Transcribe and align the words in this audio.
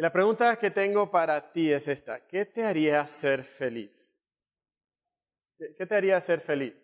Y 0.00 0.02
la 0.02 0.10
pregunta 0.10 0.56
que 0.56 0.70
tengo 0.70 1.10
para 1.10 1.52
ti 1.52 1.70
es 1.70 1.86
esta. 1.86 2.26
¿Qué 2.26 2.46
te 2.46 2.64
haría 2.64 3.06
ser 3.06 3.44
feliz? 3.44 3.92
¿Qué 5.58 5.84
te 5.84 5.94
haría 5.94 6.18
ser 6.22 6.40
feliz? 6.40 6.74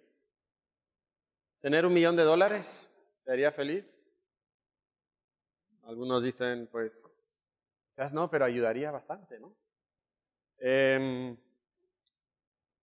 ¿Tener 1.62 1.86
un 1.86 1.94
millón 1.94 2.14
de 2.16 2.24
dólares? 2.24 2.92
¿Te 3.24 3.32
haría 3.32 3.50
feliz? 3.52 3.86
Algunos 5.84 6.24
dicen, 6.24 6.68
pues, 6.70 7.26
quizás 7.88 8.12
no, 8.12 8.28
pero 8.28 8.44
ayudaría 8.44 8.90
bastante, 8.90 9.40
¿no? 9.40 9.56
Em, 10.58 11.38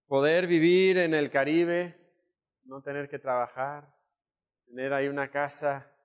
poder 0.07 0.47
vivir 0.47 0.97
en 0.97 1.13
el 1.13 1.29
Caribe, 1.29 1.95
no 2.63 2.81
tener 2.81 3.07
que 3.07 3.19
trabajar, 3.19 3.87
tener 4.65 4.93
ahí 4.93 5.09
una 5.09 5.29
casa 5.29 5.95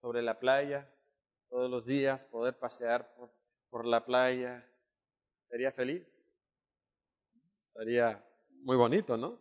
sobre 0.00 0.22
la 0.22 0.40
playa 0.40 0.92
todos 1.48 1.70
los 1.70 1.86
días, 1.86 2.24
poder 2.24 2.58
pasear 2.58 3.14
por, 3.14 3.35
la 3.84 4.04
playa, 4.04 4.64
¿sería 5.48 5.70
feliz? 5.72 6.06
Sería 7.74 8.24
muy 8.62 8.76
bonito, 8.76 9.16
¿no? 9.16 9.38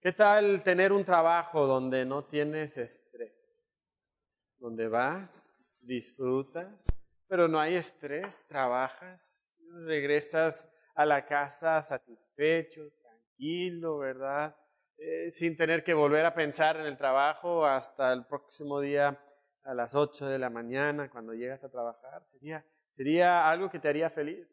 ¿Qué 0.00 0.12
tal 0.12 0.62
tener 0.62 0.92
un 0.92 1.04
trabajo 1.04 1.66
donde 1.66 2.04
no 2.04 2.24
tienes 2.24 2.76
estrés? 2.76 3.78
Donde 4.58 4.88
vas, 4.88 5.46
disfrutas, 5.80 6.84
pero 7.28 7.48
no 7.48 7.58
hay 7.58 7.76
estrés, 7.76 8.44
trabajas, 8.48 9.50
regresas 9.86 10.68
a 10.94 11.06
la 11.06 11.24
casa 11.24 11.82
satisfecho, 11.82 12.90
tranquilo, 13.00 13.98
¿verdad? 13.98 14.54
Eh, 14.98 15.30
sin 15.32 15.56
tener 15.56 15.82
que 15.82 15.94
volver 15.94 16.24
a 16.26 16.34
pensar 16.34 16.76
en 16.76 16.86
el 16.86 16.96
trabajo 16.96 17.64
hasta 17.64 18.12
el 18.12 18.26
próximo 18.26 18.80
día 18.80 19.18
a 19.64 19.74
las 19.74 19.94
8 19.94 20.26
de 20.26 20.38
la 20.38 20.50
mañana 20.50 21.10
cuando 21.10 21.32
llegas 21.32 21.64
a 21.64 21.70
trabajar. 21.70 22.22
Sería, 22.26 22.64
sería 22.92 23.50
algo 23.50 23.70
que 23.70 23.78
te 23.78 23.88
haría 23.88 24.10
feliz. 24.10 24.46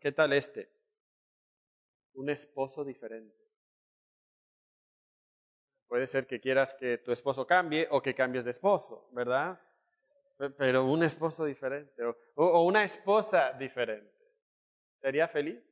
¿Qué 0.00 0.12
tal 0.12 0.32
este? 0.32 0.70
Un 2.14 2.28
esposo 2.28 2.84
diferente. 2.84 3.34
Puede 5.88 6.06
ser 6.06 6.26
que 6.26 6.40
quieras 6.40 6.74
que 6.74 6.98
tu 6.98 7.12
esposo 7.12 7.46
cambie 7.46 7.88
o 7.90 8.02
que 8.02 8.14
cambies 8.14 8.44
de 8.44 8.50
esposo, 8.50 9.08
¿verdad? 9.12 9.58
Pero 10.58 10.84
un 10.84 11.02
esposo 11.02 11.46
diferente 11.46 12.02
o, 12.34 12.62
una 12.62 12.84
esposa 12.84 13.52
diferente. 13.54 14.12
¿Sería 15.00 15.26
feliz? 15.26 15.62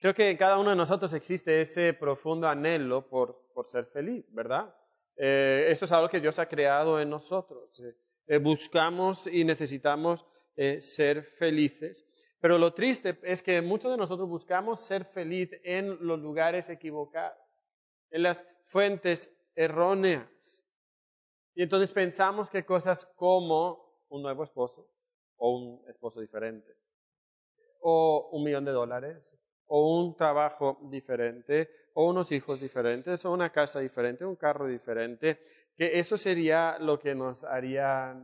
Creo 0.00 0.14
que 0.14 0.30
en 0.30 0.36
cada 0.36 0.58
uno 0.58 0.70
de 0.70 0.76
nosotros 0.76 1.12
existe 1.12 1.60
ese 1.60 1.94
profundo 1.94 2.48
anhelo 2.48 3.08
por, 3.08 3.52
por 3.54 3.66
ser 3.66 3.86
feliz, 3.86 4.24
¿verdad? 4.32 4.74
Eh, 5.16 5.66
esto 5.68 5.84
es 5.84 5.92
algo 5.92 6.08
que 6.08 6.20
Dios 6.20 6.38
ha 6.40 6.48
creado 6.48 7.00
en 7.00 7.08
nosotros. 7.08 7.78
Eh, 7.80 7.94
eh, 8.26 8.38
buscamos 8.38 9.26
y 9.26 9.44
necesitamos 9.44 10.24
ser 10.78 11.24
felices. 11.24 12.06
Pero 12.40 12.58
lo 12.58 12.74
triste 12.74 13.18
es 13.22 13.42
que 13.42 13.60
muchos 13.60 13.90
de 13.90 13.96
nosotros 13.96 14.28
buscamos 14.28 14.80
ser 14.80 15.04
feliz 15.04 15.50
en 15.64 15.98
los 16.06 16.20
lugares 16.20 16.68
equivocados, 16.68 17.36
en 18.10 18.22
las 18.22 18.46
fuentes 18.66 19.34
erróneas. 19.54 20.64
Y 21.54 21.62
entonces 21.62 21.92
pensamos 21.92 22.50
que 22.50 22.64
cosas 22.64 23.06
como 23.16 24.04
un 24.08 24.22
nuevo 24.22 24.44
esposo 24.44 24.88
o 25.36 25.56
un 25.56 25.88
esposo 25.88 26.20
diferente, 26.20 26.76
o 27.80 28.28
un 28.32 28.44
millón 28.44 28.64
de 28.64 28.72
dólares, 28.72 29.36
o 29.66 30.02
un 30.02 30.16
trabajo 30.16 30.78
diferente, 30.90 31.70
o 31.94 32.08
unos 32.08 32.30
hijos 32.32 32.60
diferentes, 32.60 33.24
o 33.24 33.32
una 33.32 33.50
casa 33.50 33.80
diferente, 33.80 34.24
un 34.24 34.36
carro 34.36 34.66
diferente, 34.66 35.40
que 35.76 35.98
eso 35.98 36.16
sería 36.16 36.78
lo 36.78 36.98
que 36.98 37.14
nos 37.14 37.44
haría 37.44 38.14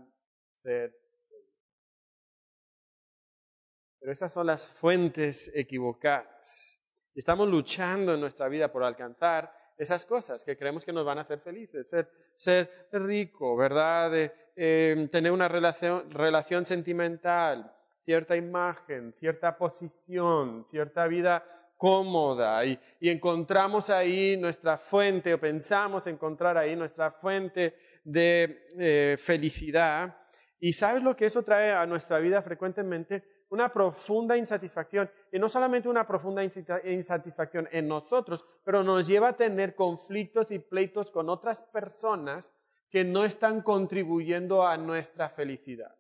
ser. 0.59 0.97
Pero 3.99 4.13
esas 4.13 4.33
son 4.33 4.47
las 4.47 4.69
fuentes 4.69 5.51
equivocadas. 5.55 6.81
Estamos 7.15 7.49
luchando 7.49 8.15
en 8.15 8.21
nuestra 8.21 8.49
vida 8.49 8.73
por 8.73 8.83
alcanzar 8.83 9.53
esas 9.77 10.05
cosas 10.05 10.45
que 10.45 10.57
creemos 10.57 10.85
que 10.85 10.93
nos 10.93 11.05
van 11.05 11.19
a 11.19 11.23
hacer 11.23 11.41
felices, 11.41 11.89
ser, 11.89 12.11
ser 12.37 12.69
rico, 12.93 13.57
¿verdad? 13.57 14.13
Eh, 14.57 15.09
tener 15.11 15.33
una 15.33 15.49
relación, 15.49 16.11
relación 16.11 16.67
sentimental, 16.67 17.75
cierta 18.05 18.37
imagen, 18.37 19.15
cierta 19.19 19.57
posición, 19.57 20.67
cierta 20.71 21.07
vida 21.07 21.45
cómoda 21.81 22.63
y, 22.67 22.79
encontramos 23.01 23.89
ahí 23.89 24.37
nuestra 24.37 24.77
fuente 24.77 25.33
o 25.33 25.41
pensamos 25.41 26.07
encontrar 26.07 26.59
ahí 26.59 26.77
nuestra 26.77 27.11
fuente 27.11 27.75
de 28.05 28.69
eh, 28.79 29.17
felicidad. 29.19 30.15
Y 30.61 30.75
sabes 30.75 31.03
lo 31.03 31.17
que 31.17 31.25
eso 31.25 31.43
trae 31.43 31.73
a 31.73 31.87
nuestra 31.87 32.19
vida 32.19 32.43
frecuentemente? 32.43 33.25
Una 33.49 33.73
profunda 33.73 34.37
insatisfacción. 34.37 35.11
Y 35.33 35.39
no 35.39 35.49
solamente 35.49 35.89
una 35.89 36.07
profunda 36.07 36.45
insatisfacción 36.45 37.67
en 37.73 37.89
nosotros, 37.89 38.45
pero 38.63 38.83
nos 38.83 39.07
lleva 39.07 39.29
a 39.29 39.37
tener 39.37 39.75
conflictos 39.75 40.51
y 40.51 40.59
pleitos 40.59 41.11
con 41.11 41.31
otras 41.31 41.63
personas 41.63 42.53
que 42.91 43.05
no 43.05 43.25
están 43.25 43.63
contribuyendo 43.63 44.67
a 44.67 44.77
nuestra 44.77 45.31
felicidad. 45.31 45.97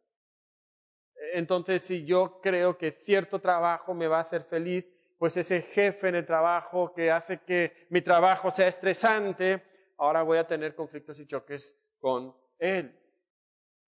Entonces, 1.32 1.82
si 1.82 2.04
yo 2.04 2.40
creo 2.42 2.78
que 2.78 2.92
cierto 2.92 3.38
trabajo 3.38 3.94
me 3.94 4.08
va 4.08 4.18
a 4.18 4.22
hacer 4.22 4.44
feliz, 4.44 4.86
pues 5.18 5.36
ese 5.36 5.62
jefe 5.62 6.08
en 6.08 6.14
el 6.14 6.26
trabajo 6.26 6.94
que 6.94 7.10
hace 7.10 7.40
que 7.42 7.86
mi 7.90 8.00
trabajo 8.00 8.50
sea 8.50 8.68
estresante, 8.68 9.62
ahora 9.98 10.22
voy 10.22 10.38
a 10.38 10.46
tener 10.46 10.74
conflictos 10.74 11.20
y 11.20 11.26
choques 11.26 11.76
con 12.00 12.34
él. 12.58 12.98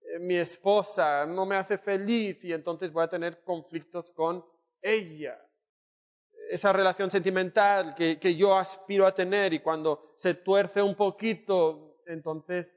Eh, 0.01 0.19
mi 0.19 0.35
esposa 0.35 1.25
no 1.25 1.45
me 1.47 1.55
hace 1.55 1.79
feliz 1.79 2.43
y 2.43 2.53
entonces 2.53 2.93
voy 2.93 3.03
a 3.03 3.09
tener 3.09 3.43
conflictos 3.43 4.11
con 4.11 4.45
ella. 4.81 5.39
Esa 6.51 6.71
relación 6.71 7.09
sentimental 7.09 7.95
que, 7.95 8.19
que 8.19 8.35
yo 8.35 8.55
aspiro 8.55 9.07
a 9.07 9.15
tener 9.15 9.53
y 9.53 9.59
cuando 9.59 10.13
se 10.15 10.35
tuerce 10.35 10.83
un 10.83 10.93
poquito, 10.93 11.97
entonces 12.05 12.71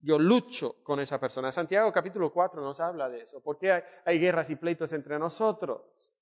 yo 0.00 0.18
lucho 0.18 0.82
con 0.82 1.00
esa 1.00 1.18
persona. 1.18 1.50
Santiago 1.50 1.92
capítulo 1.92 2.32
4 2.32 2.62
nos 2.62 2.80
habla 2.80 3.08
de 3.08 3.22
eso. 3.22 3.40
¿Por 3.40 3.58
qué 3.58 3.82
hay, 4.04 4.18
guerras 4.18 4.50
y 4.50 4.56
pleitos 4.56 4.92
entre 4.92 5.18
nosotros? 5.18 6.12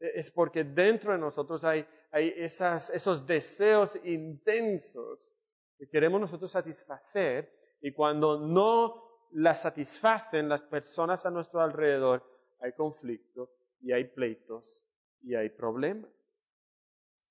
E, 0.00 0.18
es 0.18 0.30
porque 0.30 0.64
dentro 0.64 1.12
de 1.12 1.18
nosotros 1.18 1.64
hay, 1.64 1.86
esos 2.12 3.26
deseos 3.26 3.98
intensos 4.04 5.32
que 5.78 5.88
queremos 5.88 6.20
nosotros 6.20 6.50
satisfacer 6.50 7.52
y 7.80 7.92
cuando 7.92 8.40
no 8.40 9.28
las 9.32 9.62
satisfacen 9.62 10.48
las 10.48 10.62
personas 10.62 11.24
a 11.24 11.30
nuestro 11.30 11.60
alrededor, 11.60 12.24
hay 12.60 12.72
conflicto 12.72 13.50
y 13.80 13.92
hay 13.92 14.04
pleitos 14.04 14.84
y 15.22 15.34
hay 15.36 15.50
problemas. 15.50 16.10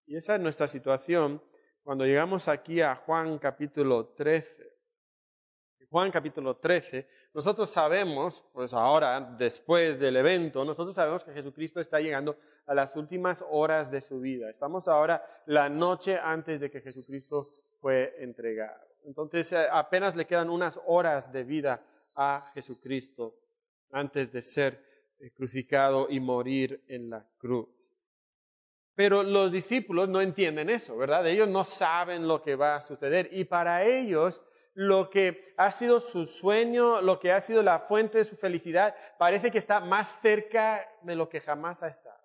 Y 0.08 0.16
esa 0.16 0.36
es 0.36 0.42
nuestra 0.42 0.68
situación 0.68 1.42
cuando 1.84 2.06
llegamos 2.06 2.48
aquí 2.48 2.81
a 2.81 2.96
Juan 2.96 3.38
capítulo 3.38 4.08
13. 4.16 4.69
Juan 5.90 6.12
capítulo 6.12 6.56
13, 6.56 7.08
nosotros 7.34 7.68
sabemos, 7.72 8.44
pues 8.54 8.76
ahora, 8.76 9.22
después 9.40 10.00
del 10.00 10.18
evento, 10.18 10.64
nosotros 10.64 10.94
sabemos 10.94 11.24
que 11.24 11.34
Jesucristo 11.34 11.80
está 11.80 12.00
llegando 12.00 12.38
a 12.68 12.76
las 12.76 12.96
últimas 12.96 13.44
horas 13.50 13.90
de 13.90 14.02
su 14.02 14.20
vida. 14.20 14.52
Estamos 14.52 14.88
ahora 14.88 15.26
la 15.48 15.68
noche 15.68 16.20
antes 16.22 16.62
de 16.62 16.70
que 16.70 16.82
Jesucristo 16.82 17.48
fue 17.82 18.16
entregado. 18.20 18.88
Entonces 19.04 19.52
eh, 19.52 19.66
apenas 19.72 20.16
le 20.16 20.28
quedan 20.28 20.52
unas 20.52 20.80
horas 20.86 21.32
de 21.32 21.44
vida 21.44 21.82
a 22.16 22.52
Jesucristo 22.54 23.36
antes 23.92 24.32
de 24.32 24.44
ser 24.44 24.86
eh, 25.20 25.32
crucificado 25.32 26.08
y 26.08 26.20
morir 26.20 26.84
en 26.88 27.10
la 27.10 27.26
cruz. 27.40 27.68
Pero 28.94 29.24
los 29.24 29.52
discípulos 29.52 30.08
no 30.08 30.22
entienden 30.22 30.70
eso, 30.70 30.96
¿verdad? 30.98 31.26
Ellos 31.26 31.50
no 31.50 31.66
saben 31.66 32.28
lo 32.28 32.44
que 32.44 32.56
va 32.56 32.76
a 32.76 32.82
suceder 32.84 33.30
y 33.32 33.46
para 33.46 33.86
ellos 33.86 34.42
lo 34.80 35.10
que 35.10 35.54
ha 35.58 35.72
sido 35.72 36.00
su 36.00 36.26
sueño, 36.26 37.02
lo 37.02 37.20
que 37.20 37.34
ha 37.34 37.42
sido 37.42 37.64
la 37.64 37.80
fuente 37.80 38.20
de 38.20 38.24
su 38.24 38.38
felicidad, 38.38 38.96
parece 39.18 39.52
que 39.52 39.58
está 39.58 39.81
más 39.81 40.22
cerca 40.22 40.90
de 41.02 41.18
lo 41.18 41.28
que 41.28 41.42
jamás 41.42 41.84
ha 41.84 41.90
estado. 41.90 42.24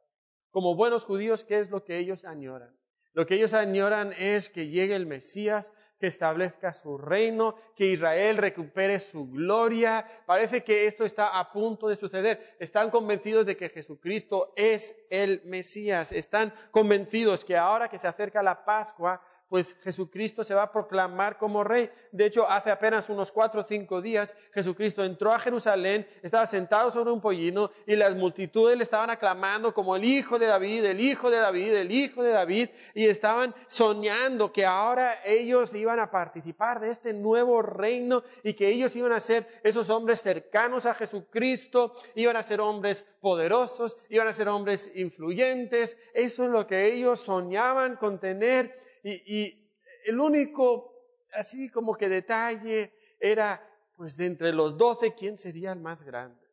Como 0.52 0.76
buenos 0.76 1.04
judíos, 1.04 1.42
¿qué 1.42 1.58
es 1.58 1.72
lo 1.72 1.82
que 1.82 1.98
ellos 1.98 2.24
añoran? 2.24 2.72
Lo 3.12 3.26
que 3.26 3.34
ellos 3.34 3.54
añoran 3.54 4.12
es 4.16 4.50
que 4.50 4.68
llegue 4.68 4.94
el 4.94 5.06
Mesías, 5.06 5.72
que 5.98 6.06
establezca 6.06 6.72
su 6.74 6.96
reino, 6.96 7.56
que 7.74 7.86
Israel 7.86 8.36
recupere 8.36 9.00
su 9.00 9.28
gloria. 9.28 10.06
Parece 10.24 10.62
que 10.62 10.86
esto 10.86 11.04
está 11.04 11.40
a 11.40 11.50
punto 11.50 11.88
de 11.88 11.96
suceder. 11.96 12.56
Están 12.60 12.90
convencidos 12.90 13.46
de 13.46 13.56
que 13.56 13.68
Jesucristo 13.68 14.52
es 14.54 14.94
el 15.10 15.42
Mesías. 15.44 16.12
Están 16.12 16.54
convencidos 16.70 17.44
que 17.44 17.56
ahora 17.56 17.88
que 17.88 17.98
se 17.98 18.06
acerca 18.06 18.44
la 18.44 18.64
Pascua, 18.64 19.20
pues 19.48 19.76
Jesucristo 19.82 20.42
se 20.42 20.54
va 20.54 20.64
a 20.64 20.72
proclamar 20.72 21.38
como 21.38 21.64
rey. 21.64 21.90
De 22.12 22.26
hecho, 22.26 22.48
hace 22.48 22.70
apenas 22.70 23.08
unos 23.08 23.30
cuatro 23.30 23.60
o 23.60 23.64
cinco 23.64 24.00
días, 24.00 24.34
Jesucristo 24.52 25.04
entró 25.04 25.32
a 25.32 25.38
Jerusalén, 25.38 26.06
estaba 26.22 26.46
sentado 26.46 26.90
sobre 26.90 27.12
un 27.12 27.20
pollino 27.20 27.70
y 27.86 27.96
las 27.96 28.14
multitudes 28.14 28.76
le 28.76 28.82
estaban 28.82 29.10
aclamando 29.10 29.74
como 29.74 29.96
el 29.96 30.04
hijo 30.04 30.38
de 30.38 30.46
David, 30.46 30.84
el 30.84 31.00
hijo 31.00 31.30
de 31.30 31.38
David, 31.38 31.74
el 31.74 31.92
hijo 31.92 32.22
de 32.22 32.30
David, 32.30 32.68
y 32.94 33.06
estaban 33.06 33.54
soñando 33.68 34.52
que 34.52 34.64
ahora 34.64 35.20
ellos 35.24 35.74
iban 35.74 35.98
a 35.98 36.10
participar 36.10 36.80
de 36.80 36.90
este 36.90 37.12
nuevo 37.12 37.62
reino 37.62 38.22
y 38.42 38.54
que 38.54 38.68
ellos 38.68 38.94
iban 38.96 39.12
a 39.12 39.20
ser 39.20 39.46
esos 39.62 39.90
hombres 39.90 40.22
cercanos 40.22 40.86
a 40.86 40.94
Jesucristo, 40.94 41.94
iban 42.14 42.36
a 42.36 42.42
ser 42.42 42.60
hombres 42.60 43.06
poderosos, 43.20 43.96
iban 44.08 44.28
a 44.28 44.32
ser 44.32 44.48
hombres 44.48 44.90
influyentes. 44.94 45.96
Eso 46.12 46.44
es 46.44 46.50
lo 46.50 46.66
que 46.66 46.92
ellos 46.92 47.20
soñaban 47.20 47.96
con 47.96 48.18
tener 48.18 48.83
y, 49.04 49.60
el 50.06 50.20
único, 50.20 50.92
así 51.32 51.68
como 51.70 51.94
que 51.94 52.08
detalle, 52.08 52.92
era, 53.18 53.66
pues 53.96 54.16
de 54.16 54.26
entre 54.26 54.52
los 54.52 54.76
doce, 54.76 55.14
¿quién 55.14 55.38
sería 55.38 55.72
el 55.72 55.80
más 55.80 56.02
grande? 56.02 56.44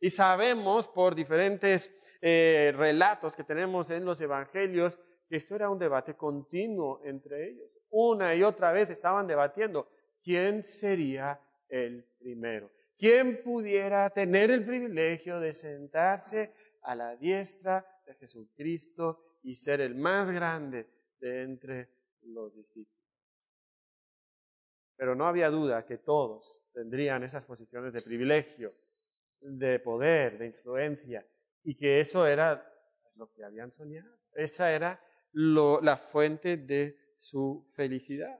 Y 0.00 0.10
sabemos 0.10 0.88
por 0.88 1.14
diferentes 1.14 1.90
eh, 2.22 2.72
relatos 2.76 3.34
que 3.34 3.44
tenemos 3.44 3.90
en 3.90 4.04
los 4.04 4.20
evangelios 4.20 4.98
que 5.28 5.36
esto 5.36 5.54
era 5.54 5.68
un 5.68 5.78
debate 5.78 6.14
continuo 6.14 7.00
entre 7.04 7.48
ellos. 7.50 7.68
Una 7.90 8.34
y 8.34 8.42
otra 8.42 8.72
vez 8.72 8.90
estaban 8.90 9.26
debatiendo 9.26 9.88
quién 10.22 10.62
sería 10.62 11.40
el 11.68 12.04
primero. 12.18 12.70
¿Quién 12.96 13.42
pudiera 13.42 14.10
tener 14.10 14.50
el 14.50 14.64
privilegio 14.64 15.40
de 15.40 15.52
sentarse 15.52 16.52
a 16.82 16.94
la 16.94 17.16
diestra 17.16 17.86
de 18.06 18.14
Jesucristo 18.14 19.22
y 19.42 19.56
ser 19.56 19.80
el 19.80 19.94
más 19.94 20.30
grande 20.30 20.86
de 21.20 21.42
entre 21.42 21.88
los 22.22 22.54
discípulos. 22.54 22.98
Pero 24.96 25.14
no 25.14 25.26
había 25.26 25.50
duda 25.50 25.86
que 25.86 25.98
todos 25.98 26.64
tendrían 26.72 27.22
esas 27.22 27.46
posiciones 27.46 27.92
de 27.92 28.02
privilegio, 28.02 28.74
de 29.40 29.78
poder, 29.78 30.38
de 30.38 30.46
influencia, 30.46 31.26
y 31.62 31.76
que 31.76 32.00
eso 32.00 32.26
era 32.26 32.64
lo 33.14 33.30
que 33.32 33.44
habían 33.44 33.70
soñado. 33.72 34.12
Esa 34.34 34.72
era 34.72 35.00
la 35.32 35.96
fuente 35.96 36.56
de 36.56 36.98
su 37.18 37.64
felicidad. 37.74 38.38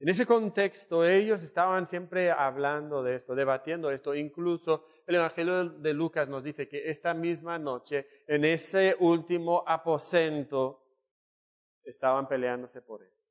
En 0.00 0.08
ese 0.08 0.26
contexto 0.26 1.04
ellos 1.04 1.42
estaban 1.42 1.88
siempre 1.88 2.30
hablando 2.30 3.02
de 3.02 3.16
esto, 3.16 3.34
debatiendo 3.34 3.90
esto. 3.90 4.14
Incluso 4.14 4.86
el 5.06 5.16
Evangelio 5.16 5.70
de 5.70 5.92
Lucas 5.92 6.28
nos 6.28 6.44
dice 6.44 6.68
que 6.68 6.88
esta 6.88 7.14
misma 7.14 7.58
noche, 7.58 8.06
en 8.28 8.44
ese 8.44 8.94
último 9.00 9.64
aposento, 9.66 10.87
estaban 11.88 12.28
peleándose 12.28 12.82
por 12.82 13.02
esto. 13.02 13.28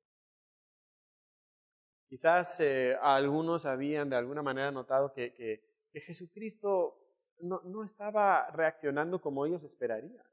Quizás 2.08 2.58
eh, 2.60 2.96
algunos 3.00 3.66
habían 3.66 4.08
de 4.08 4.16
alguna 4.16 4.42
manera 4.42 4.70
notado 4.70 5.12
que, 5.12 5.66
Jesucristo 5.92 6.96
no, 7.40 7.82
estaba 7.84 8.50
reaccionando 8.50 9.20
como 9.20 9.44
ellos 9.44 9.64
esperarían. 9.64 10.24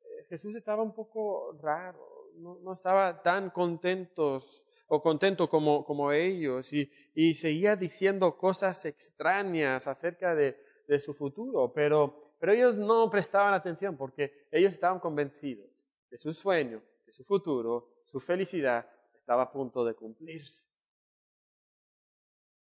Eh, 0.00 0.26
Jesús 0.28 0.56
estaba 0.56 0.82
un 0.82 0.94
poco 0.94 1.52
raro, 1.60 2.32
no, 2.36 2.72
estaba 2.72 3.22
tan 3.22 3.50
contentos 3.50 4.64
o 4.86 5.02
contento 5.02 5.50
como, 5.50 5.84
como 5.84 6.12
ellos 6.12 6.72
y, 6.72 6.90
y, 7.14 7.34
seguía 7.34 7.76
diciendo 7.76 8.38
cosas 8.38 8.86
extrañas 8.86 9.86
acerca 9.86 10.34
de, 10.34 10.58
de 10.88 10.98
su 10.98 11.12
futuro, 11.12 11.72
pero, 11.74 12.32
pero 12.40 12.52
ellos 12.52 12.78
no 12.78 13.10
prestaban 13.10 13.52
atención 13.52 13.96
porque 13.96 14.46
ellos 14.50 14.72
estaban 14.72 14.98
convencidos 14.98 15.86
de 16.10 16.16
su 16.16 16.32
sueño, 16.32 16.82
su 17.12 17.24
futuro, 17.24 18.02
su 18.04 18.20
felicidad 18.20 18.88
estaba 19.14 19.44
a 19.44 19.52
punto 19.52 19.84
de 19.84 19.94
cumplirse. 19.94 20.66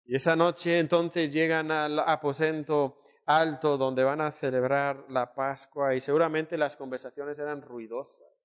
Y 0.06 0.16
esa 0.16 0.36
noche 0.36 0.80
entonces 0.80 1.32
llegan 1.32 1.72
al 1.72 2.00
aposento 2.00 3.02
alto 3.26 3.78
donde 3.78 4.04
van 4.04 4.22
a 4.22 4.32
celebrar 4.32 5.06
la 5.10 5.34
Pascua 5.34 5.96
y 5.96 6.02
seguramente 6.02 6.58
las 6.58 6.78
conversaciones 6.78 7.38
eran 7.40 7.62
ruidosas 7.62 8.37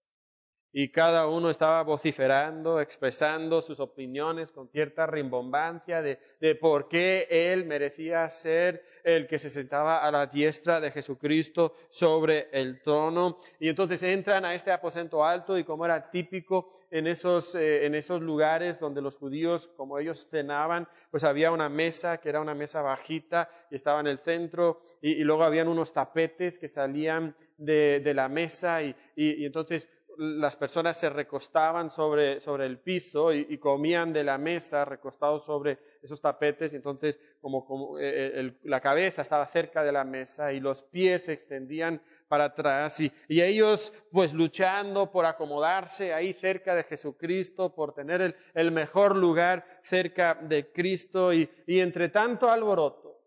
y 0.72 0.88
cada 0.88 1.26
uno 1.26 1.50
estaba 1.50 1.82
vociferando, 1.82 2.80
expresando 2.80 3.60
sus 3.60 3.78
opiniones 3.78 4.50
con 4.50 4.69
cierta 4.69 5.06
rimbombancia 5.06 6.00
de, 6.00 6.19
de, 6.40 6.54
por 6.54 6.88
qué 6.88 7.26
él 7.30 7.66
merecía 7.66 8.28
ser 8.30 8.82
el 9.04 9.26
que 9.26 9.38
se 9.38 9.50
sentaba 9.50 9.98
a 9.98 10.10
la 10.10 10.26
diestra 10.26 10.80
de 10.80 10.90
Jesucristo 10.90 11.74
sobre 11.90 12.48
el 12.52 12.80
trono. 12.80 13.38
Y 13.58 13.69
entonces 13.69 14.02
entran 14.02 14.44
a 14.44 14.54
este 14.54 14.70
aposento 14.70 15.24
alto 15.24 15.58
y 15.58 15.64
como 15.64 15.84
era 15.84 16.10
típico 16.10 16.72
en 16.90 17.06
esos, 17.06 17.54
eh, 17.54 17.86
en 17.86 17.94
esos 17.94 18.20
lugares 18.20 18.78
donde 18.78 19.02
los 19.02 19.16
judíos, 19.16 19.69
como 19.76 19.98
ellos 19.98 20.28
cenaban, 20.30 20.88
pues 21.10 21.24
había 21.24 21.50
una 21.50 21.69
mesa 21.69 22.19
que 22.19 22.28
era 22.28 22.40
una 22.40 22.54
mesa 22.54 22.82
bajita 22.82 23.50
y 23.70 23.74
estaba 23.74 24.00
en 24.00 24.06
el 24.06 24.19
centro 24.19 24.82
y, 25.00 25.22
luego 25.24 25.42
habían 25.42 25.69
unos 25.69 25.92
tapetes 25.92 26.58
que 26.58 26.69
salían 26.69 27.34
de, 27.56 28.00
de 28.00 28.14
la 28.14 28.28
mesa 28.28 28.82
y, 28.82 28.94
y 29.16 29.44
entonces 29.46 29.88
las 30.22 30.54
personas 30.54 30.96
se 30.96 31.10
recostaban 31.10 31.90
sobre, 31.90 32.40
sobre 32.40 32.66
el 32.66 32.78
piso 32.78 33.32
y, 33.32 33.58
comían 33.58 34.12
de 34.12 34.22
la 34.22 34.38
mesa 34.38 34.84
recostados 34.84 35.44
sobre 35.44 35.78
esos 36.00 36.20
tapetes 36.20 36.72
y 36.72 36.76
entonces 36.76 37.19
como, 37.40 37.98
eh, 37.98 38.30
eh, 38.34 38.58
la 38.62 38.80
cabeza 38.80 39.22
estaba 39.22 39.46
cerca 39.46 39.82
de 39.82 39.90
la 39.90 40.04
mesa 40.04 40.52
y 40.52 40.60
los 40.60 40.82
pies 40.82 41.24
se 41.24 41.32
extendían 41.32 42.00
para 42.28 42.44
atrás 42.44 43.00
y, 43.00 43.12
ellos 43.28 43.92
pues 44.12 44.32
luchando 44.32 45.10
por 45.10 45.24
acomodarse 45.24 46.14
ahí 46.14 46.32
cerca 46.32 46.76
de 46.76 46.84
Jesucristo, 46.84 47.74
por 47.74 47.92
tener 47.92 48.20
el, 48.20 48.36
el 48.54 48.70
mejor 48.70 49.16
lugar 49.16 49.80
cerca 49.82 50.34
de 50.34 50.70
Cristo 50.70 51.32
y, 51.32 51.50
y 51.66 51.80
entre 51.80 52.08
tanto 52.08 52.48
alboroto, 52.48 53.20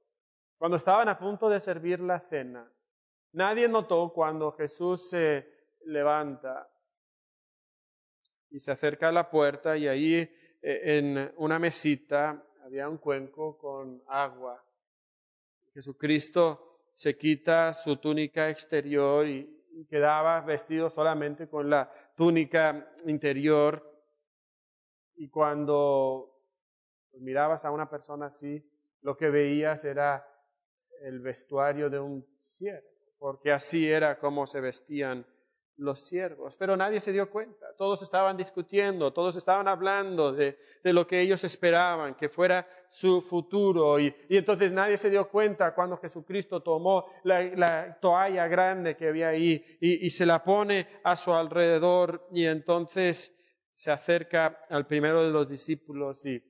cuando 0.57 0.77
estaban 0.77 1.09
a 1.09 1.19
punto 1.19 1.49
de 1.49 1.59
servir 1.59 1.99
la 1.99 2.21
cena, 2.21 2.71
nadie 3.33 3.67
notó 3.67 4.13
cuando 4.13 4.53
Jesús 4.53 5.09
se 5.09 5.45
levanta 5.85 6.69
y 8.55 8.59
se 8.61 8.71
acerca 8.71 9.09
a 9.09 9.11
la 9.11 9.29
puerta 9.29 9.75
y 9.75 9.85
ahí 9.85 10.15
eh, 10.15 10.29
en 10.61 11.33
una 11.35 11.59
mesita 11.59 12.41
había 12.63 12.87
un 12.87 12.99
cuenco 12.99 13.57
con 13.57 14.01
agua. 14.07 14.63
Jesucristo 15.73 16.87
se 16.93 17.17
quita 17.17 17.73
su 17.73 17.97
túnica 17.97 18.49
exterior 18.49 19.27
y 19.27 19.85
quedaba 19.89 20.39
vestido 20.39 20.89
solamente 20.89 21.49
con 21.49 21.69
la 21.69 21.91
túnica 22.15 22.93
interior. 23.05 23.83
Y 25.17 25.27
cuando 25.27 26.39
mirabas 27.19 27.65
a 27.65 27.71
una 27.71 27.89
persona 27.89 28.27
así, 28.27 28.65
lo 29.01 29.17
que 29.17 29.29
veías 29.29 29.83
era 29.83 30.25
el 31.01 31.19
vestuario 31.19 31.89
de 31.89 31.99
un 31.99 32.25
siervo, 32.39 32.87
porque 33.19 33.51
así 33.51 33.91
era 33.91 34.17
como 34.17 34.47
se 34.47 34.61
vestían 34.61 35.25
los 35.77 35.99
siervos, 35.99 36.55
pero 36.55 36.77
nadie 36.77 36.99
se 36.99 37.11
dio 37.11 37.29
cuenta. 37.29 37.73
Todos 37.77 38.01
estaban 38.01 38.37
discutiendo, 38.37 39.11
todos 39.11 39.35
estaban 39.35 39.67
hablando 39.67 40.31
de, 40.31 40.57
lo 40.83 41.05
que 41.05 41.19
ellos 41.19 41.43
esperaban, 41.43 42.15
que 42.15 42.29
fuera 42.29 42.67
su 42.89 43.21
futuro. 43.21 43.99
Y, 43.99 44.15
entonces 44.29 44.71
nadie 44.71 44.97
se 44.97 45.09
dio 45.09 45.29
cuenta 45.29 45.73
cuando 45.73 45.97
Jesucristo 45.97 46.61
tomó 46.61 47.05
la, 47.23 47.97
toalla 47.99 48.47
grande 48.47 48.95
que 48.95 49.09
había 49.09 49.29
ahí 49.29 49.63
y, 49.81 50.09
se 50.09 50.25
la 50.25 50.43
pone 50.43 50.87
a 51.03 51.15
su 51.15 51.33
alrededor 51.33 52.27
y 52.31 52.45
entonces 52.45 53.33
se 53.73 53.91
acerca 53.91 54.65
al 54.69 54.87
primero 54.87 55.25
de 55.25 55.31
los 55.31 55.49
discípulos 55.49 56.25
y 56.25 56.41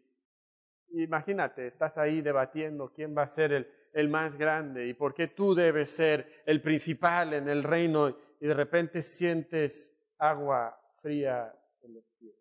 imagínate, 0.92 1.68
estás 1.68 1.98
ahí 1.98 2.22
debatiendo 2.22 2.92
quién 2.94 3.18
va 3.18 3.24
a 3.24 3.28
ser 3.28 3.52
el, 3.52 3.68
el 3.96 4.10
más 4.10 4.38
grande 4.38 4.88
y 4.88 4.94
por 4.94 5.14
qué 5.14 5.28
tú 5.28 5.56
debes 5.56 5.90
ser 5.90 6.44
el 6.46 6.62
principal 6.62 7.34
en 7.34 7.50
el 7.50 7.64
reino 7.64 8.16
y 8.46 8.48
de 8.48 8.54
repente 8.54 9.02
sientes 9.02 9.92
agua 10.20 10.80
fría 11.02 11.52
en 11.82 11.96
los 11.96 12.06
pies. 12.20 12.36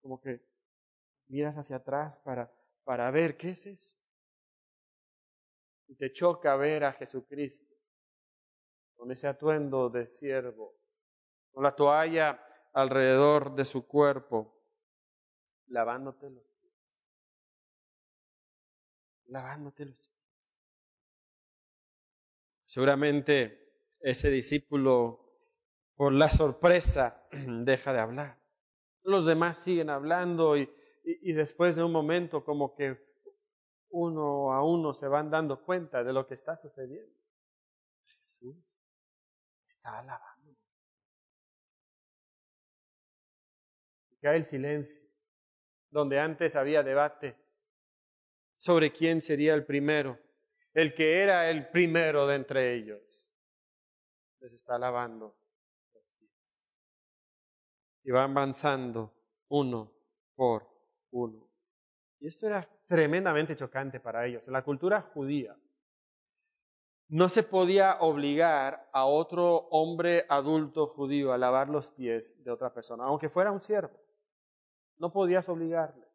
Como 0.00 0.20
que 0.20 0.46
miras 1.26 1.58
hacia 1.58 1.74
atrás 1.74 2.20
para, 2.20 2.54
para 2.84 3.10
ver 3.10 3.36
qué 3.36 3.50
es 3.50 3.66
eso. 3.66 3.98
Y 5.88 5.96
te 5.96 6.12
choca 6.12 6.54
ver 6.54 6.84
a 6.84 6.92
Jesucristo 6.92 7.74
con 8.94 9.10
ese 9.10 9.26
atuendo 9.26 9.90
de 9.90 10.06
siervo, 10.06 10.78
con 11.50 11.64
la 11.64 11.74
toalla 11.74 12.40
alrededor 12.74 13.56
de 13.56 13.64
su 13.64 13.88
cuerpo, 13.88 14.56
lavándote 15.66 16.30
los 16.30 16.44
pies. 16.60 16.72
Lavándote 19.24 19.86
los 19.86 19.98
pies. 19.98 20.14
Seguramente 22.66 23.63
ese 24.04 24.30
discípulo, 24.30 25.18
por 25.96 26.12
la 26.12 26.28
sorpresa, 26.28 27.26
deja 27.32 27.92
de 27.94 28.00
hablar. 28.00 28.38
Los 29.02 29.24
demás 29.24 29.58
siguen 29.58 29.88
hablando 29.88 30.56
y, 30.56 30.68
después 31.32 31.76
de 31.76 31.84
un 31.84 31.92
momento 31.92 32.44
como 32.44 32.74
que 32.74 32.98
uno 33.88 34.52
a 34.52 34.64
uno 34.64 34.92
se 34.92 35.08
van 35.08 35.30
dando 35.30 35.64
cuenta 35.64 36.04
de 36.04 36.12
lo 36.12 36.26
que 36.26 36.34
está 36.34 36.54
sucediendo. 36.54 37.14
Jesús 38.24 38.56
está 39.68 39.98
alabando. 39.98 40.34
cae 44.20 44.38
el 44.38 44.46
silencio, 44.46 44.96
donde 45.90 46.18
antes 46.18 46.56
había 46.56 46.82
debate 46.82 47.36
sobre 48.56 48.90
quién 48.90 49.20
sería 49.20 49.52
el 49.52 49.66
primero, 49.66 50.18
el 50.72 50.94
que 50.94 51.20
era 51.22 51.50
el 51.50 51.68
primero 51.68 52.26
de 52.26 52.36
entre 52.36 52.72
ellos. 52.72 53.03
Les 54.44 54.52
está 54.52 54.78
lavando 54.78 55.34
los 55.94 56.10
pies. 56.18 56.66
Y 58.02 58.10
va 58.10 58.24
avanzando 58.24 59.10
uno 59.48 59.90
por 60.34 60.68
uno. 61.12 61.48
Y 62.18 62.26
esto 62.26 62.46
era 62.46 62.68
tremendamente 62.86 63.56
chocante 63.56 64.00
para 64.00 64.26
ellos. 64.26 64.46
En 64.46 64.52
la 64.52 64.62
cultura 64.62 65.00
judía 65.00 65.56
no 67.08 67.30
se 67.30 67.42
podía 67.42 67.96
obligar 68.00 68.86
a 68.92 69.06
otro 69.06 69.66
hombre 69.70 70.26
adulto 70.28 70.88
judío 70.88 71.32
a 71.32 71.38
lavar 71.38 71.70
los 71.70 71.88
pies 71.88 72.44
de 72.44 72.50
otra 72.50 72.74
persona, 72.74 73.04
aunque 73.04 73.30
fuera 73.30 73.50
un 73.50 73.62
siervo. 73.62 73.98
No 74.98 75.10
podías 75.10 75.48
obligarle 75.48 76.06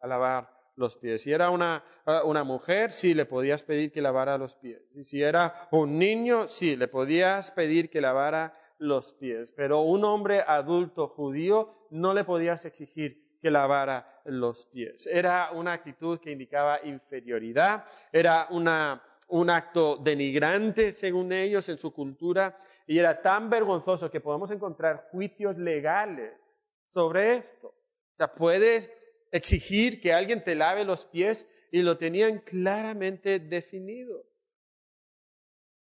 a 0.00 0.06
lavar 0.06 0.57
los 0.78 0.96
pies. 0.96 1.22
Si 1.22 1.32
era 1.32 1.50
una, 1.50 1.84
ah, 2.06 2.22
una, 2.24 2.44
mujer, 2.44 2.92
sí, 2.92 3.12
le 3.12 3.26
podías 3.26 3.62
pedir 3.62 3.92
que 3.92 4.00
lavara 4.00 4.38
los 4.38 4.54
pies. 4.54 4.80
Y 4.94 5.04
si 5.04 5.22
era 5.22 5.68
un 5.70 5.98
niño, 5.98 6.46
sí, 6.46 6.76
le 6.76 6.88
podías 6.88 7.50
pedir 7.50 7.90
que 7.90 8.00
lavara 8.00 8.54
los 8.78 9.12
pies. 9.12 9.50
Pero 9.50 9.80
un 9.80 10.04
hombre 10.04 10.42
adulto 10.46 11.08
judío 11.08 11.74
no 11.90 12.14
le 12.14 12.24
podías 12.24 12.64
exigir 12.64 13.38
que 13.42 13.50
lavara 13.50 14.22
los 14.24 14.64
pies. 14.66 15.06
Era 15.06 15.50
una 15.52 15.72
actitud 15.72 16.18
que 16.20 16.30
indicaba 16.30 16.80
inferioridad, 16.84 17.84
era 18.12 18.46
una, 18.50 19.02
un 19.28 19.50
acto 19.50 19.96
denigrante, 19.96 20.92
según 20.92 21.32
ellos, 21.32 21.68
en 21.68 21.78
su 21.78 21.92
cultura, 21.92 22.56
y 22.86 22.98
era 22.98 23.20
tan 23.20 23.50
vergonzoso 23.50 24.10
que 24.10 24.20
podemos 24.20 24.50
encontrar 24.50 25.08
juicios 25.10 25.56
legales 25.58 26.64
sobre 26.92 27.36
esto. 27.36 27.68
O 27.68 28.16
sea, 28.16 28.34
puedes 28.34 28.90
exigir 29.32 30.00
que 30.00 30.12
alguien 30.12 30.42
te 30.42 30.54
lave 30.54 30.84
los 30.84 31.04
pies 31.04 31.46
y 31.70 31.82
lo 31.82 31.98
tenían 31.98 32.38
claramente 32.38 33.38
definido. 33.38 34.24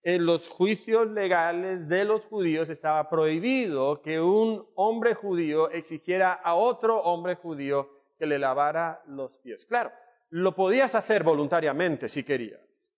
En 0.02 0.24
los 0.26 0.48
juicios 0.48 1.08
legales 1.08 1.88
de 1.88 2.04
los 2.04 2.24
judíos 2.24 2.68
estaba 2.68 3.08
prohibido 3.08 4.00
que 4.00 4.20
un 4.20 4.66
hombre 4.74 5.14
judío 5.14 5.70
exigiera 5.70 6.32
a 6.32 6.54
otro 6.54 7.02
hombre 7.02 7.34
judío 7.34 7.90
que 8.18 8.26
le 8.26 8.38
lavara 8.38 9.02
los 9.06 9.38
pies. 9.38 9.64
Claro, 9.66 9.92
lo 10.30 10.54
podías 10.54 10.94
hacer 10.94 11.22
voluntariamente 11.22 12.08
si 12.08 12.24
querías, 12.24 12.94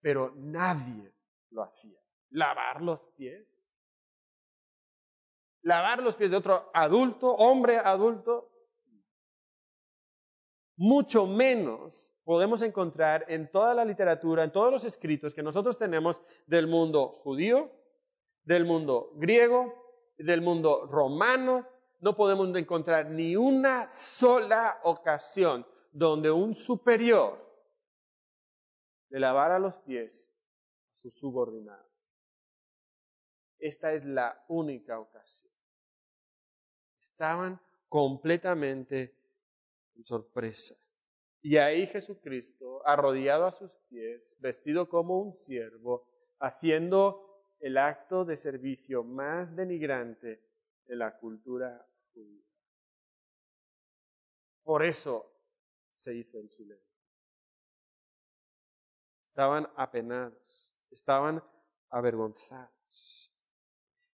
pero 0.00 0.32
nadie 0.36 1.12
lo 1.50 1.62
hacía. 1.62 1.98
¿Lavar 2.30 2.80
los 2.80 3.02
pies? 3.16 3.66
¿Lavar 5.62 6.02
los 6.02 6.16
pies 6.16 6.30
de 6.30 6.38
otro 6.38 6.70
adulto, 6.72 7.30
hombre 7.30 7.76
adulto? 7.76 8.51
Mucho 10.82 11.28
menos 11.28 12.12
podemos 12.24 12.60
encontrar 12.60 13.24
en 13.28 13.48
toda 13.52 13.72
la 13.72 13.84
literatura, 13.84 14.42
en 14.42 14.50
todos 14.50 14.72
los 14.72 14.84
escritos 14.84 15.32
que 15.32 15.40
nosotros 15.40 15.78
tenemos 15.78 16.20
del 16.48 16.66
mundo 16.66 17.20
judío, 17.22 17.70
del 18.42 18.64
mundo 18.64 19.12
griego, 19.14 19.72
del 20.18 20.40
mundo 20.40 20.86
romano, 20.86 21.68
no 22.00 22.16
podemos 22.16 22.52
encontrar 22.56 23.08
ni 23.08 23.36
una 23.36 23.88
sola 23.88 24.80
ocasión 24.82 25.64
donde 25.92 26.32
un 26.32 26.52
superior 26.52 27.38
le 29.10 29.20
lavara 29.20 29.60
los 29.60 29.76
pies 29.78 30.28
a 30.92 30.96
sus 30.96 31.14
subordinados. 31.14 31.86
Esta 33.60 33.92
es 33.92 34.04
la 34.04 34.44
única 34.48 34.98
ocasión. 34.98 35.52
Estaban 36.98 37.60
completamente 37.88 39.21
sorpresa. 40.04 40.74
Y 41.40 41.56
ahí 41.56 41.86
Jesucristo, 41.88 42.86
arrodillado 42.86 43.46
a 43.46 43.50
sus 43.50 43.76
pies, 43.88 44.36
vestido 44.40 44.88
como 44.88 45.20
un 45.20 45.36
siervo, 45.36 46.06
haciendo 46.38 47.32
el 47.58 47.78
acto 47.78 48.24
de 48.24 48.36
servicio 48.36 49.04
más 49.04 49.54
denigrante 49.54 50.42
de 50.86 50.96
la 50.96 51.16
cultura 51.18 51.84
judía. 52.12 52.44
Por 54.62 54.84
eso 54.84 55.32
se 55.92 56.14
hizo 56.14 56.38
el 56.38 56.50
silencio. 56.50 56.92
Estaban 59.26 59.68
apenados, 59.76 60.74
estaban 60.90 61.42
avergonzados. 61.90 63.32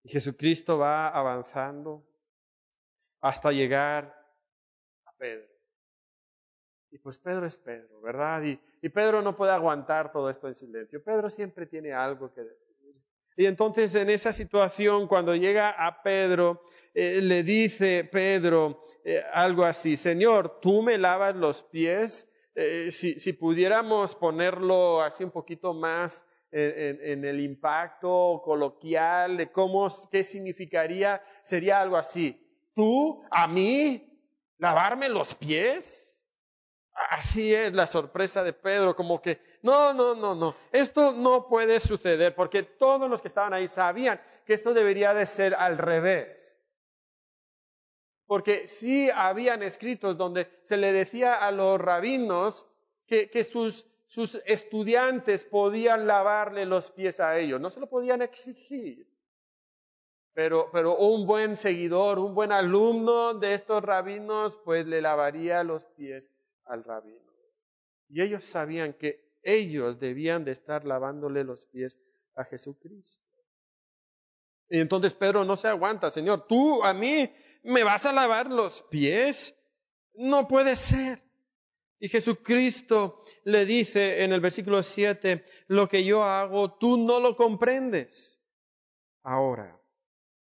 Y 0.03 0.11
Jesucristo 0.11 0.79
va 0.79 1.09
avanzando 1.09 2.07
hasta 3.21 3.51
llegar 3.51 4.15
a 5.05 5.13
Pedro. 5.17 5.56
Y 6.91 6.99
pues 6.99 7.19
Pedro 7.19 7.47
es 7.47 7.57
Pedro, 7.57 8.01
¿verdad? 8.01 8.43
Y, 8.43 8.89
Pedro 8.89 9.21
no 9.21 9.37
puede 9.37 9.53
aguantar 9.53 10.13
todo 10.13 10.31
esto 10.31 10.47
en 10.47 10.55
silencio. 10.55 11.03
Pedro 11.03 11.29
siempre 11.29 11.67
tiene 11.67 11.93
algo 11.93 12.33
que 12.33 12.43
decir. 12.43 12.67
Y 13.37 13.47
entonces 13.47 13.95
en 13.95 14.09
esa 14.09 14.33
situación, 14.33 15.09
cuando 15.09 15.35
llega 15.35 15.71
a 15.71 16.03
Pedro, 16.03 16.63
eh, 16.95 17.21
le 17.21 17.43
dice 17.43 18.05
Pedro 18.05 18.85
eh, 19.05 19.23
algo 19.33 19.65
así, 19.65 19.97
Señor, 19.97 20.61
tú 20.61 20.83
me 20.83 20.97
lavas 20.97 21.35
los 21.37 21.63
pies. 21.63 22.29
Eh, 22.55 22.91
si, 22.91 23.33
pudiéramos 23.35 24.15
ponerlo 24.15 25.03
así 25.03 25.23
un 25.23 25.31
poquito 25.31 25.75
más 25.75 26.25
en, 26.51 26.99
en, 27.03 27.25
el 27.27 27.41
impacto 27.41 28.41
coloquial 28.43 29.37
de 29.37 29.53
cómo, 29.53 29.89
qué 30.11 30.25
significaría, 30.25 31.23
sería 31.43 31.83
algo 31.83 31.99
así. 31.99 32.43
¿Tú 32.73 33.23
a 33.31 33.47
mí 33.47 34.17
lavarme 34.57 35.11
los 35.11 35.35
pies? 35.35 36.16
Así 36.97 37.55
es 37.55 37.75
la 37.75 37.87
sorpresa 37.87 38.43
de 38.43 38.55
Pedro, 38.55 38.97
como 38.97 39.21
que, 39.21 39.41
no, 39.61 39.93
no, 39.93 40.15
no, 40.15 40.35
no, 40.35 40.57
esto 40.73 41.13
no 41.13 41.47
puede 41.47 41.79
suceder, 41.79 42.35
porque 42.35 42.63
todos 42.63 43.11
los 43.11 43.21
que 43.21 43.29
estaban 43.29 43.53
ahí 43.53 43.69
sabían 43.69 44.21
que 44.47 44.55
esto 44.55 44.73
debería 44.73 45.13
de 45.13 45.27
ser 45.27 45.55
al 45.55 45.77
revés. 45.77 46.59
Porque 48.27 48.67
sí 48.67 49.11
habían 49.15 49.63
escritos 49.63 50.17
donde 50.17 50.49
se 50.65 50.79
le 50.79 50.93
decía 50.93 51.35
a 51.35 51.53
los 51.53 51.79
rabinos 51.79 52.67
que, 53.07 53.45
sus, 53.45 53.85
estudiantes 54.47 55.45
podían 55.45 56.07
lavarle 56.07 56.65
los 56.65 56.91
pies 56.91 57.21
a 57.21 57.39
ellos, 57.39 57.61
no 57.61 57.69
se 57.69 57.81
lo 57.81 57.89
podían 57.89 58.23
exigir. 58.23 59.07
Pero, 60.33 60.71
un 60.99 61.27
buen 61.27 61.57
seguidor, 61.57 62.19
un 62.19 62.35
buen 62.35 62.53
alumno 62.53 63.35
de 63.35 63.53
estos 63.53 63.83
rabinos, 63.83 64.59
pues 64.65 64.87
le 64.87 65.03
lavaría 65.03 65.63
los 65.63 65.85
pies 65.97 66.31
al 66.67 66.85
rabino. 66.85 67.33
Y 68.09 68.23
ellos 68.23 68.45
sabían 68.45 68.93
que 68.93 69.39
ellos 69.43 69.99
debían 69.99 70.45
de 70.45 70.53
estar 70.53 70.85
lavándole 70.85 71.45
los 71.45 71.67
pies 71.67 71.99
a 72.35 72.45
Jesucristo. 72.45 73.25
Y 74.69 74.81
entonces 74.81 75.13
Pedro 75.13 75.45
no 75.45 75.57
se 75.57 75.69
aguanta, 75.69 76.11
Señor, 76.11 76.47
tú 76.47 76.83
a 76.85 76.93
mí 76.93 77.33
me 77.63 77.85
vas 77.85 78.05
a 78.07 78.13
lavar 78.13 78.51
los 78.51 78.83
pies. 78.91 79.55
No 80.15 80.49
puede 80.49 80.75
ser. 80.75 81.23
Y 81.99 82.09
Jesucristo 82.09 83.23
le 83.45 83.65
dice 83.65 84.25
en 84.25 84.33
el 84.33 84.41
versículo 84.41 84.83
7, 84.83 85.45
lo 85.69 85.89
que 85.89 86.05
yo 86.05 86.25
hago, 86.25 86.77
tú 86.77 86.99
no 86.99 87.21
lo 87.21 87.37
comprendes 87.37 88.39
ahora, 89.23 89.81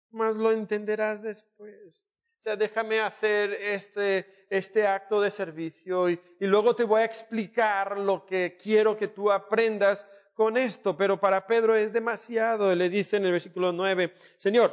mas 0.09 0.35
lo 0.35 0.51
entenderás 0.51 1.21
después 1.21 2.05
sea, 2.45 2.55
déjame 2.55 3.01
hacer 3.01 3.53
este, 3.53 4.45
este 4.51 4.85
acto 4.85 5.19
de 5.19 5.31
servicio 5.31 6.09
y, 6.11 6.19
luego 6.41 6.75
te 6.75 6.83
voy 6.83 7.01
a 7.01 7.05
explicar 7.05 7.97
lo 7.97 8.23
que 8.25 8.55
quiero 8.61 8.95
que 8.95 9.07
tú 9.07 9.31
aprendas 9.31 10.05
con 10.35 10.55
esto. 10.55 10.95
Pero 10.95 11.19
para 11.19 11.47
Pedro 11.47 11.75
es 11.75 11.91
demasiado. 11.91 12.73
Le 12.75 12.89
dice 12.89 13.17
en 13.17 13.25
el 13.25 13.31
versículo 13.31 13.71
9, 13.71 14.13
Señor, 14.37 14.71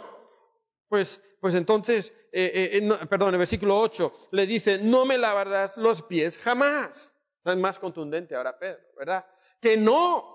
pues, 0.88 1.22
pues 1.40 1.54
entonces, 1.54 2.12
eh, 2.30 2.52
eh, 2.54 2.78
eh 2.82 3.06
perdón, 3.08 3.28
en 3.28 3.34
el 3.34 3.38
versículo 3.38 3.80
8 3.80 4.12
le 4.32 4.46
dice, 4.46 4.78
no 4.78 5.06
me 5.06 5.16
lavarás 5.16 5.78
los 5.78 6.02
pies 6.02 6.36
jamás. 6.36 7.14
Es 7.42 7.56
más 7.56 7.78
contundente 7.78 8.36
ahora 8.36 8.58
Pedro, 8.58 8.82
¿verdad? 8.98 9.24
Que 9.60 9.78
no, 9.78 10.31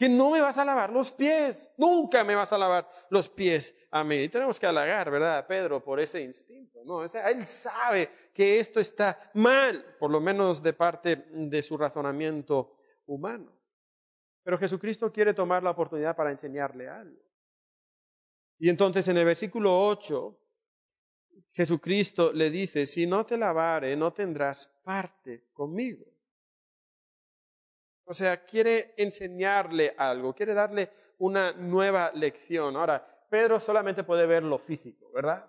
que 0.00 0.08
no 0.08 0.30
me 0.30 0.40
vas 0.40 0.56
a 0.56 0.64
lavar 0.64 0.90
los 0.94 1.12
pies, 1.12 1.70
nunca 1.76 2.24
me 2.24 2.34
vas 2.34 2.50
a 2.54 2.56
lavar 2.56 2.88
los 3.10 3.28
pies 3.28 3.76
a 3.90 4.02
mí. 4.02 4.16
Y 4.16 4.28
tenemos 4.30 4.58
que 4.58 4.64
halagar, 4.66 5.10
¿verdad, 5.10 5.46
Pedro, 5.46 5.84
por 5.84 6.00
ese 6.00 6.22
instinto, 6.22 6.80
¿no? 6.86 7.04
él 7.04 7.44
sabe 7.44 8.08
que 8.32 8.60
esto 8.60 8.80
está 8.80 9.30
mal, 9.34 9.84
por 9.98 10.10
lo 10.10 10.18
menos 10.18 10.62
de 10.62 10.72
parte 10.72 11.26
de 11.30 11.62
su 11.62 11.76
razonamiento 11.76 12.78
humano. 13.04 13.52
Pero 14.42 14.56
Jesucristo 14.56 15.12
quiere 15.12 15.34
tomar 15.34 15.62
la 15.62 15.72
oportunidad 15.72 16.16
para 16.16 16.30
enseñarle 16.30 16.88
algo. 16.88 17.20
Y 18.58 18.70
entonces 18.70 19.06
en 19.06 19.18
el 19.18 19.26
versículo 19.26 19.86
8, 19.86 20.34
Jesucristo 21.52 22.32
le 22.32 22.50
dice, 22.50 22.86
si 22.86 23.06
no 23.06 23.26
te 23.26 23.36
lavare, 23.36 23.94
no 23.96 24.14
tendrás 24.14 24.66
parte 24.82 25.50
conmigo. 25.52 26.09
O 28.10 28.14
sea, 28.14 28.44
quiere 28.44 28.92
enseñarle 28.96 29.94
algo, 29.96 30.34
quiere 30.34 30.52
darle 30.52 30.90
una 31.18 31.52
nueva 31.52 32.10
lección. 32.12 32.74
Ahora, 32.74 33.06
Pedro 33.30 33.60
solamente 33.60 34.02
puede 34.02 34.26
ver 34.26 34.42
lo 34.42 34.58
físico, 34.58 35.12
¿verdad? 35.12 35.48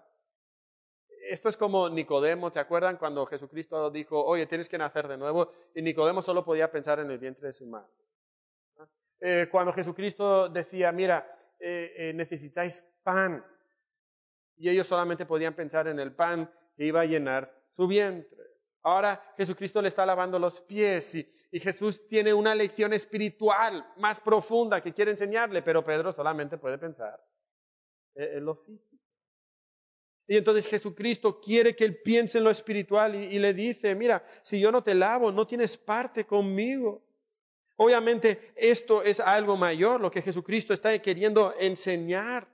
esto 1.27 1.49
es 1.49 1.57
como 1.57 1.89
Nicodemo, 1.89 2.51
¿se 2.51 2.59
acuerdan 2.59 2.97
cuando 2.97 3.25
Jesucristo 3.25 3.89
dijo, 3.89 4.23
oye, 4.23 4.45
tienes 4.45 4.69
que 4.69 4.77
nacer 4.77 5.07
de 5.07 5.17
nuevo? 5.17 5.51
Y 5.73 5.81
Nicodemo 5.81 6.21
solo 6.21 6.45
podía 6.45 6.71
pensar 6.71 6.99
en 6.99 7.09
el 7.09 7.17
vientre 7.17 7.47
de 7.47 7.53
su 7.53 7.65
madre. 7.65 7.89
Eh, 9.19 9.47
cuando 9.49 9.73
Jesucristo 9.73 10.47
decía, 10.47 10.91
mira, 10.91 11.35
eh, 11.59 12.11
necesitáis 12.13 12.85
pan, 13.01 13.43
y 14.57 14.69
ellos 14.69 14.87
solamente 14.87 15.25
podían 15.25 15.55
pensar 15.55 15.87
en 15.87 15.99
el 15.99 16.13
pan 16.13 16.51
que 16.75 16.85
iba 16.85 17.01
a 17.01 17.05
llenar 17.05 17.51
su 17.69 17.87
vientre. 17.87 18.50
Ahora 18.83 19.33
Jesucristo 19.37 19.81
le 19.81 19.87
está 19.87 20.05
lavando 20.05 20.39
los 20.39 20.59
pies 20.61 21.15
y, 21.15 21.27
Jesús 21.53 22.07
tiene 22.07 22.33
una 22.33 22.55
lección 22.55 22.93
espiritual 22.93 23.85
más 23.97 24.21
profunda 24.21 24.81
que 24.81 24.93
quiere 24.93 25.11
enseñarle, 25.11 25.61
pero 25.61 25.83
Pedro 25.83 26.13
solamente 26.13 26.57
puede 26.57 26.77
pensar 26.77 27.21
en 28.15 28.45
lo 28.45 28.55
físico. 28.55 29.03
Y 30.27 30.37
entonces 30.37 30.65
Jesucristo 30.65 31.41
quiere 31.41 31.75
que 31.75 31.83
él 31.83 32.01
piense 32.01 32.37
en 32.37 32.45
lo 32.45 32.51
espiritual 32.51 33.15
y, 33.15 33.35
y, 33.35 33.39
le 33.39 33.53
dice, 33.53 33.93
mira, 33.95 34.25
si 34.41 34.61
yo 34.61 34.71
no 34.71 34.81
te 34.81 34.95
lavo, 34.95 35.29
no 35.33 35.45
tienes 35.45 35.75
parte 35.75 36.25
conmigo. 36.25 37.03
Obviamente 37.75 38.53
esto 38.55 39.03
es 39.03 39.19
algo 39.19 39.57
mayor, 39.57 39.99
lo 39.99 40.11
que 40.11 40.21
Jesucristo 40.21 40.73
está 40.73 40.97
queriendo 40.99 41.53
enseñar. 41.59 42.47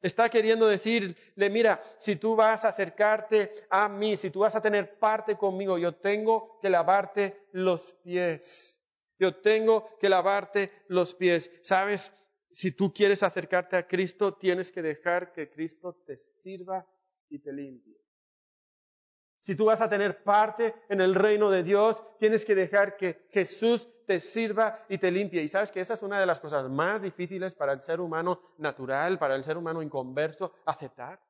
Está 0.00 0.28
queriendo 0.28 0.68
decirle, 0.68 1.16
mira, 1.50 1.82
si 1.98 2.16
tú 2.16 2.36
vas 2.36 2.64
a 2.64 2.68
acercarte 2.68 3.52
a 3.68 3.88
mí, 3.88 4.16
si 4.16 4.30
tú 4.30 4.40
vas 4.40 4.54
a 4.54 4.62
tener 4.62 4.98
parte 4.98 5.36
conmigo, 5.36 5.76
yo 5.76 5.96
tengo 5.96 6.58
que 6.60 6.70
lavarte 6.70 7.48
los 7.52 7.90
pies. 8.04 8.80
Yo 9.18 9.40
tengo 9.40 9.98
que 9.98 10.08
lavarte 10.08 10.70
los 10.86 11.14
pies. 11.14 11.50
¿Sabes? 11.62 12.12
Si 12.52 12.70
tú 12.70 12.94
quieres 12.94 13.24
acercarte 13.24 13.76
a 13.76 13.88
Cristo, 13.88 14.34
tienes 14.34 14.70
que 14.70 14.82
dejar 14.82 15.32
que 15.32 15.50
Cristo 15.50 16.00
te 16.06 16.16
sirva 16.16 16.86
y 17.28 17.40
te 17.40 17.52
limpie. 17.52 17.98
Si 19.40 19.56
tú 19.56 19.66
vas 19.66 19.80
a 19.80 19.88
tener 19.88 20.22
parte 20.22 20.74
en 20.88 21.00
el 21.00 21.14
reino 21.14 21.50
de 21.50 21.62
Dios, 21.62 22.02
tienes 22.18 22.44
que 22.44 22.54
dejar 22.54 22.96
que 22.96 23.26
Jesús 23.30 23.88
te 24.08 24.20
sirva 24.20 24.86
y 24.88 24.96
te 24.96 25.10
limpie. 25.10 25.42
Y 25.42 25.48
sabes 25.48 25.70
que 25.70 25.80
esa 25.80 25.92
es 25.92 26.02
una 26.02 26.18
de 26.18 26.24
las 26.24 26.40
cosas 26.40 26.66
más 26.70 27.02
difíciles 27.02 27.54
para 27.54 27.74
el 27.74 27.82
ser 27.82 28.00
humano 28.00 28.40
natural, 28.56 29.18
para 29.18 29.36
el 29.36 29.44
ser 29.44 29.58
humano 29.58 29.82
inconverso, 29.82 30.54
aceptar. 30.64 31.20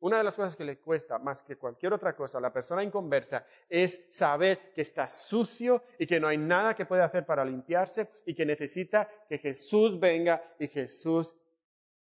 Una 0.00 0.18
de 0.18 0.24
las 0.24 0.34
cosas 0.34 0.56
que 0.56 0.64
le 0.64 0.80
cuesta 0.80 1.20
más 1.20 1.44
que 1.44 1.56
cualquier 1.56 1.92
otra 1.92 2.16
cosa 2.16 2.38
a 2.38 2.40
la 2.40 2.52
persona 2.52 2.82
inconversa 2.82 3.46
es 3.68 4.08
saber 4.10 4.72
que 4.74 4.80
está 4.80 5.08
sucio 5.08 5.84
y 6.00 6.06
que 6.06 6.18
no 6.18 6.26
hay 6.26 6.38
nada 6.38 6.74
que 6.74 6.86
puede 6.86 7.02
hacer 7.02 7.24
para 7.24 7.44
limpiarse 7.44 8.10
y 8.26 8.34
que 8.34 8.44
necesita 8.44 9.08
que 9.28 9.38
Jesús 9.38 10.00
venga 10.00 10.42
y 10.58 10.66
Jesús 10.66 11.36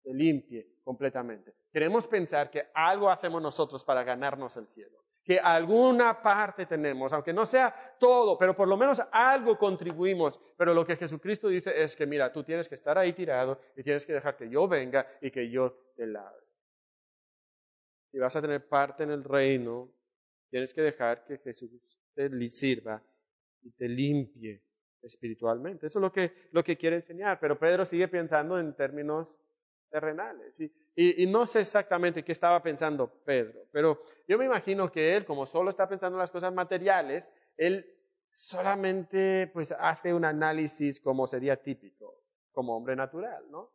te 0.04 0.14
limpie 0.14 0.82
completamente. 0.84 1.56
Queremos 1.72 2.06
pensar 2.06 2.52
que 2.52 2.68
algo 2.76 3.10
hacemos 3.10 3.42
nosotros 3.42 3.84
para 3.84 4.04
ganarnos 4.04 4.56
el 4.58 4.68
cielo, 4.68 5.04
que 5.26 5.40
alguna 5.40 6.22
parte 6.22 6.68
tenemos, 6.68 7.12
aunque 7.12 7.34
no 7.34 7.48
sea 7.48 7.74
todo, 8.00 8.38
pero 8.38 8.56
por 8.56 8.68
lo 8.68 8.78
menos 8.78 9.02
algo 9.12 9.58
contribuimos. 9.58 10.40
Pero 10.56 10.74
lo 10.76 10.86
que 10.86 10.96
Jesucristo 10.96 11.48
dice 11.48 11.84
es 11.84 11.96
que, 11.96 12.06
mira, 12.06 12.32
tú 12.32 12.44
tienes 12.44 12.70
que 12.70 12.76
estar 12.76 12.96
ahí 13.00 13.12
tirado 13.12 13.60
y 13.76 13.82
tienes 13.82 14.06
que 14.06 14.14
dejar 14.14 14.38
que 14.38 14.48
yo 14.48 14.68
venga 14.68 15.08
y 15.20 15.32
que 15.32 15.50
yo 15.50 15.92
te 15.96 16.06
lave. 16.06 16.46
Si 18.12 18.20
vas 18.20 18.36
a 18.36 18.42
tener 18.42 18.68
parte 18.70 19.02
en 19.02 19.10
el 19.10 19.24
reino, 19.24 19.92
tienes 20.52 20.74
que 20.74 20.84
dejar 20.84 21.26
que 21.26 21.40
Jesús 21.40 21.72
te 22.14 22.30
sirva 22.50 23.02
y 23.64 23.72
te 23.72 23.90
limpie 23.90 24.62
espiritualmente. 25.02 25.88
Eso 25.88 25.98
es 25.98 26.02
lo 26.02 26.12
que, 26.12 26.50
lo 26.52 26.64
que 26.64 26.78
quiere 26.78 26.98
enseñar. 26.98 27.40
Pero 27.40 27.58
Pedro 27.58 27.84
sigue 27.84 28.08
pensando 28.08 28.60
en 28.60 28.76
términos 28.76 29.36
terrenales. 29.90 30.62
No 31.28 31.46
sé 31.46 31.62
exactamente 31.62 32.24
qué 32.24 32.32
estaba 32.32 32.62
pensando 32.64 33.10
Pedro, 33.26 33.68
pero 33.72 34.02
yo 34.28 34.38
me 34.38 34.46
imagino 34.46 34.92
que 34.92 35.16
él, 35.16 35.26
como 35.26 35.46
solo 35.46 35.70
está 35.70 35.88
pensando 35.90 36.18
en 36.18 36.22
las 36.22 36.32
cosas 36.32 36.54
materiales, 36.54 37.30
él 37.58 37.86
solamente 38.30 39.50
pues 39.54 39.74
hace 39.78 40.14
un 40.14 40.26
análisis 40.26 41.00
como 41.00 41.28
sería 41.28 41.62
típico, 41.62 42.24
como 42.52 42.76
hombre 42.76 42.96
natural, 42.96 43.46
¿no? 43.50 43.72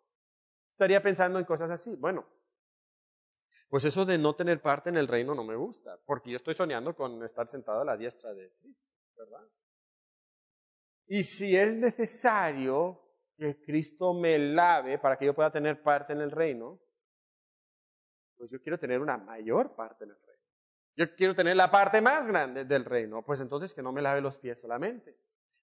Estaría 0.71 1.03
pensando 1.03 1.39
en 1.39 1.45
cosas 1.45 1.71
así. 1.71 1.95
Bueno, 1.97 2.27
pues 3.69 3.85
eso 3.85 4.05
de 4.05 4.19
no 4.19 4.35
tener 4.35 4.61
parte 4.61 4.89
en 4.89 4.97
el 4.97 5.07
reino 5.07 5.35
no 5.35 5.45
me 5.45 5.57
gusta, 5.57 5.99
porque 6.05 6.31
yo 6.31 6.37
estoy 6.37 6.55
soñando 6.55 6.95
con 6.97 7.23
estar 7.23 7.47
sentado 7.49 7.83
a 7.83 7.85
la 7.85 7.97
diestra 7.97 8.33
de 8.35 8.51
Cristo, 8.61 8.91
¿verdad? 9.17 9.47
Y 11.07 11.25
si 11.25 11.57
es 11.57 11.77
necesario 11.77 13.01
que 13.37 13.61
Cristo 13.61 14.15
me 14.15 14.39
lave 14.39 14.99
para 14.99 15.17
que 15.17 15.27
yo 15.27 15.35
pueda 15.35 15.51
tener 15.51 15.83
parte 15.83 16.13
en 16.13 16.21
el 16.21 16.31
reino, 16.31 16.81
pues 18.41 18.51
yo 18.51 18.63
quiero 18.63 18.79
tener 18.79 19.03
una 19.03 19.19
mayor 19.19 19.75
parte 19.77 20.05
en 20.05 20.11
el 20.11 20.17
reino. 20.17 20.43
Yo 20.97 21.15
quiero 21.15 21.35
tener 21.35 21.57
la 21.57 21.71
parte 21.71 22.01
más 22.01 22.27
grande 22.27 22.65
del 22.65 22.87
reino. 22.87 23.23
Pues 23.23 23.43
entonces 23.43 23.75
que 23.75 23.83
no 23.83 23.93
me 23.93 24.01
lave 24.01 24.23
los 24.23 24.39
pies 24.39 24.59
solamente. 24.59 25.15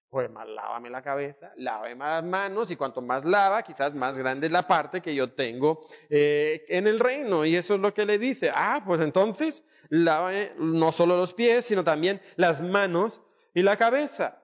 Pues 0.08 0.30
más 0.30 0.46
lávame 0.46 0.88
la 0.88 1.02
cabeza, 1.02 1.52
lave 1.56 1.96
más 1.96 2.22
manos 2.24 2.70
y 2.70 2.76
cuanto 2.76 3.02
más 3.02 3.24
lava, 3.24 3.64
quizás 3.64 3.94
más 3.94 4.16
grande 4.16 4.46
es 4.46 4.52
la 4.52 4.68
parte 4.68 5.02
que 5.02 5.12
yo 5.12 5.34
tengo 5.34 5.88
eh, 6.08 6.64
en 6.68 6.86
el 6.86 7.00
reino. 7.00 7.44
Y 7.44 7.56
eso 7.56 7.74
es 7.74 7.80
lo 7.80 7.92
que 7.92 8.06
le 8.06 8.16
dice. 8.16 8.52
Ah, 8.54 8.84
pues 8.86 9.00
entonces 9.00 9.64
lave 9.88 10.54
no 10.56 10.92
solo 10.92 11.16
los 11.16 11.34
pies, 11.34 11.64
sino 11.64 11.82
también 11.82 12.20
las 12.36 12.62
manos 12.62 13.20
y 13.54 13.62
la 13.64 13.76
cabeza. 13.76 14.40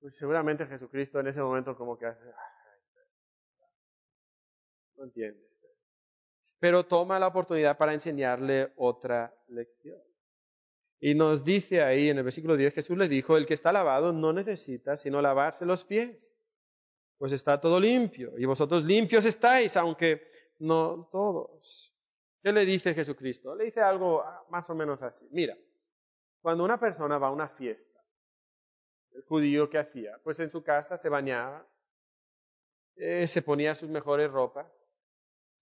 Pues 0.00 0.16
seguramente 0.16 0.64
Jesucristo 0.64 1.18
en 1.18 1.26
ese 1.26 1.42
momento 1.42 1.76
como 1.76 1.98
que 1.98 2.06
hace, 2.06 2.24
no 4.96 5.04
entiendes. 5.04 5.58
Pero 6.58 6.86
toma 6.86 7.18
la 7.18 7.28
oportunidad 7.28 7.78
para 7.78 7.94
enseñarle 7.94 8.72
otra 8.76 9.34
lección. 9.48 10.02
Y 11.00 11.14
nos 11.14 11.44
dice 11.44 11.82
ahí 11.82 12.08
en 12.08 12.18
el 12.18 12.24
versículo 12.24 12.56
10, 12.56 12.74
Jesús 12.74 12.98
le 12.98 13.08
dijo, 13.08 13.36
el 13.36 13.46
que 13.46 13.54
está 13.54 13.72
lavado 13.72 14.12
no 14.12 14.32
necesita 14.32 14.96
sino 14.96 15.22
lavarse 15.22 15.64
los 15.64 15.84
pies, 15.84 16.34
pues 17.18 17.32
está 17.32 17.60
todo 17.60 17.78
limpio, 17.78 18.36
y 18.36 18.44
vosotros 18.44 18.84
limpios 18.84 19.24
estáis, 19.24 19.76
aunque 19.76 20.30
no 20.58 21.08
todos. 21.10 21.94
¿Qué 22.42 22.52
le 22.52 22.64
dice 22.64 22.94
Jesucristo? 22.94 23.54
Le 23.54 23.66
dice 23.66 23.80
algo 23.80 24.24
más 24.50 24.68
o 24.70 24.74
menos 24.74 25.02
así. 25.02 25.28
Mira, 25.30 25.56
cuando 26.40 26.64
una 26.64 26.78
persona 26.78 27.18
va 27.18 27.28
a 27.28 27.32
una 27.32 27.48
fiesta, 27.48 27.98
el 29.12 29.22
judío 29.22 29.68
que 29.68 29.78
hacía? 29.78 30.18
Pues 30.22 30.38
en 30.40 30.50
su 30.50 30.62
casa 30.62 30.96
se 30.96 31.08
bañaba, 31.08 31.66
eh, 32.96 33.26
se 33.26 33.42
ponía 33.42 33.74
sus 33.74 33.88
mejores 33.88 34.30
ropas, 34.30 34.90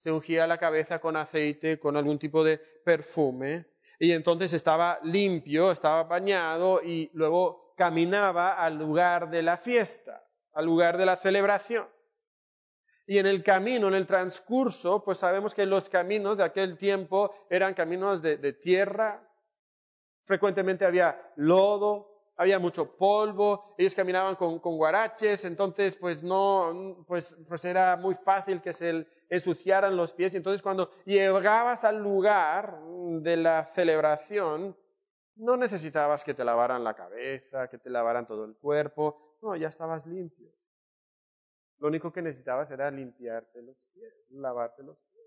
se 0.06 0.12
ungía 0.12 0.46
la 0.46 0.56
cabeza 0.56 1.00
con 1.00 1.16
aceite, 1.16 1.80
con 1.80 1.96
algún 1.96 2.16
tipo 2.16 2.44
de 2.44 2.58
perfume, 2.58 3.66
y 3.98 4.12
entonces 4.12 4.52
estaba 4.52 5.00
limpio, 5.02 5.72
estaba 5.72 6.04
bañado 6.04 6.80
y 6.80 7.10
luego 7.12 7.74
caminaba 7.76 8.52
al 8.52 8.78
lugar 8.78 9.30
de 9.30 9.42
la 9.42 9.56
fiesta, 9.56 10.24
al 10.52 10.64
lugar 10.64 10.96
de 10.96 11.06
la 11.06 11.16
celebración. 11.16 11.88
Y 13.08 13.18
en 13.18 13.26
el 13.26 13.42
camino, 13.42 13.88
en 13.88 13.94
el 13.94 14.06
transcurso, 14.06 15.02
pues 15.02 15.18
sabemos 15.18 15.54
que 15.54 15.66
los 15.66 15.88
caminos 15.88 16.38
de 16.38 16.44
aquel 16.44 16.78
tiempo 16.78 17.34
eran 17.50 17.74
caminos 17.74 18.22
de, 18.22 18.52
tierra, 18.52 19.28
frecuentemente 20.24 20.84
había 20.84 21.20
lodo, 21.34 22.30
había 22.36 22.60
mucho 22.60 22.96
polvo, 22.96 23.74
ellos 23.76 23.96
caminaban 23.96 24.36
con, 24.36 24.58
guaraches, 24.60 25.44
entonces 25.44 25.96
pues 25.96 26.22
no, 26.22 27.04
pues, 27.08 27.36
pues 27.48 27.64
era 27.64 27.96
muy 27.96 28.14
fácil 28.14 28.62
que 28.62 28.72
se 28.72 29.04
ensuciaran 29.28 29.96
los 29.96 30.12
pies. 30.12 30.34
Y 30.34 30.38
entonces 30.38 30.62
cuando 30.62 30.90
llegabas 31.04 31.84
al 31.84 32.02
lugar 32.02 32.78
de 33.20 33.36
la 33.36 33.64
celebración, 33.66 34.76
no 35.36 35.56
necesitabas 35.56 36.24
que 36.24 36.34
te 36.34 36.44
lavaran 36.44 36.82
la 36.82 36.94
cabeza, 36.94 37.68
que 37.68 37.78
te 37.78 37.90
lavaran 37.90 38.26
todo 38.26 38.44
el 38.44 38.56
cuerpo, 38.56 39.36
no, 39.42 39.54
ya 39.56 39.68
estabas 39.68 40.06
limpio. 40.06 40.50
Lo 41.78 41.88
único 41.88 42.12
que 42.12 42.22
necesitabas 42.22 42.70
era 42.70 42.90
limpiarte 42.90 43.62
los 43.62 43.76
pies, 43.92 44.14
lavarte 44.30 44.82
los 44.82 44.96
pies. 44.96 45.26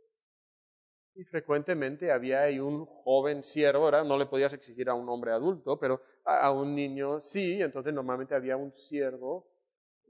Y 1.15 1.23
frecuentemente 1.23 2.11
había 2.11 2.41
ahí 2.41 2.59
un 2.59 2.85
joven 2.85 3.43
siervo, 3.43 3.85
¿verdad? 3.85 4.03
No 4.03 4.17
le 4.17 4.25
podías 4.25 4.53
exigir 4.53 4.89
a 4.89 4.95
un 4.95 5.07
hombre 5.09 5.31
adulto, 5.31 5.79
pero 5.79 6.01
a, 6.23 6.51
un 6.51 6.73
niño 6.73 7.21
sí, 7.21 7.61
entonces 7.61 7.93
normalmente 7.93 8.35
había 8.35 8.57
un 8.57 8.71
siervo, 8.71 9.47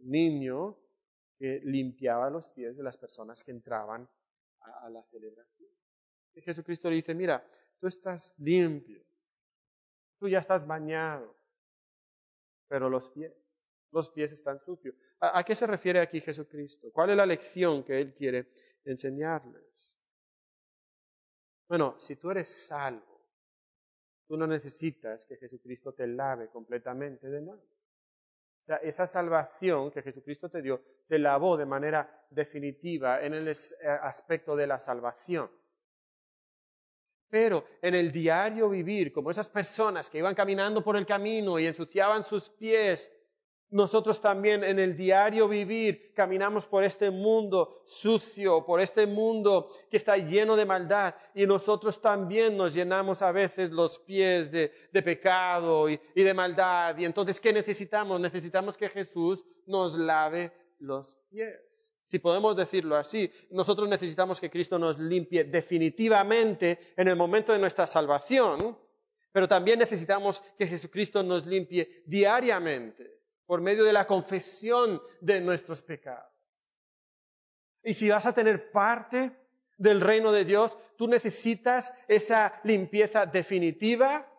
niño, 0.01 0.77
que 1.39 1.61
limpiaba 1.63 2.29
los 2.29 2.49
pies 2.49 2.75
de 2.75 2.83
las 2.83 2.97
personas 2.97 3.43
que 3.43 3.51
entraban 3.51 4.07
a, 4.59 4.89
la 4.89 5.01
celebración. 5.05 5.69
Y 6.35 6.41
Jesucristo 6.41 6.89
le 6.89 6.97
dice, 6.97 7.15
mira, 7.15 7.43
tú 7.77 7.87
estás 7.87 8.35
limpio, 8.39 9.01
tú 10.19 10.27
ya 10.27 10.39
estás 10.39 10.67
bañado, 10.67 11.33
pero 12.67 12.89
los 12.89 13.09
pies, 13.09 13.33
los 13.91 14.09
pies 14.09 14.33
están 14.33 14.59
sucios. 14.59 14.95
¿A, 15.21 15.41
qué 15.45 15.55
se 15.55 15.65
refiere 15.65 16.01
aquí 16.01 16.19
Jesucristo? 16.19 16.91
¿Cuál 16.91 17.11
es 17.11 17.15
la 17.15 17.25
lección 17.25 17.85
que 17.85 18.01
Él 18.01 18.13
quiere 18.13 18.51
enseñarles? 18.83 19.97
Bueno, 21.69 21.95
si 21.99 22.17
tú 22.17 22.31
eres 22.31 22.67
salvo, 22.67 23.21
tú 24.27 24.35
no 24.35 24.45
necesitas 24.45 25.25
que 25.25 25.37
Jesucristo 25.37 25.93
te 25.93 26.05
lave 26.05 26.49
completamente 26.49 27.29
de 27.29 27.41
nada. 27.41 27.63
Esa 28.77 29.07
salvación 29.07 29.91
que 29.91 30.01
Jesucristo 30.01 30.49
te 30.49 30.61
dio, 30.61 30.81
te 31.07 31.19
lavó 31.19 31.57
de 31.57 31.65
manera 31.65 32.25
definitiva 32.29 33.21
en 33.21 33.33
el 33.33 33.47
eh, 33.47 33.53
aspecto 34.01 34.55
de 34.55 34.67
la 34.67 34.79
salvación. 34.79 35.49
Pero 37.29 37.65
en 37.81 37.95
el 37.95 38.11
diario 38.11 38.69
vivir, 38.69 39.11
como 39.11 39.29
esas 39.29 39.49
personas 39.49 40.09
que 40.09 40.17
iban 40.17 40.33
caminando 40.33 40.83
por 40.83 40.95
el 40.97 41.05
camino 41.05 41.59
y 41.59 41.67
ensuciaban 41.67 42.23
sus 42.23 42.49
pies, 42.49 43.11
nosotros 43.71 44.19
también 44.19 44.63
en 44.63 44.79
el 44.79 44.97
diario 44.97 45.47
vivir 45.47 46.11
caminamos 46.15 46.65
por 46.65 46.83
este 46.83 47.11
mundo 47.11 47.83
sucio, 47.85 48.65
por 48.65 48.79
este 48.79 49.05
mundo 49.05 49.71
que 49.91 49.97
está 49.97 50.17
lleno 50.17 50.55
de 50.55 50.65
maldad 50.65 51.13
y 51.35 51.45
nosotros 51.45 52.01
también 52.01 52.57
nos 52.57 52.73
llenamos 52.73 53.21
a 53.21 53.31
veces 53.31 53.69
los 53.69 53.99
pies 53.99 54.51
de, 54.51 54.71
pecado 54.91 55.87
y, 55.87 55.99
de 56.15 56.33
maldad. 56.33 56.97
Y 56.97 57.05
entonces, 57.05 57.39
¿qué 57.39 57.53
necesitamos? 57.53 58.19
Necesitamos 58.19 58.75
que 58.75 58.89
Jesús 58.89 59.45
nos 59.67 59.95
lave 59.95 60.51
los 60.79 61.17
pies. 61.29 61.93
Si 62.05 62.17
podemos 62.17 62.55
decirlo 62.55 62.95
así, 62.95 63.31
nosotros 63.51 63.87
necesitamos 63.87 64.39
que 64.39 64.49
Cristo 64.49 64.79
nos 64.79 64.97
limpie 64.97 65.43
definitivamente 65.43 66.93
en 66.97 67.07
el 67.07 67.15
momento 67.15 67.53
de 67.53 67.59
nuestra 67.59 67.85
salvación, 67.85 68.75
pero 69.31 69.47
también 69.47 69.77
necesitamos 69.77 70.41
que 70.57 70.65
Jesucristo 70.65 71.21
nos 71.21 71.45
limpie 71.45 72.01
diariamente 72.07 73.18
por 73.49 73.61
medio 73.61 73.83
de 73.83 73.93
la 73.93 74.05
confesión 74.05 75.01
de 75.21 75.41
nuestros 75.41 75.81
pecados. 75.81 76.31
Y 77.81 77.95
si 77.95 78.07
vas 78.07 78.27
a 78.27 78.33
tener 78.33 78.69
parte 78.69 79.35
del 79.75 80.01
reino 80.01 80.31
de 80.31 80.45
Dios, 80.45 80.77
tú 80.99 81.07
necesitas 81.07 81.91
esa 82.07 82.61
limpieza 82.63 83.25
definitiva 83.25 84.31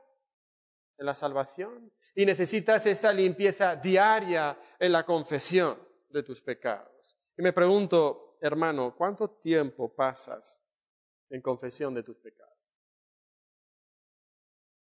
en 0.97 1.07
la 1.07 1.17
salvación 1.17 1.93
y 2.15 2.25
necesitas 2.25 2.87
esa 2.87 3.13
limpieza 3.13 3.75
diaria 3.75 4.57
en 4.79 4.93
la 4.93 5.05
confesión 5.05 5.77
de 6.11 6.23
tus 6.23 6.41
pecados. 6.41 7.19
Y 7.37 7.43
me 7.43 7.53
pregunto, 7.53 8.37
hermano, 8.41 8.95
¿cuánto 8.97 9.29
tiempo 9.29 9.93
pasas 9.93 10.65
en 11.31 11.43
confesión 11.43 11.95
de 11.95 12.05
tus 12.05 12.17
pecados? 12.19 12.55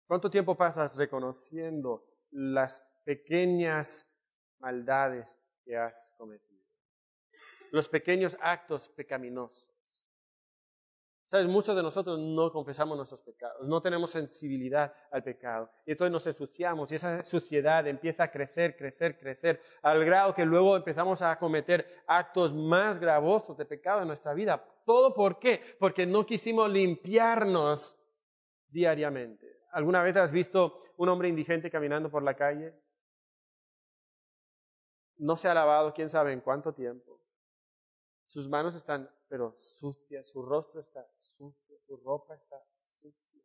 ¿Cuánto 0.06 0.28
tiempo 0.30 0.58
pasas 0.58 0.94
reconociendo 0.94 2.04
las 2.32 2.86
pequeñas 3.04 4.09
maldades 4.60 5.38
que 5.64 5.76
has 5.76 6.12
cometido. 6.16 6.64
Los 7.70 7.88
pequeños 7.88 8.36
actos 8.40 8.88
pecaminosos. 8.88 9.70
Sabes, 11.30 11.46
muchos 11.46 11.76
de 11.76 11.82
nosotros 11.84 12.18
no 12.18 12.50
confesamos 12.50 12.96
nuestros 12.96 13.20
pecados, 13.20 13.64
no 13.64 13.80
tenemos 13.80 14.10
sensibilidad 14.10 14.92
al 15.12 15.22
pecado. 15.22 15.70
Y 15.86 15.92
entonces 15.92 16.10
nos 16.10 16.26
ensuciamos 16.26 16.90
y 16.90 16.96
esa 16.96 17.24
suciedad 17.24 17.86
empieza 17.86 18.24
a 18.24 18.32
crecer, 18.32 18.76
crecer, 18.76 19.16
crecer, 19.16 19.62
al 19.82 20.04
grado 20.04 20.34
que 20.34 20.44
luego 20.44 20.76
empezamos 20.76 21.22
a 21.22 21.38
cometer 21.38 22.02
actos 22.08 22.52
más 22.52 22.98
gravosos 22.98 23.56
de 23.56 23.64
pecado 23.64 24.02
en 24.02 24.08
nuestra 24.08 24.34
vida. 24.34 24.64
¿Todo 24.84 25.14
por 25.14 25.38
qué? 25.38 25.62
Porque 25.78 26.04
no 26.04 26.26
quisimos 26.26 26.68
limpiarnos 26.68 27.96
diariamente. 28.68 29.46
¿Alguna 29.70 30.02
vez 30.02 30.16
has 30.16 30.32
visto 30.32 30.82
un 30.96 31.10
hombre 31.10 31.28
indigente 31.28 31.70
caminando 31.70 32.10
por 32.10 32.24
la 32.24 32.34
calle? 32.34 32.74
No 35.20 35.36
se 35.36 35.48
ha 35.48 35.54
lavado 35.54 35.92
quién 35.92 36.08
sabe 36.08 36.32
en 36.32 36.40
cuánto 36.40 36.72
tiempo. 36.72 37.20
Sus 38.26 38.48
manos 38.48 38.74
están, 38.74 39.10
pero 39.28 39.56
sucias, 39.60 40.28
su 40.30 40.42
rostro 40.42 40.80
está 40.80 41.06
sucio, 41.14 41.78
su 41.86 41.96
ropa 41.98 42.34
está 42.34 42.56
sucia. 43.00 43.42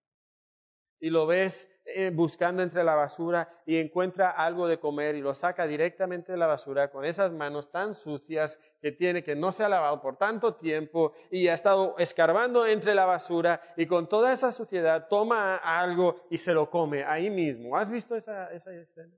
Y 1.00 1.10
lo 1.10 1.28
ves 1.28 1.70
eh, 1.84 2.12
buscando 2.14 2.64
entre 2.64 2.84
la 2.84 2.96
basura 2.96 3.50
y 3.66 3.78
encuentra 3.78 4.30
algo 4.30 4.68
de 4.68 4.80
comer 4.80 5.16
y 5.16 5.22
lo 5.22 5.34
saca 5.34 5.68
directamente 5.68 6.32
de 6.32 6.38
la 6.38 6.48
basura 6.48 6.90
con 6.90 7.04
esas 7.04 7.34
manos 7.34 7.70
tan 7.72 7.94
sucias 7.94 8.58
que 8.80 8.92
tiene, 8.94 9.24
que 9.24 9.36
no 9.36 9.52
se 9.52 9.64
ha 9.64 9.70
lavado 9.70 10.02
por 10.02 10.18
tanto 10.18 10.56
tiempo 10.56 11.12
y 11.30 11.50
ha 11.50 11.54
estado 11.54 11.96
escarbando 11.98 12.66
entre 12.66 12.96
la 12.96 13.06
basura 13.06 13.60
y 13.76 13.88
con 13.88 14.08
toda 14.08 14.32
esa 14.32 14.52
suciedad 14.52 15.08
toma 15.10 15.58
algo 15.58 16.26
y 16.30 16.38
se 16.38 16.54
lo 16.54 16.70
come 16.70 17.04
ahí 17.04 17.30
mismo. 17.30 17.76
¿Has 17.76 17.90
visto 17.90 18.16
esa, 18.16 18.52
esa 18.54 18.74
escena? 18.74 19.14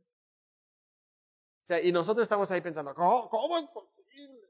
Sea, 1.67 1.81
y 1.81 1.91
nosotros 1.91 2.23
estamos 2.23 2.49
ahí 2.49 2.61
pensando, 2.61 2.95
¿cómo, 2.95 3.57
es 3.57 3.67
posible? 3.71 4.49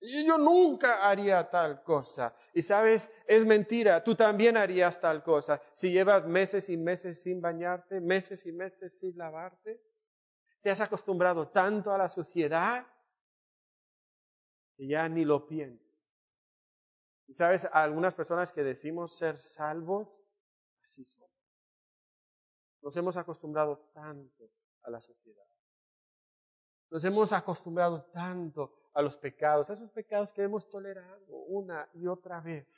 Y 0.00 0.26
yo 0.26 0.36
nunca 0.36 1.08
haría 1.08 1.48
tal 1.48 1.82
cosa. 1.82 2.36
Y 2.52 2.60
sabes, 2.60 3.10
es 3.26 3.46
mentira, 3.46 4.04
tú 4.04 4.14
también 4.14 4.58
harías 4.58 5.00
tal 5.00 5.22
cosa. 5.22 5.62
Si 5.72 5.90
llevas 5.90 6.26
meses 6.26 6.68
y 6.68 6.76
meses 6.76 7.22
sin 7.22 7.40
bañarte, 7.40 8.02
meses 8.02 8.44
y 8.44 8.52
meses 8.52 8.98
sin 8.98 9.16
lavarte, 9.16 9.80
te 10.60 10.70
has 10.70 10.82
acostumbrado 10.82 11.48
tanto 11.48 11.90
a 11.90 11.96
la 11.96 12.10
suciedad 12.10 12.86
que 14.76 14.86
ya 14.86 15.08
ni 15.08 15.24
lo 15.24 15.46
piensas. 15.46 16.04
Y 17.28 17.32
sabes, 17.32 17.66
algunas 17.72 18.12
personas 18.12 18.52
que 18.52 18.62
decimos 18.62 19.16
ser 19.16 19.40
salvos, 19.40 20.22
así 20.82 21.02
son. 21.02 21.30
Nos 22.82 22.94
hemos 22.98 23.16
acostumbrado 23.16 23.90
tanto 23.94 24.50
a 24.84 24.90
la 24.90 25.00
sociedad. 25.00 25.44
Nos 26.90 27.04
hemos 27.04 27.32
acostumbrado 27.32 28.04
tanto 28.12 28.72
a 28.92 29.02
los 29.02 29.16
pecados, 29.16 29.68
a 29.68 29.72
esos 29.72 29.90
pecados 29.90 30.32
que 30.32 30.42
hemos 30.42 30.68
tolerado 30.68 31.26
una 31.48 31.88
y 31.94 32.06
otra 32.06 32.40
vez. 32.40 32.68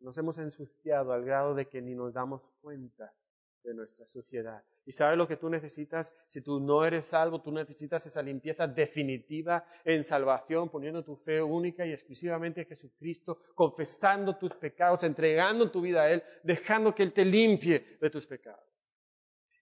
Nos 0.00 0.16
hemos 0.18 0.38
ensuciado 0.38 1.12
al 1.12 1.24
grado 1.24 1.54
de 1.54 1.68
que 1.68 1.82
ni 1.82 1.94
nos 1.94 2.14
damos 2.14 2.48
cuenta 2.60 3.14
de 3.62 3.74
nuestra 3.74 4.06
sociedad. 4.06 4.64
¿Y 4.84 4.92
sabes 4.92 5.16
lo 5.16 5.28
que 5.28 5.36
tú 5.36 5.48
necesitas? 5.48 6.12
Si 6.26 6.40
tú 6.40 6.58
no 6.58 6.84
eres 6.84 7.04
salvo, 7.04 7.40
tú 7.40 7.52
necesitas 7.52 8.04
esa 8.06 8.22
limpieza 8.22 8.66
definitiva 8.66 9.64
en 9.84 10.02
salvación, 10.02 10.68
poniendo 10.70 11.04
tu 11.04 11.14
fe 11.14 11.40
única 11.40 11.86
y 11.86 11.92
exclusivamente 11.92 12.62
a 12.62 12.64
Jesucristo, 12.64 13.38
confesando 13.54 14.36
tus 14.36 14.54
pecados, 14.54 15.04
entregando 15.04 15.70
tu 15.70 15.80
vida 15.80 16.02
a 16.02 16.10
Él, 16.10 16.22
dejando 16.42 16.94
que 16.94 17.04
Él 17.04 17.12
te 17.12 17.24
limpie 17.24 17.98
de 18.00 18.10
tus 18.10 18.26
pecados. 18.26 18.71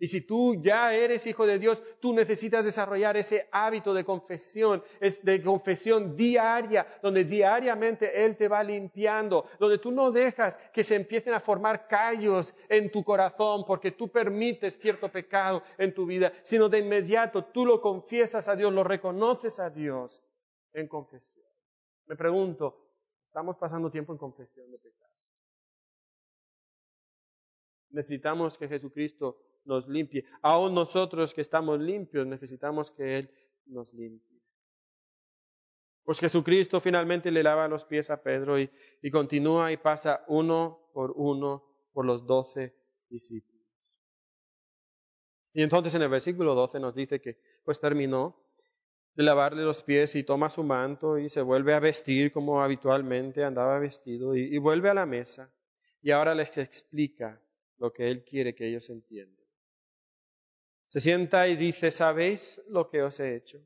Y 0.02 0.06
si 0.06 0.22
tú 0.22 0.54
ya 0.62 0.94
eres 0.94 1.26
hijo 1.26 1.46
de 1.46 1.58
Dios, 1.58 1.82
tú 2.00 2.14
necesitas 2.14 2.64
desarrollar 2.64 3.18
ese 3.18 3.50
hábito 3.52 3.92
de 3.92 4.02
confesión, 4.02 4.82
de 5.22 5.42
confesión 5.42 6.16
diaria, 6.16 6.86
donde 7.02 7.24
diariamente 7.24 8.24
Él 8.24 8.34
te 8.34 8.48
va 8.48 8.64
limpiando, 8.64 9.44
donde 9.58 9.76
tú 9.76 9.90
no 9.90 10.10
dejas 10.10 10.56
que 10.72 10.84
se 10.84 10.96
empiecen 10.96 11.34
a 11.34 11.40
formar 11.40 11.86
callos 11.86 12.54
en 12.70 12.90
tu 12.90 13.04
corazón 13.04 13.64
porque 13.66 13.90
tú 13.90 14.08
permites 14.08 14.78
cierto 14.78 15.12
pecado 15.12 15.62
en 15.76 15.92
tu 15.92 16.06
vida, 16.06 16.32
sino 16.42 16.70
de 16.70 16.78
inmediato 16.78 17.44
tú 17.44 17.66
lo 17.66 17.82
confiesas 17.82 18.48
a 18.48 18.56
Dios, 18.56 18.72
lo 18.72 18.82
reconoces 18.82 19.58
a 19.58 19.68
Dios 19.68 20.22
en 20.72 20.88
confesión. 20.88 21.44
Me 22.06 22.16
pregunto, 22.16 22.88
¿estamos 23.22 23.58
pasando 23.58 23.90
tiempo 23.90 24.14
en 24.14 24.18
confesión 24.18 24.70
de 24.70 24.78
pecado? 24.78 25.12
Necesitamos 27.90 28.56
que 28.56 28.66
Jesucristo 28.66 29.49
nos 29.64 29.88
limpie. 29.88 30.24
Aún 30.42 30.74
nosotros 30.74 31.34
que 31.34 31.40
estamos 31.40 31.80
limpios 31.80 32.26
necesitamos 32.26 32.90
que 32.90 33.18
Él 33.18 33.30
nos 33.66 33.92
limpie. 33.94 34.40
Pues 36.04 36.18
Jesucristo 36.18 36.80
finalmente 36.80 37.30
le 37.30 37.42
lava 37.42 37.68
los 37.68 37.84
pies 37.84 38.10
a 38.10 38.22
Pedro 38.22 38.58
y, 38.58 38.70
y 39.02 39.10
continúa 39.10 39.70
y 39.70 39.76
pasa 39.76 40.24
uno 40.28 40.90
por 40.92 41.12
uno 41.14 41.64
por 41.92 42.04
los 42.04 42.26
doce 42.26 42.74
discípulos. 43.08 43.50
Y 45.52 45.62
entonces 45.62 45.94
en 45.94 46.02
el 46.02 46.08
versículo 46.08 46.54
12 46.54 46.80
nos 46.80 46.94
dice 46.94 47.20
que 47.20 47.38
pues 47.64 47.80
terminó 47.80 48.36
de 49.14 49.24
lavarle 49.24 49.62
los 49.62 49.82
pies 49.82 50.14
y 50.14 50.22
toma 50.22 50.48
su 50.48 50.62
manto 50.62 51.18
y 51.18 51.28
se 51.28 51.42
vuelve 51.42 51.74
a 51.74 51.80
vestir 51.80 52.32
como 52.32 52.62
habitualmente 52.62 53.44
andaba 53.44 53.78
vestido 53.78 54.36
y, 54.36 54.54
y 54.54 54.58
vuelve 54.58 54.88
a 54.88 54.94
la 54.94 55.06
mesa 55.06 55.52
y 56.02 56.12
ahora 56.12 56.34
les 56.34 56.56
explica 56.58 57.40
lo 57.78 57.92
que 57.92 58.10
él 58.10 58.24
quiere 58.24 58.54
que 58.54 58.68
ellos 58.68 58.88
entiendan. 58.90 59.39
Se 60.90 60.98
sienta 60.98 61.46
y 61.46 61.54
dice, 61.54 61.92
¿sabéis 61.92 62.60
lo 62.66 62.90
que 62.90 63.00
os 63.00 63.20
he 63.20 63.36
hecho? 63.36 63.64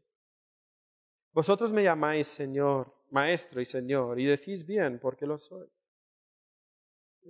Vosotros 1.33 1.73
me 1.73 1.83
llamáis 1.83 2.27
Señor, 2.27 2.95
Maestro 3.13 3.63
y 3.63 3.65
Señor, 3.65 4.21
y 4.21 4.27
decís 4.27 4.67
bien, 4.67 4.99
porque 4.99 5.25
lo 5.25 5.39
soy. 5.39 5.67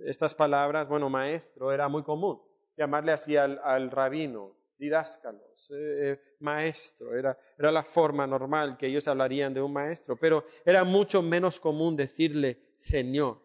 Estas 0.05 0.35
palabras, 0.35 0.89
bueno, 0.89 1.09
maestro, 1.09 1.71
era 1.71 1.87
muy 1.87 2.03
común, 2.03 2.41
llamarle 2.75 3.13
así 3.13 3.37
al, 3.37 3.89
rabino, 3.89 4.57
didáscalos, 4.77 5.71
eh, 5.73 6.19
maestro, 6.39 7.17
era, 7.17 7.37
la 7.57 7.83
forma 7.85 8.27
normal 8.27 8.75
que 8.77 8.87
ellos 8.87 9.07
hablarían 9.07 9.53
de 9.53 9.61
un 9.61 9.71
maestro, 9.71 10.17
pero 10.17 10.45
era 10.65 10.83
mucho 10.83 11.21
menos 11.21 11.57
común 11.57 11.95
decirle 11.95 12.73
Señor. 12.75 13.41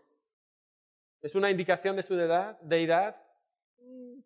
¿Es 1.22 1.36
una 1.36 1.48
indicación 1.48 1.94
de 1.94 2.02
su 2.02 2.16
deidad? 2.16 2.60
deidad? 2.60 3.16
Mm, 3.78 4.20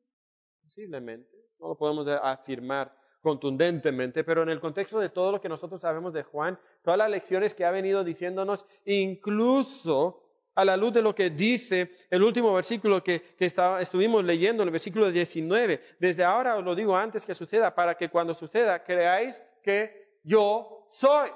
posiblemente 0.62 1.33
no 1.58 1.68
lo 1.68 1.76
podemos 1.76 2.06
afirmar 2.08 2.94
contundentemente, 3.20 4.22
pero 4.22 4.42
en 4.42 4.50
el 4.50 4.60
contexto 4.60 5.00
de 5.00 5.08
todo 5.08 5.32
lo 5.32 5.40
que 5.40 5.48
nosotros 5.48 5.80
sabemos 5.80 6.12
de 6.12 6.22
Juan, 6.22 6.58
todas 6.82 6.98
las 6.98 7.10
lecciones 7.10 7.54
que 7.54 7.64
ha 7.64 7.70
venido 7.70 8.04
diciéndonos, 8.04 8.66
incluso 8.84 10.20
a 10.54 10.64
la 10.64 10.76
luz 10.76 10.92
de 10.92 11.02
lo 11.02 11.14
que 11.14 11.30
dice 11.30 11.90
el 12.10 12.22
último 12.22 12.54
versículo 12.54 13.02
que, 13.02 13.22
estuvimos 13.38 14.24
leyendo, 14.24 14.62
el 14.62 14.70
versículo 14.70 15.10
19. 15.10 15.80
Desde 15.98 16.24
ahora 16.24 16.56
os 16.56 16.64
lo 16.64 16.74
digo 16.74 16.96
antes 16.96 17.26
que 17.26 17.34
suceda, 17.34 17.74
para 17.74 17.96
que 17.96 18.08
cuando 18.08 18.34
suceda 18.34 18.84
creáis 18.84 19.42
que 19.62 20.18
yo 20.22 20.86
soy. 20.90 21.30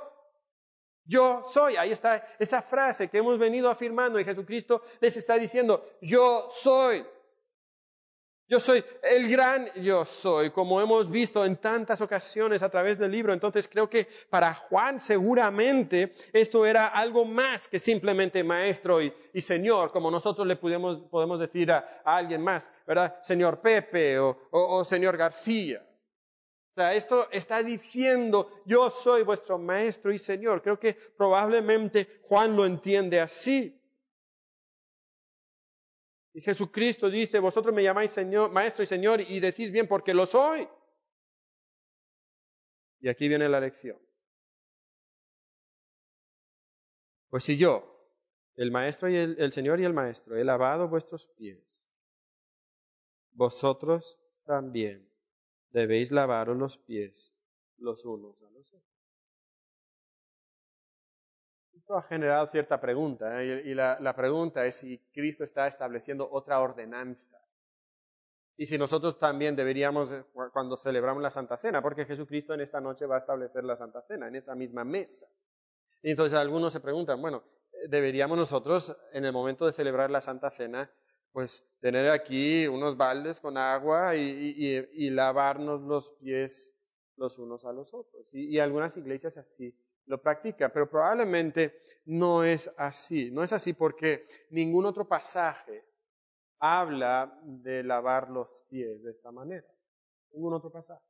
Yo 1.04 1.42
soy. 1.42 1.76
Ahí 1.76 1.90
está 1.90 2.22
esa 2.38 2.60
frase 2.60 3.08
que 3.08 3.18
hemos 3.18 3.38
venido 3.38 3.70
afirmando 3.70 4.20
y 4.20 4.24
Jesucristo 4.24 4.82
les 5.00 5.16
está 5.16 5.36
diciendo, 5.36 5.84
yo 6.02 6.48
soy. 6.50 7.04
Yo 8.50 8.58
soy 8.60 8.82
el 9.02 9.28
gran 9.28 9.70
yo 9.74 10.06
soy, 10.06 10.48
como 10.48 10.80
hemos 10.80 11.10
visto 11.10 11.44
en 11.44 11.56
tantas 11.56 12.00
ocasiones 12.00 12.62
a 12.62 12.70
través 12.70 12.98
del 12.98 13.10
libro. 13.10 13.34
Entonces 13.34 13.68
creo 13.68 13.90
que 13.90 14.08
para 14.30 14.54
Juan 14.54 14.98
seguramente 14.98 16.14
esto 16.32 16.64
era 16.64 16.86
algo 16.86 17.26
más 17.26 17.68
que 17.68 17.78
simplemente 17.78 18.42
maestro 18.42 19.02
y, 19.02 19.12
señor, 19.42 19.92
como 19.92 20.10
nosotros 20.10 20.46
le 20.46 20.56
podemos, 20.56 20.96
podemos 21.10 21.38
decir 21.38 21.70
a, 21.70 22.00
alguien 22.06 22.40
más, 22.40 22.70
¿verdad? 22.86 23.18
Señor 23.22 23.60
Pepe 23.60 24.18
o, 24.18 24.38
o 24.50 24.82
señor 24.82 25.18
García. 25.18 25.84
O 26.72 26.80
sea, 26.80 26.94
esto 26.94 27.28
está 27.30 27.62
diciendo, 27.62 28.62
yo 28.64 28.88
soy 28.88 29.24
vuestro 29.24 29.58
maestro 29.58 30.10
y 30.10 30.18
señor. 30.18 30.62
Creo 30.62 30.78
que 30.78 30.96
probablemente 31.18 32.08
Juan 32.22 32.56
lo 32.56 32.64
entiende 32.64 33.20
así. 33.20 33.77
Y 36.38 36.40
Jesucristo 36.40 37.10
dice, 37.10 37.40
vosotros 37.40 37.74
me 37.74 37.82
llamáis 37.82 38.16
Maestro 38.52 38.84
y 38.84 38.86
Señor 38.86 39.20
y 39.22 39.40
decís 39.40 39.72
bien 39.72 39.88
porque 39.88 40.14
lo 40.14 40.24
soy. 40.24 40.68
Y 43.00 43.08
aquí 43.08 43.26
viene 43.26 43.48
la 43.48 43.58
lección. 43.58 43.98
Pues 47.28 47.42
si 47.42 47.56
yo, 47.56 48.08
el 48.54 48.70
Maestro 48.70 49.08
y 49.08 49.16
el, 49.16 49.34
el 49.40 49.52
Señor 49.52 49.80
y 49.80 49.84
el 49.84 49.92
Maestro, 49.92 50.36
he 50.36 50.44
lavado 50.44 50.86
vuestros 50.86 51.26
pies, 51.26 51.90
vosotros 53.32 54.20
también 54.44 55.12
debéis 55.70 56.12
lavaros 56.12 56.56
los 56.56 56.78
pies 56.78 57.34
los 57.78 58.04
unos 58.04 58.40
a 58.44 58.50
los 58.50 58.72
otros. 58.72 58.97
Esto 61.88 61.96
ha 61.96 62.02
generado 62.02 62.46
cierta 62.48 62.78
pregunta, 62.78 63.42
¿eh? 63.42 63.62
y, 63.64 63.72
la, 63.72 64.14
pregunta 64.14 64.66
es 64.66 64.74
si 64.74 64.98
Cristo 65.10 65.42
está 65.42 65.66
estableciendo 65.66 66.28
otra 66.30 66.60
ordenanza. 66.60 67.40
Y 68.58 68.66
si 68.66 68.76
nosotros 68.76 69.18
también 69.18 69.56
deberíamos, 69.56 70.12
eh, 70.12 70.22
cuando 70.52 70.76
celebramos 70.76 71.22
la 71.22 71.30
Santa 71.30 71.56
Cena, 71.56 71.80
porque 71.80 72.04
Jesucristo 72.04 72.52
en 72.52 72.60
esta 72.60 72.78
noche 72.78 73.06
va 73.06 73.14
a 73.14 73.20
establecer 73.20 73.64
la 73.64 73.74
Santa 73.74 74.02
Cena, 74.02 74.28
en 74.28 74.36
esa 74.36 74.54
misma 74.54 74.84
mesa. 74.84 75.28
Y 76.02 76.10
entonces 76.10 76.38
algunos 76.38 76.74
se 76.74 76.80
preguntan, 76.80 77.22
bueno, 77.22 77.42
deberíamos 77.88 78.36
nosotros, 78.36 78.94
en 79.14 79.24
el 79.24 79.32
momento 79.32 79.64
de 79.64 79.72
celebrar 79.72 80.10
la 80.10 80.20
Santa 80.20 80.50
Cena, 80.50 80.92
pues 81.32 81.66
tener 81.80 82.10
aquí 82.10 82.66
unos 82.66 82.98
baldes 82.98 83.40
con 83.40 83.56
agua 83.56 84.14
y, 84.14 84.20
y, 84.20 85.06
y 85.06 85.08
lavarnos 85.08 85.80
los 85.80 86.10
pies 86.20 86.74
los 87.18 87.38
unos 87.38 87.64
a 87.64 87.72
los 87.72 87.92
otros. 87.92 88.32
Y, 88.34 88.58
algunas 88.58 88.96
iglesias 88.96 89.36
así 89.36 89.74
lo 90.08 90.20
practica, 90.20 90.70
pero 90.70 90.88
probablemente 90.88 91.82
no 92.06 92.42
es 92.42 92.72
así. 92.76 93.30
No 93.30 93.42
es 93.44 93.52
así 93.52 93.74
porque 93.74 94.26
ningún 94.50 94.86
otro 94.86 95.06
pasaje 95.06 95.84
habla 96.58 97.38
de 97.42 97.84
lavar 97.84 98.30
los 98.30 98.64
pies 98.68 99.02
de 99.02 99.10
esta 99.10 99.30
manera. 99.30 99.68
Ningún 100.32 100.54
otro 100.54 100.70
pasaje. 100.70 101.04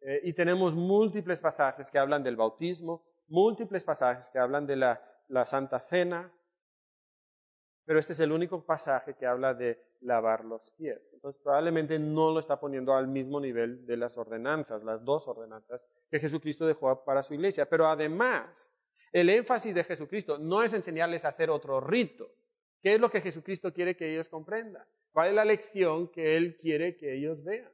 Eh, 0.00 0.20
y 0.24 0.32
tenemos 0.32 0.74
múltiples 0.74 1.40
pasajes 1.40 1.90
que 1.90 1.98
hablan 1.98 2.22
del 2.22 2.36
bautismo, 2.36 3.04
múltiples 3.26 3.82
pasajes 3.82 4.28
que 4.28 4.38
hablan 4.38 4.66
de 4.66 4.76
la, 4.76 5.02
la 5.28 5.44
Santa 5.44 5.80
Cena, 5.80 6.32
pero 7.84 7.98
este 7.98 8.12
es 8.12 8.20
el 8.20 8.32
único 8.32 8.64
pasaje 8.64 9.14
que 9.14 9.26
habla 9.26 9.54
de 9.54 9.80
lavar 10.00 10.44
los 10.44 10.70
pies. 10.72 11.12
Entonces 11.12 11.40
probablemente 11.42 11.98
no 11.98 12.30
lo 12.30 12.38
está 12.38 12.60
poniendo 12.60 12.94
al 12.94 13.08
mismo 13.08 13.40
nivel 13.40 13.86
de 13.86 13.96
las 13.96 14.16
ordenanzas, 14.16 14.84
las 14.84 15.04
dos 15.04 15.26
ordenanzas 15.26 15.82
que 16.10 16.20
Jesucristo 16.20 16.66
dejó 16.66 17.04
para 17.04 17.22
su 17.22 17.34
iglesia. 17.34 17.68
Pero 17.68 17.86
además, 17.86 18.70
el 19.12 19.30
énfasis 19.30 19.74
de 19.74 19.84
Jesucristo 19.84 20.38
no 20.38 20.62
es 20.62 20.72
enseñarles 20.72 21.24
a 21.24 21.28
hacer 21.28 21.50
otro 21.50 21.80
rito. 21.80 22.30
¿Qué 22.82 22.94
es 22.94 23.00
lo 23.00 23.10
que 23.10 23.20
Jesucristo 23.20 23.72
quiere 23.72 23.96
que 23.96 24.12
ellos 24.12 24.28
comprendan? 24.28 24.84
¿Cuál 25.12 25.28
es 25.28 25.34
la 25.34 25.44
lección 25.44 26.08
que 26.08 26.36
Él 26.36 26.56
quiere 26.58 26.96
que 26.96 27.16
ellos 27.16 27.42
vean? 27.42 27.72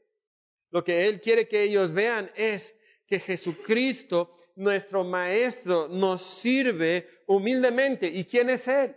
Lo 0.70 0.84
que 0.84 1.06
Él 1.06 1.20
quiere 1.20 1.48
que 1.48 1.62
ellos 1.62 1.92
vean 1.92 2.30
es 2.36 2.74
que 3.06 3.20
Jesucristo, 3.20 4.36
nuestro 4.54 5.04
Maestro, 5.04 5.88
nos 5.88 6.22
sirve 6.22 7.08
humildemente. 7.26 8.06
¿Y 8.06 8.24
quién 8.24 8.48
es 8.48 8.68
Él? 8.68 8.96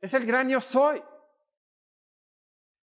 Es 0.00 0.14
el 0.14 0.26
gran 0.26 0.48
yo 0.48 0.60
soy. 0.60 1.02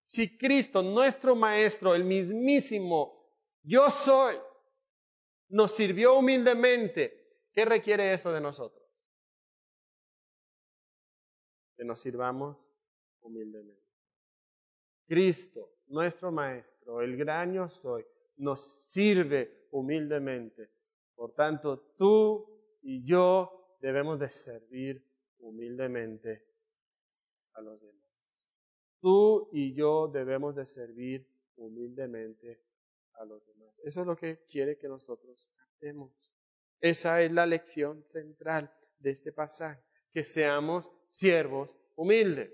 Si 0.05 0.37
Cristo, 0.37 0.81
nuestro 0.81 1.35
Maestro, 1.35 1.95
el 1.95 2.03
mismísimo 2.03 3.21
yo 3.63 3.89
soy, 3.89 4.37
nos 5.51 5.71
sirvió 5.75 6.17
humildemente, 6.17 7.47
¿qué 7.53 7.65
requiere 7.65 8.13
eso 8.13 8.31
de 8.31 8.41
nosotros? 8.41 8.83
Que 11.75 11.83
nos 11.83 11.99
sirvamos 11.99 12.69
humildemente. 13.21 13.81
Cristo, 15.07 15.73
nuestro 15.87 16.31
Maestro, 16.31 17.01
el 17.01 17.17
gran 17.17 17.53
yo 17.53 17.67
soy, 17.67 18.05
nos 18.37 18.61
sirve 18.61 19.67
humildemente. 19.71 20.69
Por 21.15 21.33
tanto, 21.33 21.95
tú 21.97 22.77
y 22.81 23.03
yo 23.03 23.77
debemos 23.81 24.19
de 24.19 24.29
servir 24.29 25.05
humildemente 25.39 26.47
a 27.53 27.61
los 27.61 27.81
demás. 27.81 28.01
Tú 29.01 29.49
y 29.51 29.73
yo 29.73 30.07
debemos 30.07 30.55
de 30.55 30.65
servir 30.65 31.27
humildemente 31.57 32.61
a 33.15 33.25
los 33.25 33.45
demás. 33.45 33.81
Eso 33.83 34.01
es 34.01 34.07
lo 34.07 34.15
que 34.15 34.45
quiere 34.49 34.77
que 34.77 34.87
nosotros 34.87 35.49
hagamos. 35.81 36.11
Esa 36.79 37.21
es 37.21 37.31
la 37.31 37.45
lección 37.45 38.03
central 38.11 38.73
de 38.99 39.11
este 39.11 39.31
pasaje, 39.31 39.83
que 40.11 40.23
seamos 40.23 40.91
siervos 41.09 41.69
humildes. 41.95 42.51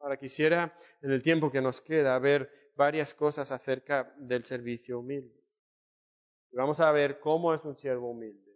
Ahora 0.00 0.18
quisiera, 0.18 0.76
en 1.00 1.12
el 1.12 1.22
tiempo 1.22 1.50
que 1.50 1.62
nos 1.62 1.80
queda, 1.80 2.18
ver 2.18 2.50
varias 2.76 3.14
cosas 3.14 3.50
acerca 3.52 4.14
del 4.18 4.44
servicio 4.44 4.98
humilde. 4.98 5.42
vamos 6.52 6.80
a 6.80 6.92
ver 6.92 7.20
cómo 7.20 7.54
es 7.54 7.64
un 7.64 7.76
siervo 7.76 8.10
humilde. 8.10 8.52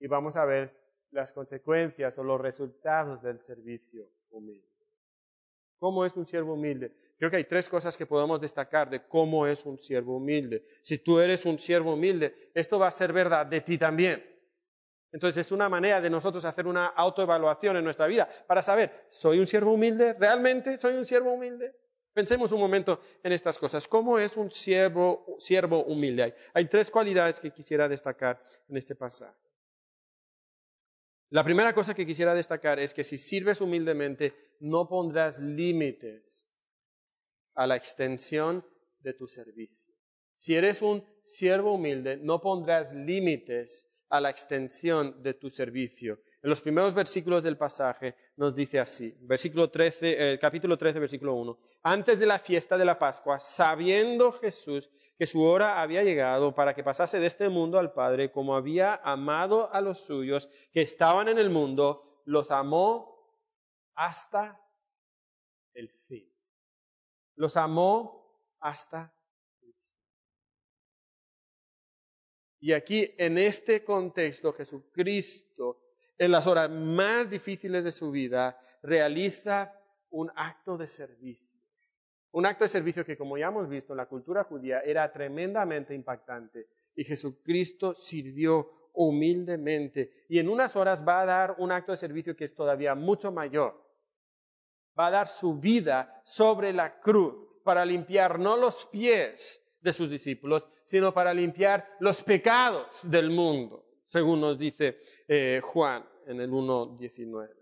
Y 0.00 0.06
vamos 0.06 0.36
a 0.36 0.44
ver 0.44 0.76
las 1.10 1.32
consecuencias 1.32 2.18
o 2.18 2.24
los 2.24 2.40
resultados 2.40 3.22
del 3.22 3.40
servicio 3.40 4.10
humilde. 4.30 4.68
¿Cómo 5.78 6.04
es 6.04 6.16
un 6.16 6.26
siervo 6.26 6.54
humilde? 6.54 6.94
Creo 7.18 7.30
que 7.32 7.36
hay 7.38 7.44
tres 7.44 7.68
cosas 7.68 7.96
que 7.96 8.06
podemos 8.06 8.40
destacar 8.40 8.88
de 8.88 9.02
cómo 9.08 9.46
es 9.46 9.66
un 9.66 9.76
siervo 9.76 10.16
humilde. 10.16 10.64
Si 10.82 10.98
tú 10.98 11.18
eres 11.18 11.44
un 11.46 11.58
siervo 11.58 11.94
humilde, 11.94 12.52
esto 12.54 12.78
va 12.78 12.86
a 12.86 12.92
ser 12.92 13.12
verdad 13.12 13.44
de 13.44 13.60
ti 13.60 13.76
también. 13.76 14.24
Entonces 15.10 15.46
es 15.46 15.52
una 15.52 15.68
manera 15.68 16.00
de 16.00 16.10
nosotros 16.10 16.44
hacer 16.44 16.68
una 16.68 16.86
autoevaluación 16.86 17.76
en 17.76 17.84
nuestra 17.84 18.06
vida 18.06 18.28
para 18.46 18.62
saber, 18.62 19.06
¿soy 19.08 19.40
un 19.40 19.48
siervo 19.48 19.72
humilde? 19.72 20.12
¿Realmente 20.12 20.78
soy 20.78 20.94
un 20.94 21.04
siervo 21.04 21.32
humilde? 21.32 21.74
Pensemos 22.12 22.52
un 22.52 22.60
momento 22.60 23.00
en 23.24 23.32
estas 23.32 23.58
cosas. 23.58 23.88
¿Cómo 23.88 24.18
es 24.18 24.36
un 24.36 24.50
siervo, 24.50 25.36
siervo 25.40 25.82
humilde? 25.84 26.22
Hay, 26.22 26.34
hay 26.54 26.66
tres 26.66 26.88
cualidades 26.88 27.40
que 27.40 27.50
quisiera 27.52 27.88
destacar 27.88 28.40
en 28.68 28.76
este 28.76 28.94
pasaje. 28.94 29.34
La 31.30 31.42
primera 31.42 31.74
cosa 31.74 31.94
que 31.94 32.06
quisiera 32.06 32.32
destacar 32.32 32.78
es 32.78 32.94
que 32.94 33.02
si 33.04 33.18
sirves 33.18 33.60
humildemente, 33.60 34.34
no 34.60 34.88
pondrás 34.88 35.40
límites 35.40 36.47
a 37.58 37.66
la 37.66 37.74
extensión 37.74 38.64
de 39.00 39.14
tu 39.14 39.26
servicio. 39.26 39.76
Si 40.36 40.54
eres 40.54 40.80
un 40.80 41.04
siervo 41.24 41.74
humilde, 41.74 42.16
no 42.16 42.40
pondrás 42.40 42.92
límites 42.94 43.84
a 44.08 44.20
la 44.20 44.30
extensión 44.30 45.20
de 45.24 45.34
tu 45.34 45.50
servicio. 45.50 46.20
En 46.40 46.50
los 46.50 46.60
primeros 46.60 46.94
versículos 46.94 47.42
del 47.42 47.56
pasaje 47.56 48.14
nos 48.36 48.54
dice 48.54 48.78
así, 48.78 49.12
versículo 49.22 49.70
13, 49.70 50.34
eh, 50.34 50.38
capítulo 50.38 50.78
13, 50.78 51.00
versículo 51.00 51.34
1. 51.34 51.58
Antes 51.82 52.20
de 52.20 52.26
la 52.26 52.38
fiesta 52.38 52.78
de 52.78 52.84
la 52.84 52.96
Pascua, 52.96 53.40
sabiendo 53.40 54.30
Jesús 54.30 54.88
que 55.18 55.26
su 55.26 55.42
hora 55.42 55.82
había 55.82 56.04
llegado 56.04 56.54
para 56.54 56.74
que 56.74 56.84
pasase 56.84 57.18
de 57.18 57.26
este 57.26 57.48
mundo 57.48 57.80
al 57.80 57.92
Padre, 57.92 58.30
como 58.30 58.54
había 58.54 58.94
amado 59.02 59.68
a 59.74 59.80
los 59.80 59.98
suyos 59.98 60.48
que 60.72 60.82
estaban 60.82 61.26
en 61.26 61.38
el 61.38 61.50
mundo, 61.50 62.22
los 62.24 62.52
amó 62.52 63.18
hasta. 63.96 64.60
Los 67.38 67.56
amó 67.56 68.44
hasta. 68.60 69.12
Y 72.60 72.72
aquí, 72.72 73.14
en 73.16 73.38
este 73.38 73.84
contexto, 73.84 74.52
Jesucristo, 74.52 75.80
en 76.18 76.32
las 76.32 76.46
horas 76.46 76.68
más 76.70 77.30
difíciles 77.30 77.84
de 77.84 77.92
su 77.92 78.10
vida, 78.10 78.60
realiza 78.82 79.72
un 80.10 80.30
acto 80.34 80.76
de 80.76 80.88
servicio 80.88 81.48
un 82.32 82.46
acto 82.46 82.64
de 82.64 82.68
servicio 82.68 83.04
que, 83.04 83.16
como 83.16 83.38
ya 83.38 83.48
hemos 83.48 83.68
visto 83.68 83.92
en 83.92 83.96
la 83.96 84.06
cultura 84.06 84.44
judía, 84.44 84.80
era 84.80 85.10
tremendamente 85.10 85.94
impactante. 85.94 86.68
Y 86.94 87.04
Jesucristo 87.04 87.94
sirvió 87.94 88.90
humildemente 88.92 90.24
y 90.28 90.38
en 90.38 90.48
unas 90.48 90.74
horas 90.76 91.06
va 91.06 91.20
a 91.20 91.26
dar 91.26 91.54
un 91.58 91.70
acto 91.70 91.92
de 91.92 91.98
servicio 91.98 92.36
que 92.36 92.44
es 92.44 92.54
todavía 92.54 92.94
mucho 92.94 93.30
mayor. 93.30 93.87
Va 94.98 95.06
a 95.06 95.10
dar 95.10 95.28
su 95.28 95.54
vida 95.54 96.22
sobre 96.24 96.72
la 96.72 97.00
cruz 97.00 97.34
para 97.62 97.84
limpiar 97.84 98.38
no 98.38 98.56
los 98.56 98.86
pies 98.86 99.62
de 99.80 99.92
sus 99.92 100.10
discípulos, 100.10 100.68
sino 100.84 101.12
para 101.12 101.34
limpiar 101.34 101.88
los 102.00 102.22
pecados 102.22 102.86
del 103.02 103.30
mundo, 103.30 103.84
según 104.06 104.40
nos 104.40 104.58
dice 104.58 104.98
eh, 105.28 105.60
Juan 105.62 106.08
en 106.26 106.40
el 106.40 106.50
1.19. 106.50 107.54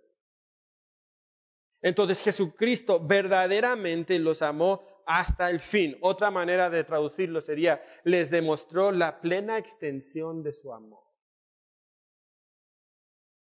Entonces 1.82 2.22
Jesucristo 2.22 3.00
verdaderamente 3.04 4.18
los 4.18 4.42
amó 4.42 4.82
hasta 5.06 5.50
el 5.50 5.60
fin. 5.60 5.96
Otra 6.00 6.30
manera 6.30 6.68
de 6.68 6.84
traducirlo 6.84 7.40
sería, 7.40 7.82
les 8.04 8.30
demostró 8.30 8.92
la 8.92 9.20
plena 9.20 9.58
extensión 9.58 10.42
de 10.42 10.52
su 10.52 10.72
amor. 10.72 11.04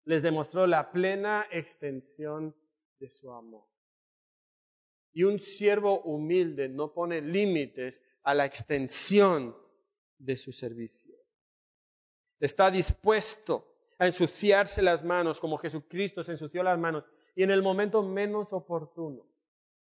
Les 0.05 0.21
demostró 0.21 0.67
la 0.67 0.91
plena 0.91 1.47
extensión 1.51 2.55
de 2.99 3.09
su 3.09 3.31
amor. 3.31 3.65
Y 5.15 5.23
un 5.23 5.39
siervo 5.39 6.01
humilde 6.01 6.69
no 6.69 6.93
pone 6.93 7.21
límites 7.21 8.03
a 8.21 8.35
la 8.35 8.45
extensión 8.45 9.57
de 10.17 10.35
su 10.35 10.51
servicio. 10.51 11.15
Está 12.39 12.69
dispuesto 12.69 13.75
a 13.97 14.07
ensuciarse 14.07 14.81
las 14.81 15.03
manos 15.03 15.39
como 15.39 15.57
Jesucristo 15.57 16.21
se 16.21 16.33
ensució 16.33 16.63
las 16.63 16.77
manos 16.77 17.05
y 17.33 17.43
en 17.43 17.51
el 17.51 17.63
momento 17.63 18.03
menos 18.03 18.51
oportuno. 18.51 19.25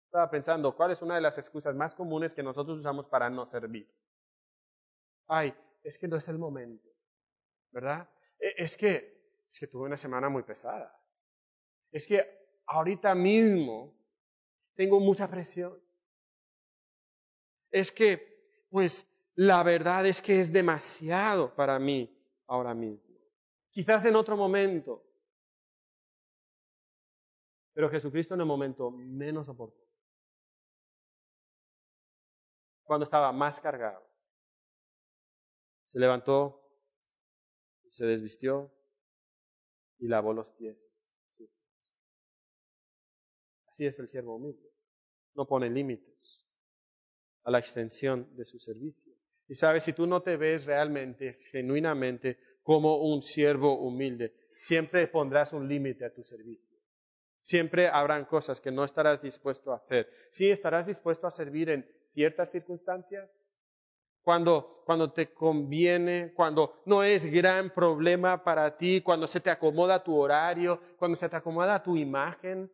Estaba 0.05 0.29
pensando, 0.29 0.75
¿cuál 0.75 0.91
es 0.91 1.01
una 1.01 1.15
de 1.15 1.21
las 1.21 1.39
excusas 1.39 1.73
más 1.75 1.95
comunes 1.95 2.35
que 2.35 2.43
nosotros 2.43 2.77
usamos 2.77 3.07
para 3.07 3.31
no 3.31 3.47
servir? 3.47 3.91
Ay, 5.27 5.51
es 5.83 5.97
que 5.97 6.07
no 6.07 6.17
es 6.17 6.27
el 6.27 6.37
momento, 6.37 6.87
¿verdad? 7.71 8.07
E, 8.39 8.53
es 8.57 8.77
que, 8.77 9.47
es 9.49 9.59
que 9.59 9.65
tuve 9.65 9.87
una 9.87 9.97
semana 9.97 10.29
muy 10.29 10.43
pesada. 10.43 10.95
Es 11.91 12.05
que 12.05 12.23
ahorita 12.67 13.15
mismo 13.15 13.95
tengo 14.75 14.99
mucha 14.99 15.29
presión. 15.29 15.79
Es 17.71 17.91
que, 17.91 18.65
pues, 18.69 19.07
la 19.35 19.63
verdad 19.63 20.05
es 20.05 20.21
que 20.21 20.39
es 20.39 20.51
demasiado 20.53 21.53
para 21.55 21.79
mí 21.79 22.15
ahora 22.47 22.73
mismo. 22.73 23.17
Quizás 23.71 24.05
en 24.05 24.15
otro 24.15 24.37
momento. 24.37 25.03
Pero 27.73 27.89
Jesucristo 27.89 28.35
en 28.35 28.41
el 28.41 28.45
momento 28.45 28.91
menos 28.91 29.49
oportuno. 29.49 29.83
Cuando 32.83 33.03
estaba 33.05 33.31
más 33.31 33.59
cargado. 33.59 34.07
Se 35.87 35.99
levantó, 35.99 36.59
se 37.89 38.05
desvistió 38.05 38.71
y 39.99 40.07
lavó 40.07 40.33
los 40.33 40.51
pies. 40.51 41.02
Así 43.73 43.87
es 43.87 43.97
el 43.97 44.07
siervo 44.07 44.35
humilde. 44.35 44.69
No 45.33 45.47
pone 45.47 45.67
límites 45.67 46.47
a 47.43 47.49
la 47.49 47.57
extensión 47.57 48.29
de 48.35 48.45
su 48.45 48.59
servicio. 48.59 49.15
Y 49.47 49.55
sabes, 49.55 49.83
si 49.83 49.93
tú 49.93 50.05
no 50.05 50.21
te 50.21 50.37
ves 50.37 50.65
realmente, 50.65 51.39
genuinamente, 51.49 52.37
como 52.61 52.97
un 52.97 53.23
siervo 53.23 53.79
humilde, 53.79 54.35
siempre 54.55 55.07
pondrás 55.07 55.53
un 55.53 55.67
límite 55.67 56.05
a 56.05 56.13
tu 56.13 56.23
servicio. 56.23 56.77
Siempre 57.41 57.87
habrán 57.87 58.25
cosas 58.25 58.61
que 58.61 58.69
no 58.69 58.83
estarás 58.83 59.23
dispuesto 59.23 59.73
a 59.73 59.77
hacer. 59.77 60.07
Sí, 60.29 60.51
estarás 60.51 60.85
dispuesto 60.85 61.25
a 61.25 61.31
servir 61.31 61.71
en 61.71 61.91
ciertas 62.13 62.51
circunstancias, 62.51 63.49
cuando, 64.21 64.83
cuando 64.85 65.11
te 65.11 65.33
conviene, 65.33 66.31
cuando 66.35 66.83
no 66.85 67.01
es 67.01 67.25
gran 67.25 67.71
problema 67.71 68.43
para 68.43 68.77
ti, 68.77 69.01
cuando 69.01 69.25
se 69.25 69.39
te 69.39 69.49
acomoda 69.49 70.03
tu 70.03 70.15
horario, 70.15 70.79
cuando 70.99 71.17
se 71.17 71.27
te 71.27 71.35
acomoda 71.35 71.81
tu 71.81 71.97
imagen, 71.97 72.71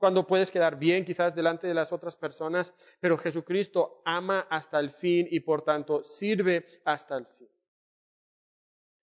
cuando 0.00 0.26
puedes 0.26 0.50
quedar 0.50 0.78
bien 0.78 1.04
quizás 1.04 1.34
delante 1.34 1.66
de 1.66 1.74
las 1.74 1.92
otras 1.92 2.16
personas, 2.16 2.72
pero 3.00 3.18
Jesucristo 3.18 4.00
ama 4.06 4.46
hasta 4.48 4.80
el 4.80 4.90
fin 4.90 5.28
y 5.30 5.40
por 5.40 5.60
tanto 5.60 6.02
sirve 6.02 6.66
hasta 6.86 7.18
el 7.18 7.26
fin. 7.26 7.48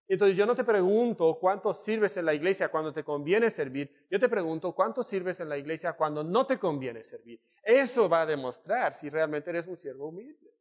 Entonces 0.07 0.35
yo 0.35 0.47
no 0.47 0.55
te 0.55 0.63
pregunto 0.63 1.37
cuánto 1.39 1.75
sirves 1.75 2.17
en 2.17 2.25
la 2.25 2.33
iglesia 2.33 2.69
cuando 2.69 2.91
te 2.91 3.03
conviene 3.03 3.51
servir, 3.51 4.07
yo 4.09 4.19
te 4.19 4.27
pregunto 4.27 4.73
cuánto 4.73 5.03
sirves 5.03 5.39
en 5.39 5.49
la 5.49 5.57
iglesia 5.59 5.93
cuando 5.93 6.23
no 6.23 6.47
te 6.47 6.57
conviene 6.57 7.03
servir. 7.03 7.39
Eso 7.61 8.09
va 8.09 8.21
a 8.21 8.25
demostrar 8.25 8.91
si 8.95 9.11
realmente 9.11 9.51
eres 9.51 9.67
un 9.67 9.77
siervo 9.77 10.07
humilde. 10.07 10.51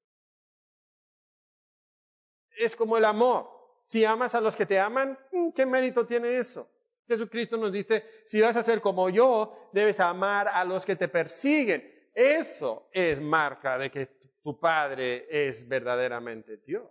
Es 2.58 2.76
como 2.76 2.98
el 2.98 3.06
amor. 3.06 3.48
Si 3.86 4.04
amas 4.04 4.34
a 4.34 4.40
los 4.42 4.54
que 4.54 4.66
te 4.66 4.78
aman, 4.78 5.18
¿qué 5.54 5.64
mérito 5.64 6.04
tiene 6.04 6.36
eso? 6.36 6.68
Jesucristo 7.06 7.56
nos 7.56 7.72
dice, 7.72 8.04
si 8.24 8.40
vas 8.40 8.56
a 8.56 8.62
ser 8.62 8.80
como 8.80 9.08
yo, 9.10 9.70
debes 9.72 10.00
amar 10.00 10.48
a 10.48 10.64
los 10.64 10.84
que 10.84 10.96
te 10.96 11.08
persiguen. 11.08 12.10
Eso 12.14 12.88
es 12.92 13.20
marca 13.20 13.78
de 13.78 13.90
que 13.90 14.06
tu 14.42 14.58
Padre 14.58 15.26
es 15.30 15.66
verdaderamente 15.68 16.56
Dios. 16.58 16.90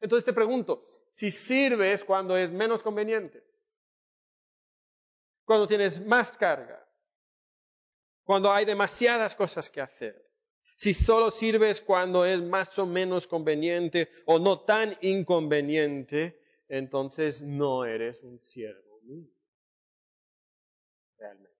Entonces 0.00 0.24
te 0.24 0.32
pregunto, 0.32 0.86
si 1.12 1.30
sirves 1.30 2.04
cuando 2.04 2.36
es 2.36 2.50
menos 2.50 2.82
conveniente, 2.82 3.44
cuando 5.44 5.66
tienes 5.66 6.04
más 6.04 6.32
carga, 6.32 6.86
cuando 8.24 8.52
hay 8.52 8.64
demasiadas 8.64 9.34
cosas 9.34 9.68
que 9.68 9.80
hacer, 9.80 10.30
si 10.76 10.94
solo 10.94 11.30
sirves 11.30 11.80
cuando 11.80 12.24
es 12.24 12.40
más 12.40 12.78
o 12.78 12.86
menos 12.86 13.26
conveniente 13.26 14.10
o 14.24 14.38
no 14.38 14.60
tan 14.60 14.96
inconveniente, 15.02 16.39
entonces 16.70 17.42
no 17.42 17.84
eres 17.84 18.22
un 18.22 18.40
siervo 18.40 19.00
mío. 19.02 19.28
Realmente. 21.18 21.58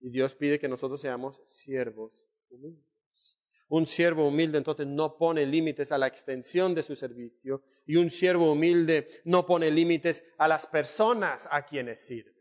Y 0.00 0.10
Dios 0.10 0.34
pide 0.34 0.58
que 0.58 0.68
nosotros 0.68 1.00
seamos 1.00 1.42
siervos 1.44 2.26
humildes. 2.48 3.38
Un 3.68 3.86
siervo 3.86 4.28
humilde 4.28 4.58
entonces 4.58 4.86
no 4.86 5.18
pone 5.18 5.44
límites 5.44 5.92
a 5.92 5.98
la 5.98 6.06
extensión 6.06 6.74
de 6.74 6.82
su 6.82 6.96
servicio 6.96 7.62
y 7.84 7.96
un 7.96 8.10
siervo 8.10 8.52
humilde 8.52 9.08
no 9.24 9.44
pone 9.44 9.70
límites 9.70 10.24
a 10.38 10.48
las 10.48 10.66
personas 10.66 11.46
a 11.50 11.66
quienes 11.66 12.06
sirve. 12.06 12.32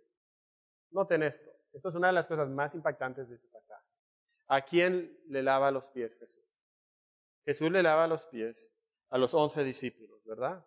Noten 0.91 1.23
esto. 1.23 1.51
Esto 1.73 1.89
es 1.89 1.95
una 1.95 2.07
de 2.07 2.13
las 2.13 2.27
cosas 2.27 2.47
más 2.49 2.73
impactantes 2.73 3.27
de 3.27 3.35
este 3.35 3.49
pasaje. 3.49 3.83
¿A 4.47 4.63
quién 4.63 5.19
le 5.27 5.43
lava 5.43 5.71
los 5.71 5.89
pies 5.89 6.15
Jesús? 6.17 6.45
Jesús 7.43 7.71
le 7.71 7.83
lava 7.83 8.07
los 8.07 8.27
pies 8.27 8.74
a 9.09 9.17
los 9.17 9.33
once 9.33 9.63
discípulos, 9.63 10.23
¿verdad? 10.25 10.65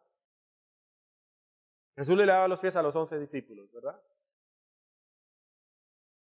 Jesús 1.97 2.17
le 2.17 2.27
lava 2.27 2.47
los 2.47 2.61
pies 2.61 2.77
a 2.77 2.83
los 2.83 2.95
once 2.95 3.19
discípulos, 3.19 3.73
¿verdad? 3.73 4.01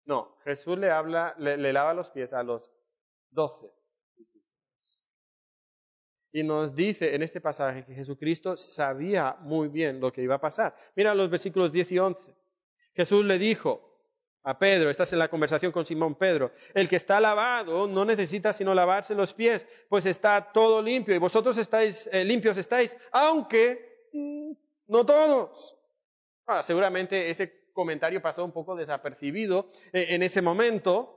No, 0.05 0.39
Jesús 0.45 0.79
le, 0.79 0.91
habla, 0.91 1.35
le, 1.39 1.73
lava 1.73 1.93
los 1.93 2.11
pies 2.11 2.33
a 2.33 2.43
los 2.43 2.73
doce 3.31 3.71
discípulos. 4.17 5.03
Y 6.33 6.45
nos 6.45 6.75
dice 6.75 7.15
en 7.15 7.23
este 7.23 7.41
pasaje 7.41 7.85
que 7.85 7.95
Jesucristo 7.95 8.57
sabía 8.57 9.37
muy 9.41 9.69
bien 9.69 10.01
lo 10.01 10.13
que 10.13 10.23
iba 10.23 10.37
a 10.37 10.41
pasar. 10.41 10.75
Mira 10.95 11.15
los 11.15 11.29
versículos 11.29 11.73
10 11.73 11.93
y 11.93 11.99
11. 11.99 12.37
Jesús 12.95 13.25
le 13.25 13.39
dijo, 13.39 13.88
a 14.49 14.59
Pedro, 14.59 14.89
estás 14.89 15.13
en 15.13 15.19
la 15.19 15.29
conversación 15.29 15.73
con 15.73 15.85
Simón 15.85 16.15
Pedro, 16.15 16.53
el 16.73 16.89
que 16.89 16.97
está 16.97 17.21
lavado 17.21 17.87
no 17.87 18.07
necesita 18.07 18.55
sino 18.55 18.75
lavarse 18.75 19.15
los 19.15 19.35
pies, 19.35 19.67
pues 19.91 20.07
está 20.07 20.53
todo 20.55 20.81
limpio 20.81 21.15
y 21.15 21.19
vosotros 21.19 21.59
estáis 21.59 22.09
eh, 22.11 22.25
limpios 22.25 22.57
estáis, 22.57 22.97
aunque 23.13 24.09
mm, 24.15 24.53
no 24.87 25.05
todos. 25.05 25.77
Ah, 26.47 26.63
seguramente 26.63 27.29
ese 27.29 27.69
comentario 27.75 28.23
pasó 28.23 28.43
un 28.43 28.53
poco 28.53 28.75
desapercibido 28.75 29.69
eh, 29.93 30.07
en 30.11 30.23
ese 30.23 30.41
momento. 30.41 31.15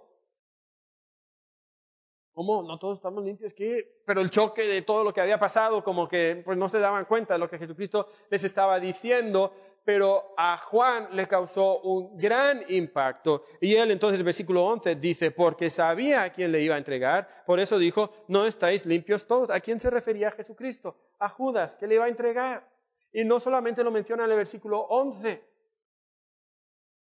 ¿Cómo? 2.33 2.63
No 2.63 2.79
todos 2.79 2.97
estamos 2.97 3.23
limpios, 3.23 3.53
¿qué? 3.53 4.01
Pero 4.05 4.19
el 4.19 4.29
choque 4.29 4.63
de 4.63 4.81
todo 4.81 5.05
lo 5.05 5.13
que 5.13 5.21
había 5.21 5.39
pasado, 5.39 5.85
como 5.85 6.09
que 6.09 6.41
pues 6.43 6.57
no 6.57 6.67
se 6.67 6.79
daban 6.79 7.05
cuenta 7.05 7.35
de 7.35 7.39
lo 7.39 7.49
que 7.49 7.59
Jesucristo 7.59 8.09
les 8.29 8.43
estaba 8.43 8.79
diciendo 8.81 9.53
pero 9.83 10.33
a 10.37 10.57
Juan 10.57 11.09
le 11.13 11.27
causó 11.27 11.81
un 11.81 12.17
gran 12.17 12.63
impacto. 12.69 13.43
Y 13.59 13.75
él 13.75 13.91
entonces, 13.91 14.23
versículo 14.23 14.63
11 14.65 14.95
dice, 14.95 15.31
porque 15.31 15.69
sabía 15.69 16.23
a 16.23 16.31
quién 16.31 16.51
le 16.51 16.61
iba 16.61 16.75
a 16.75 16.77
entregar, 16.77 17.27
por 17.45 17.59
eso 17.59 17.79
dijo, 17.79 18.11
no 18.27 18.45
estáis 18.45 18.85
limpios 18.85 19.25
todos. 19.25 19.49
¿A 19.49 19.59
quién 19.59 19.79
se 19.79 19.89
refería 19.89 20.31
Jesucristo? 20.31 20.95
A 21.19 21.29
Judas, 21.29 21.75
que 21.75 21.87
le 21.87 21.95
iba 21.95 22.05
a 22.05 22.09
entregar. 22.09 22.69
Y 23.11 23.23
no 23.23 23.39
solamente 23.39 23.83
lo 23.83 23.91
menciona 23.91 24.25
en 24.25 24.31
el 24.31 24.37
versículo 24.37 24.81
11, 24.81 25.43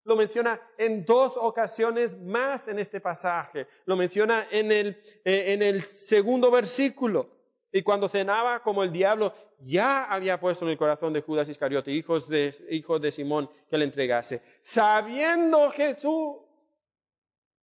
lo 0.08 0.16
menciona 0.16 0.62
en 0.78 1.04
dos 1.06 1.36
ocasiones 1.36 2.18
más 2.18 2.70
en 2.70 2.80
este 2.80 3.02
pasaje. 3.02 3.68
Lo 3.86 3.98
menciona 3.98 4.48
en 4.52 4.72
el, 4.72 5.02
eh, 5.26 5.54
en 5.54 5.62
el 5.62 5.84
segundo 5.84 6.50
versículo. 6.50 7.30
Y 7.74 7.82
cuando 7.82 8.08
cenaba 8.08 8.64
como 8.64 8.84
el 8.84 8.94
diablo 8.94 9.34
ya 9.60 10.06
había 10.06 10.40
puesto 10.40 10.66
en 10.66 10.72
el 10.72 10.78
corazón 10.78 11.14
de 11.14 11.22
Judas 11.22 11.50
Iscariote, 11.50 11.92
hijos 11.92 12.28
de, 12.28 12.56
hijo 12.70 13.00
de 13.00 13.12
Simón, 13.12 13.50
que 13.70 13.78
le 13.78 13.86
entregase. 13.86 14.42
Sabiendo 14.62 15.72
Jesús, 15.72 16.38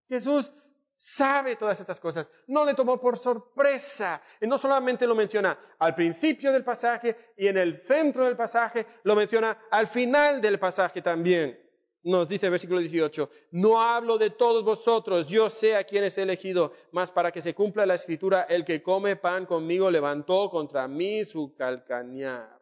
Jesús 0.07 0.51
sabe 0.97 1.55
todas 1.55 1.79
estas 1.79 1.99
cosas, 1.99 2.29
no 2.47 2.63
le 2.63 2.75
tomó 2.75 2.99
por 2.99 3.17
sorpresa. 3.17 4.21
Y 4.39 4.47
no 4.47 4.57
solamente 4.57 5.07
lo 5.07 5.15
menciona 5.15 5.57
al 5.79 5.95
principio 5.95 6.51
del 6.51 6.63
pasaje 6.63 7.33
y 7.37 7.47
en 7.47 7.57
el 7.57 7.81
centro 7.85 8.25
del 8.25 8.37
pasaje, 8.37 8.85
lo 9.03 9.15
menciona 9.15 9.57
al 9.71 9.87
final 9.87 10.41
del 10.41 10.59
pasaje 10.59 11.01
también. 11.01 11.60
Nos 12.03 12.27
dice 12.27 12.47
el 12.47 12.51
versículo 12.51 12.79
18, 12.79 13.29
no 13.51 13.79
hablo 13.79 14.17
de 14.17 14.31
todos 14.31 14.63
vosotros, 14.63 15.27
yo 15.27 15.51
sé 15.51 15.75
a 15.75 15.83
quién 15.83 16.03
he 16.03 16.21
elegido, 16.21 16.73
mas 16.91 17.11
para 17.11 17.31
que 17.31 17.43
se 17.43 17.53
cumpla 17.53 17.85
la 17.85 17.93
escritura, 17.93 18.41
el 18.43 18.65
que 18.65 18.81
come 18.81 19.17
pan 19.17 19.45
conmigo 19.45 19.91
levantó 19.91 20.49
contra 20.49 20.87
mí 20.87 21.23
su 21.25 21.53
calcañar. 21.53 22.59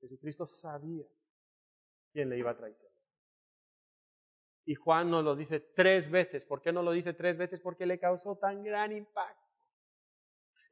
Jesucristo 0.00 0.44
sabía 0.46 1.06
quién 2.12 2.28
le 2.28 2.38
iba 2.38 2.50
a 2.50 2.56
traicionar. 2.56 2.92
Y 4.66 4.74
Juan 4.74 5.10
nos 5.10 5.24
lo 5.24 5.36
dice 5.36 5.60
tres 5.60 6.10
veces. 6.10 6.44
¿Por 6.44 6.62
qué 6.62 6.72
no 6.72 6.82
lo 6.82 6.92
dice 6.92 7.12
tres 7.12 7.36
veces? 7.36 7.60
Porque 7.60 7.86
le 7.86 7.98
causó 7.98 8.36
tan 8.36 8.62
gran 8.62 8.92
impacto. 8.92 9.43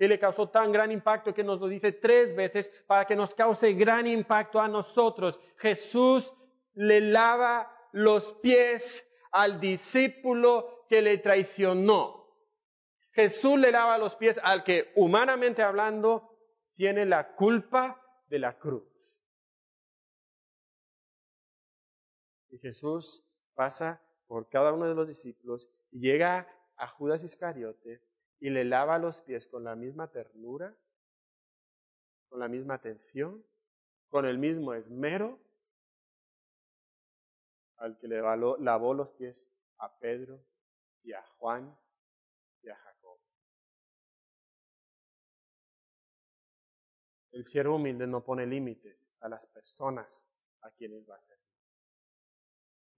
Y 0.03 0.09
le 0.09 0.19
causó 0.19 0.49
tan 0.49 0.73
gran 0.73 0.91
impacto 0.91 1.33
que 1.33 1.45
nos 1.45 1.61
lo 1.61 1.69
dice 1.69 1.93
tres 1.93 2.35
veces 2.35 2.69
para 2.89 3.05
que 3.05 3.15
nos 3.15 3.37
cause 3.37 3.73
gran 3.75 4.09
impacto 4.09 4.59
a 4.59 4.67
nosotros. 4.67 5.39
Jesús 5.59 6.33
le 6.75 7.01
lava 7.01 7.73
los 7.93 8.33
pies 8.33 9.09
al 9.31 9.61
discípulo 9.61 10.87
que 10.89 11.03
le 11.03 11.19
traicionó. 11.19 12.35
Jesús 13.13 13.57
le 13.61 13.71
lava 13.71 13.97
los 13.97 14.17
pies 14.17 14.41
al 14.43 14.65
que, 14.65 14.91
humanamente 14.97 15.63
hablando, 15.63 16.37
tiene 16.75 17.07
la 17.07 17.37
culpa 17.37 18.03
de 18.27 18.41
la 18.41 18.59
cruz. 18.59 19.23
Y 22.51 22.59
Jesús 22.59 23.25
pasa 23.55 24.03
por 24.27 24.49
cada 24.49 24.73
uno 24.73 24.89
de 24.89 24.97
los 24.97 25.07
discípulos 25.07 25.71
y 25.93 26.01
llega 26.01 26.49
a 26.75 26.89
Judas 26.89 27.23
Iscariote 27.23 28.03
y 28.43 28.51
le 28.51 28.65
lava 28.65 28.99
los 28.99 29.21
pies 29.21 29.47
con 29.47 29.63
la 29.63 29.77
misma 29.77 30.11
ternura, 30.11 30.77
con 32.29 32.41
la 32.41 32.49
misma 32.49 32.75
atención, 32.75 33.47
con 34.09 34.27
el 34.27 34.37
mismo 34.37 34.75
esmero 34.75 35.39
al 37.77 37.97
que 37.99 38.09
le 38.09 38.21
lavó 38.21 38.95
los 38.95 39.13
pies 39.13 39.49
a 39.79 39.97
Pedro 39.97 40.45
y 41.05 41.13
a 41.13 41.23
Juan 41.39 41.73
y 42.63 42.69
a 42.69 42.77
Jacob. 42.77 43.21
El 47.31 47.45
siervo 47.45 47.77
humilde 47.77 48.09
no 48.09 48.25
pone 48.25 48.45
límites 48.45 49.15
a 49.21 49.29
las 49.29 49.47
personas 49.47 50.27
a 50.63 50.71
quienes 50.73 51.09
va 51.09 51.15
a 51.15 51.21
ser. 51.21 51.39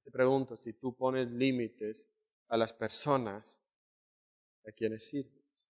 Te 0.05 0.11
pregunto 0.11 0.57
si 0.57 0.73
tú 0.73 0.97
pones 0.97 1.31
límites 1.31 2.11
a 2.49 2.57
las 2.57 2.73
personas 2.73 3.64
a 4.67 4.73
quienes 4.73 5.09
sirves. 5.09 5.69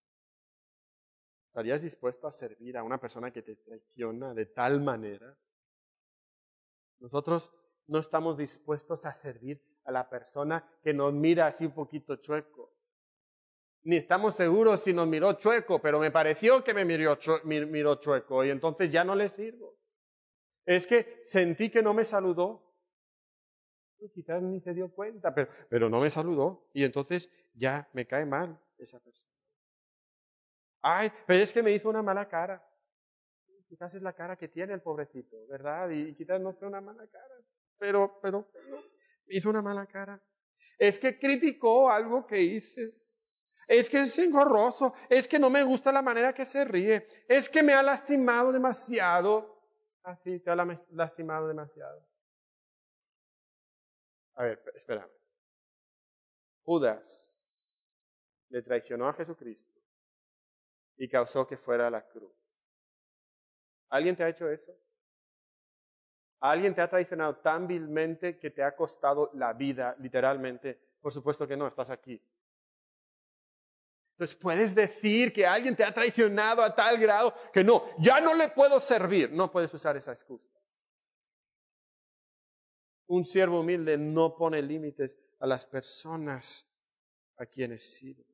¿Estarías 1.48 1.82
dispuesto 1.82 2.26
a 2.26 2.32
servir 2.32 2.76
a 2.76 2.82
una 2.82 2.98
persona 2.98 3.30
que 3.30 3.42
te 3.42 3.56
traiciona 3.56 4.34
de 4.34 4.46
tal 4.46 4.80
manera? 4.80 5.36
Nosotros 6.98 7.52
no 7.86 8.00
estamos 8.00 8.36
dispuestos 8.36 9.06
a 9.06 9.12
servir 9.12 9.62
a 9.84 9.92
la 9.92 10.08
persona 10.08 10.68
que 10.82 10.92
nos 10.92 11.12
mira 11.12 11.46
así 11.46 11.66
un 11.66 11.72
poquito 11.72 12.16
chueco. 12.16 12.72
Ni 13.84 13.96
estamos 13.96 14.34
seguros 14.34 14.80
si 14.80 14.92
nos 14.92 15.06
miró 15.06 15.34
chueco, 15.34 15.80
pero 15.80 16.00
me 16.00 16.10
pareció 16.10 16.64
que 16.64 16.74
me 16.74 16.84
miró, 16.84 17.14
chueco 17.16 18.44
y 18.44 18.50
entonces 18.50 18.90
ya 18.90 19.04
no 19.04 19.14
le 19.14 19.28
sirvo. 19.28 19.78
Es 20.64 20.86
que 20.86 21.20
sentí 21.24 21.70
que 21.70 21.82
no 21.82 21.94
me 21.94 22.04
saludó 22.04 22.62
quizás 24.12 24.42
ni 24.42 24.60
se 24.60 24.74
dio 24.74 24.90
cuenta, 24.90 25.34
pero 25.70 25.88
no 25.88 26.00
me 26.00 26.10
saludó 26.10 26.68
y 26.74 26.84
entonces 26.84 27.30
ya 27.54 27.88
me 27.94 28.06
cae 28.06 28.26
mal 28.26 28.60
esa 28.78 29.00
persona. 29.00 29.34
Ay, 30.82 31.10
pero 31.26 31.42
es 31.42 31.52
que 31.52 31.62
me 31.62 31.72
hizo 31.72 31.88
una 31.88 32.02
mala 32.02 32.28
cara. 32.28 32.62
Quizás 33.68 33.94
es 33.94 34.02
la 34.02 34.12
cara 34.12 34.36
que 34.36 34.48
tiene 34.48 34.74
el 34.74 34.82
pobrecito, 34.82 35.46
¿verdad? 35.46 35.88
Y, 35.90 36.14
quizás 36.14 36.40
no 36.40 36.52
fue 36.52 36.68
una 36.68 36.80
mala 36.80 37.06
cara, 37.08 37.34
pero, 37.78 38.20
pero, 38.20 38.46
pero 38.52 38.84
hizo 39.28 39.48
una 39.48 39.62
mala 39.62 39.86
cara. 39.86 40.22
Es 40.78 40.98
que 40.98 41.18
criticó 41.18 41.90
algo 41.90 42.26
que 42.26 42.40
hice. 42.40 42.94
Es 43.66 43.88
que 43.88 44.00
es 44.00 44.18
engorroso. 44.18 44.92
Es 45.08 45.26
que 45.26 45.38
no 45.38 45.48
me 45.48 45.62
gusta 45.62 45.90
la 45.90 46.02
manera 46.02 46.34
que 46.34 46.44
se 46.44 46.64
ríe. 46.64 47.06
Es 47.28 47.48
que 47.48 47.62
me 47.62 47.72
ha 47.72 47.82
lastimado 47.82 48.52
demasiado. 48.52 49.62
Ah, 50.02 50.16
sí, 50.16 50.38
te 50.40 50.50
ha 50.50 50.56
lastimado 50.90 51.48
demasiado. 51.48 52.06
A 54.34 54.44
ver, 54.44 54.62
espera. 54.74 55.08
Judas 56.64 57.33
le 58.54 58.62
traicionó 58.62 59.08
a 59.08 59.14
Jesucristo 59.14 59.80
y 60.96 61.08
causó 61.08 61.44
que 61.44 61.56
fuera 61.56 61.88
a 61.88 61.90
la 61.90 62.06
cruz. 62.06 62.32
¿Alguien 63.88 64.14
te 64.14 64.22
ha 64.22 64.28
hecho 64.28 64.48
eso? 64.48 64.72
¿Alguien 66.38 66.72
te 66.72 66.80
ha 66.80 66.88
traicionado 66.88 67.38
tan 67.38 67.66
vilmente 67.66 68.38
que 68.38 68.50
te 68.50 68.62
ha 68.62 68.76
costado 68.76 69.32
la 69.34 69.54
vida, 69.54 69.96
literalmente? 69.98 70.78
Por 71.00 71.12
supuesto 71.12 71.48
que 71.48 71.56
no, 71.56 71.66
estás 71.66 71.90
aquí. 71.90 72.22
Entonces 74.12 74.36
puedes 74.36 74.72
decir 74.76 75.32
que 75.32 75.48
alguien 75.48 75.74
te 75.74 75.82
ha 75.82 75.92
traicionado 75.92 76.62
a 76.62 76.76
tal 76.76 76.96
grado 76.98 77.34
que 77.52 77.64
no, 77.64 77.82
ya 77.98 78.20
no 78.20 78.34
le 78.34 78.50
puedo 78.50 78.78
servir. 78.78 79.32
No 79.32 79.50
puedes 79.50 79.74
usar 79.74 79.96
esa 79.96 80.12
excusa. 80.12 80.54
Un 83.08 83.24
siervo 83.24 83.62
humilde 83.62 83.98
no 83.98 84.36
pone 84.36 84.62
límites 84.62 85.18
a 85.40 85.48
las 85.48 85.66
personas 85.66 86.70
a 87.36 87.46
quienes 87.46 87.96
sirve. 87.96 88.33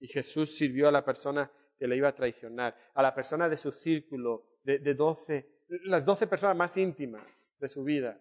Y 0.00 0.08
Jesús 0.08 0.56
sirvió 0.56 0.88
a 0.88 0.92
la 0.92 1.04
persona 1.04 1.50
que 1.78 1.86
le 1.86 1.96
iba 1.96 2.08
a 2.08 2.14
traicionar, 2.14 2.76
a 2.94 3.02
la 3.02 3.14
persona 3.14 3.48
de 3.48 3.56
su 3.56 3.70
círculo, 3.70 4.58
de, 4.64 4.94
doce, 4.94 5.64
las 5.84 6.04
doce 6.04 6.26
personas 6.26 6.56
más 6.56 6.76
íntimas 6.76 7.54
de 7.58 7.68
su 7.68 7.84
vida. 7.84 8.20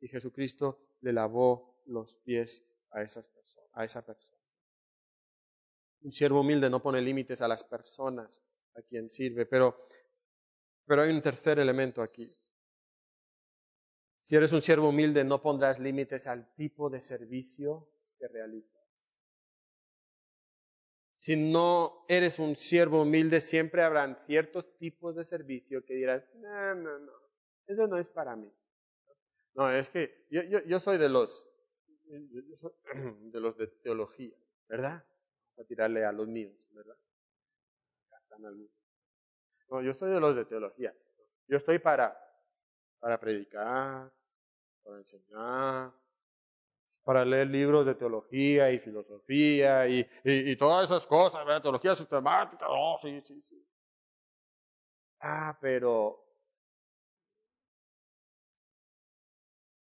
Y 0.00 0.08
Jesucristo 0.08 0.80
le 1.00 1.12
lavó 1.12 1.82
los 1.86 2.16
pies 2.16 2.66
a, 2.90 3.02
esas 3.02 3.28
personas, 3.28 3.70
esa 3.84 4.04
persona. 4.04 4.40
Un 6.02 6.12
siervo 6.12 6.40
humilde 6.40 6.70
no 6.70 6.82
pone 6.82 7.00
límites 7.00 7.40
a 7.40 7.48
las 7.48 7.64
personas 7.64 8.42
a 8.74 8.82
quien 8.82 9.10
sirve, 9.10 9.46
pero, 9.46 9.86
pero 10.86 11.02
hay 11.02 11.10
un 11.10 11.22
tercer 11.22 11.58
elemento 11.58 12.02
aquí. 12.02 12.32
Si 14.20 14.34
eres 14.34 14.52
un 14.52 14.60
siervo 14.62 14.88
humilde, 14.88 15.22
no 15.22 15.40
pondrás 15.40 15.78
límites 15.78 16.26
al 16.26 16.52
tipo 16.54 16.90
de 16.90 17.00
servicio 17.00 17.88
que 18.18 18.26
realizas. 18.26 18.75
Si 21.26 21.34
no 21.34 22.04
eres 22.06 22.38
un 22.38 22.54
siervo 22.54 23.02
humilde, 23.02 23.40
siempre 23.40 23.82
habrán 23.82 24.16
ciertos 24.26 24.78
tipos 24.78 25.16
de 25.16 25.24
servicio 25.24 25.84
que 25.84 25.94
dirás, 25.94 26.22
no, 26.36 26.74
no, 26.76 27.00
no, 27.00 27.12
eso 27.66 27.88
no 27.88 27.98
es 27.98 28.08
para 28.08 28.36
mí. 28.36 28.48
No, 29.54 29.68
es 29.72 29.90
que 29.90 30.24
yo, 30.30 30.42
yo, 30.44 30.78
soy 30.78 30.98
de 30.98 31.08
los, 31.08 31.50
de 32.04 33.40
los 33.40 33.56
de 33.56 33.66
teología, 33.66 34.36
¿verdad? 34.68 35.04
Vamos 35.56 35.64
a 35.64 35.64
tirarle 35.64 36.04
a 36.04 36.12
los 36.12 36.28
míos, 36.28 36.54
¿verdad? 36.70 36.96
No, 39.68 39.82
yo 39.82 39.94
soy 39.94 40.12
de 40.12 40.20
los 40.20 40.36
de 40.36 40.44
teología. 40.44 40.94
Yo 41.48 41.56
estoy 41.56 41.80
para, 41.80 42.16
para 43.00 43.18
predicar, 43.18 44.12
para 44.84 44.98
enseñar, 44.98 45.92
para 47.06 47.24
leer 47.24 47.46
libros 47.46 47.86
de 47.86 47.94
teología 47.94 48.72
y 48.72 48.80
filosofía 48.80 49.86
y, 49.86 50.04
y, 50.24 50.56
todas 50.56 50.86
esas 50.86 51.06
cosas, 51.06 51.46
¿verdad? 51.46 51.62
Teología 51.62 51.94
sistemática, 51.94 52.66
oh, 52.68 52.98
sí, 53.00 53.20
sí, 53.20 53.40
sí. 53.48 53.64
Ah, 55.20 55.56
pero 55.60 56.26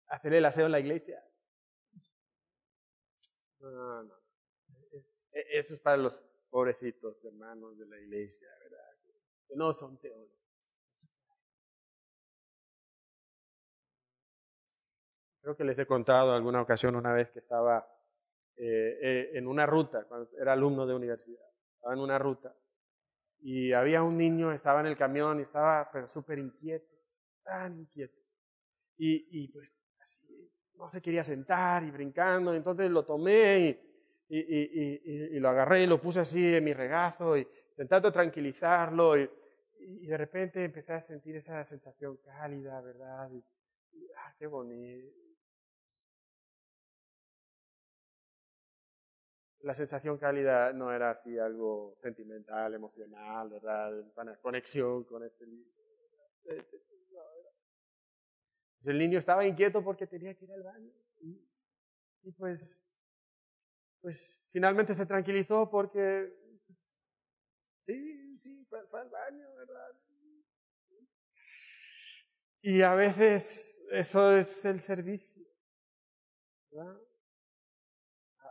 hacerle 0.07 0.39
el 0.39 0.45
aseo 0.45 0.67
en 0.67 0.73
la 0.73 0.79
iglesia. 0.79 1.21
No, 3.59 4.05
no. 4.05 4.15
E, 5.33 5.41
e, 5.41 5.59
eso 5.59 5.75
es 5.75 5.81
para 5.81 5.97
los 5.97 6.23
pobrecitos 6.51 7.25
hermanos 7.25 7.77
de 7.79 7.87
la 7.87 7.99
iglesia, 7.99 8.47
¿verdad? 8.63 8.97
Que 9.49 9.57
no 9.57 9.73
son 9.73 9.99
teólogos. 9.99 10.48
Creo 15.49 15.57
que 15.57 15.65
les 15.65 15.79
he 15.79 15.87
contado 15.87 16.35
alguna 16.35 16.61
ocasión 16.61 16.95
una 16.95 17.15
vez 17.15 17.31
que 17.31 17.39
estaba 17.39 17.91
eh, 18.55 18.99
eh, 19.01 19.31
en 19.33 19.49
una 19.49 19.65
ruta, 19.65 20.05
cuando 20.05 20.29
era 20.39 20.53
alumno 20.53 20.87
de 20.87 20.95
universidad, 20.95 21.41
estaba 21.73 21.95
en 21.95 22.01
una 22.01 22.19
ruta 22.19 22.55
y 23.41 23.73
había 23.73 24.03
un 24.03 24.19
niño, 24.19 24.53
estaba 24.53 24.81
en 24.81 24.89
el 24.89 24.97
camión 24.99 25.41
y 25.41 25.45
estaba 25.45 25.89
pero 25.91 26.07
súper 26.07 26.39
inquieto, 26.39 26.95
tan 27.43 27.79
inquieto. 27.79 28.19
Y, 28.99 29.27
y 29.43 29.49
pues 29.49 29.71
así, 29.99 30.53
no 30.75 30.91
se 30.91 31.01
quería 31.01 31.25
sentar 31.25 31.83
y 31.83 31.93
brincando, 31.93 32.53
entonces 32.53 32.91
lo 32.91 33.07
tomé 33.07 33.81
y, 34.29 34.37
y, 34.37 35.35
y, 35.35 35.41
lo 35.41 35.49
agarré 35.49 35.85
y 35.85 35.87
lo 35.87 35.99
puse 35.99 36.21
así 36.21 36.57
en 36.57 36.65
mi 36.65 36.75
regazo 36.75 37.39
y 37.39 37.49
intentando 37.71 38.13
tranquilizarlo 38.13 39.17
y, 39.17 39.31
de 39.79 40.17
repente 40.19 40.63
empecé 40.63 40.93
a 40.93 41.01
sentir 41.01 41.37
esa 41.37 41.65
sensación 41.65 42.19
cálida, 42.19 42.83
¿verdad? 42.83 43.31
Ah, 44.19 44.35
qué 44.39 44.47
bonito 44.47 45.28
la 49.69 49.75
sensación 49.75 50.17
cálida 50.17 50.73
no 50.73 50.91
era 50.91 51.11
así 51.11 51.39
algo 51.39 51.95
sentimental, 52.01 52.73
emocional, 52.73 53.51
¿verdad? 53.51 53.93
Conexión 54.41 55.05
con 55.05 55.23
este 55.25 55.45
libro. 55.45 55.71
El 58.85 58.99
niño 58.99 59.19
estaba 59.19 59.47
inquieto 59.47 59.85
porque 59.85 60.07
tenía 60.07 60.35
que 60.35 60.47
ir 60.47 60.53
al 60.53 60.63
baño. 60.63 60.91
Y, 62.23 62.33
pues, 62.33 62.83
pues 64.01 64.43
finalmente 64.53 64.95
se 64.95 65.05
tranquilizó 65.05 65.69
porque, 65.69 66.33
pues, 66.65 66.89
sí, 67.85 68.39
sí, 68.39 68.65
fue, 68.71 68.81
al 68.99 69.11
baño, 69.11 69.55
¿verdad? 69.55 70.01
Y 72.63 72.81
a 72.81 72.95
veces 72.95 73.85
eso 73.91 74.35
es 74.35 74.65
el 74.65 74.81
servicio. 74.81 75.45
¿verdad? 76.71 77.08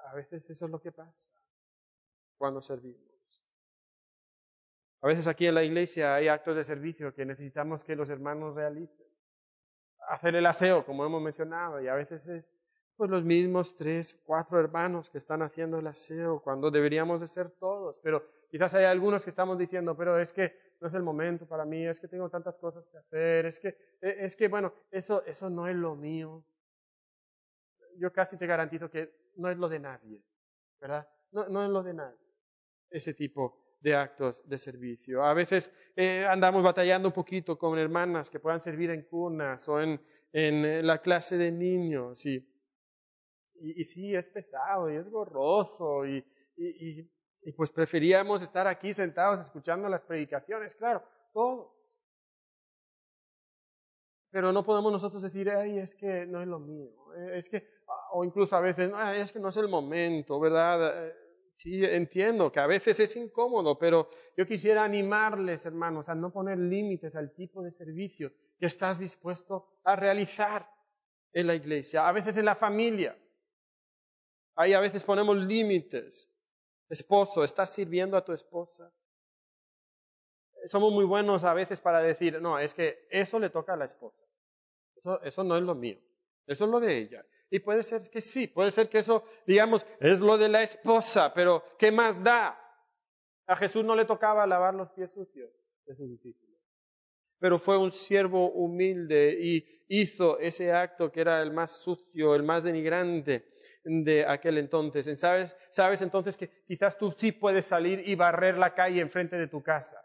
A 0.09 0.15
veces 0.15 0.49
eso 0.49 0.65
es 0.65 0.71
lo 0.71 0.79
que 0.79 0.91
pasa 0.91 1.29
cuando 2.37 2.61
servimos. 2.61 3.45
A 5.01 5.07
veces 5.07 5.27
aquí 5.27 5.45
en 5.45 5.55
la 5.55 5.63
iglesia 5.63 6.15
hay 6.15 6.27
actos 6.27 6.55
de 6.55 6.63
servicio 6.63 7.13
que 7.13 7.25
necesitamos 7.25 7.83
que 7.83 7.95
los 7.95 8.09
hermanos 8.09 8.55
realicen. 8.55 9.05
Hacer 10.09 10.35
el 10.35 10.45
aseo, 10.45 10.85
como 10.85 11.05
hemos 11.05 11.21
mencionado, 11.21 11.81
y 11.81 11.87
a 11.87 11.93
veces 11.93 12.27
es 12.27 12.51
pues 12.95 13.11
los 13.11 13.23
mismos 13.23 13.75
tres, 13.75 14.19
cuatro 14.25 14.59
hermanos 14.59 15.09
que 15.11 15.19
están 15.19 15.43
haciendo 15.43 15.77
el 15.77 15.85
aseo, 15.85 16.41
cuando 16.41 16.71
deberíamos 16.71 17.21
de 17.21 17.27
ser 17.27 17.51
todos. 17.51 17.99
Pero 17.99 18.23
quizás 18.49 18.73
hay 18.73 18.85
algunos 18.85 19.23
que 19.23 19.29
estamos 19.29 19.57
diciendo, 19.57 19.95
pero 19.95 20.19
es 20.19 20.33
que 20.33 20.75
no 20.81 20.87
es 20.87 20.93
el 20.95 21.03
momento 21.03 21.45
para 21.45 21.63
mí, 21.63 21.85
es 21.85 21.99
que 21.99 22.07
tengo 22.07 22.29
tantas 22.29 22.57
cosas 22.57 22.89
que 22.89 22.97
hacer, 22.97 23.45
es 23.45 23.59
que, 23.59 23.69
e, 24.01 24.25
es 24.25 24.35
que 24.35 24.47
bueno, 24.47 24.73
eso, 24.89 25.23
eso 25.25 25.49
no 25.49 25.67
es 25.67 25.75
lo 25.75 25.95
mío. 25.95 26.43
Yo 27.97 28.11
casi 28.11 28.37
te 28.37 28.47
garantizo 28.47 28.89
que 28.89 29.31
no 29.35 29.49
es 29.49 29.57
lo 29.57 29.69
de 29.69 29.79
nadie, 29.79 30.23
¿verdad? 30.79 31.07
No, 31.31 31.63
es 31.63 31.69
lo 31.69 31.83
de 31.83 31.93
nadie, 31.93 32.17
ese 32.89 33.13
tipo 33.13 33.77
de 33.79 33.95
actos 33.95 34.47
de 34.47 34.57
servicio. 34.57 35.23
A 35.23 35.33
veces 35.33 35.71
eh, 35.95 36.25
andamos 36.25 36.63
batallando 36.63 37.09
un 37.09 37.13
poquito 37.13 37.57
con 37.57 37.77
hermanas 37.77 38.29
que 38.29 38.39
puedan 38.39 38.61
servir 38.61 38.89
en 38.91 39.03
cunas 39.03 39.67
o 39.69 39.81
en, 39.81 40.01
en 40.31 40.85
la 40.85 41.01
clase 41.01 41.37
de 41.37 41.51
niños 41.51 42.25
y, 42.25 42.43
y, 43.59 43.83
sí, 43.83 44.15
es 44.15 44.29
pesado 44.29 44.89
y 44.91 44.95
es 44.95 45.09
gorroso 45.09 46.05
y, 46.05 46.23
y, 46.55 47.07
y 47.41 47.51
pues 47.51 47.71
preferíamos 47.71 48.41
estar 48.41 48.67
aquí 48.67 48.93
sentados 48.93 49.41
escuchando 49.41 49.89
las 49.89 50.03
predicaciones, 50.03 50.75
claro, 50.75 51.03
todo. 51.33 51.75
Pero 54.29 54.51
no 54.51 54.63
podemos 54.63 54.91
nosotros 54.91 55.21
decir, 55.23 55.49
ay, 55.49 55.79
es 55.79 55.95
que 55.95 56.25
no 56.25 56.41
es 56.41 56.47
lo 56.47 56.59
mío, 56.59 57.13
es 57.33 57.49
que 57.49 57.65
o 58.11 58.23
incluso 58.23 58.55
a 58.55 58.61
veces, 58.61 58.91
es 59.15 59.31
que 59.31 59.39
no 59.39 59.49
es 59.49 59.57
el 59.57 59.67
momento, 59.67 60.39
¿verdad? 60.39 61.07
Eh, 61.07 61.13
sí, 61.51 61.83
entiendo 61.83 62.51
que 62.51 62.59
a 62.59 62.67
veces 62.67 62.99
es 62.99 63.15
incómodo, 63.15 63.77
pero 63.77 64.09
yo 64.35 64.45
quisiera 64.45 64.83
animarles, 64.83 65.65
hermanos, 65.65 66.09
a 66.09 66.15
no 66.15 66.31
poner 66.31 66.57
límites 66.57 67.15
al 67.15 67.33
tipo 67.33 67.61
de 67.63 67.71
servicio 67.71 68.31
que 68.59 68.65
estás 68.65 68.99
dispuesto 68.99 69.79
a 69.83 69.95
realizar 69.95 70.69
en 71.33 71.47
la 71.47 71.55
iglesia, 71.55 72.07
a 72.07 72.11
veces 72.11 72.37
en 72.37 72.45
la 72.45 72.55
familia. 72.55 73.17
Ahí 74.55 74.73
a 74.73 74.79
veces 74.79 75.03
ponemos 75.03 75.37
límites. 75.37 76.31
Esposo, 76.89 77.43
¿estás 77.43 77.69
sirviendo 77.73 78.17
a 78.17 78.25
tu 78.25 78.33
esposa? 78.33 78.91
Somos 80.65 80.91
muy 80.91 81.05
buenos 81.05 81.43
a 81.43 81.53
veces 81.53 81.79
para 81.79 82.01
decir, 82.01 82.41
no, 82.41 82.57
es 82.57 82.73
que 82.73 83.07
eso 83.11 83.39
le 83.39 83.49
toca 83.49 83.73
a 83.73 83.77
la 83.77 83.85
esposa. 83.85 84.25
Eso, 84.95 85.21
eso 85.21 85.43
no 85.43 85.55
es 85.55 85.61
lo 85.61 85.75
mío. 85.75 85.99
Eso 86.47 86.65
es 86.65 86.71
lo 86.71 86.79
de 86.79 86.97
ella. 86.97 87.25
Y 87.49 87.59
puede 87.59 87.83
ser 87.83 88.09
que 88.09 88.21
sí, 88.21 88.47
puede 88.47 88.71
ser 88.71 88.89
que 88.89 88.99
eso, 88.99 89.23
digamos, 89.45 89.85
es 89.99 90.19
lo 90.19 90.37
de 90.37 90.49
la 90.49 90.63
esposa, 90.63 91.33
pero 91.33 91.63
¿qué 91.77 91.91
más 91.91 92.21
da? 92.23 92.59
A 93.47 93.55
Jesús 93.55 93.85
no 93.85 93.95
le 93.95 94.05
tocaba 94.05 94.45
lavar 94.45 94.73
los 94.73 94.91
pies 94.91 95.11
sucios 95.11 95.49
de 95.85 95.95
sus 95.95 96.09
discípulos. 96.09 96.57
Pero 97.39 97.59
fue 97.59 97.77
un 97.77 97.91
siervo 97.91 98.51
humilde 98.51 99.37
y 99.39 99.85
hizo 99.87 100.39
ese 100.39 100.73
acto 100.73 101.11
que 101.11 101.21
era 101.21 101.41
el 101.41 101.53
más 101.53 101.71
sucio, 101.71 102.35
el 102.35 102.43
más 102.43 102.63
denigrante 102.63 103.47
de 103.83 104.25
aquel 104.25 104.57
entonces. 104.57 105.19
¿Sabes? 105.19 105.55
¿Sabes 105.69 106.01
entonces 106.01 106.35
que 106.35 106.49
quizás 106.67 106.97
tú 106.97 107.11
sí 107.11 107.31
puedes 107.31 107.65
salir 107.65 108.01
y 108.05 108.15
barrer 108.15 108.57
la 108.57 108.73
calle 108.73 108.99
enfrente 108.99 109.37
de 109.37 109.47
tu 109.47 109.63
casa? 109.63 110.03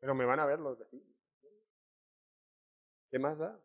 Pero 0.00 0.14
me 0.14 0.24
van 0.24 0.40
a 0.40 0.46
ver 0.46 0.58
los 0.58 0.78
vecinos. 0.78 1.08
¿Qué 3.10 3.18
más 3.18 3.38
da? 3.38 3.58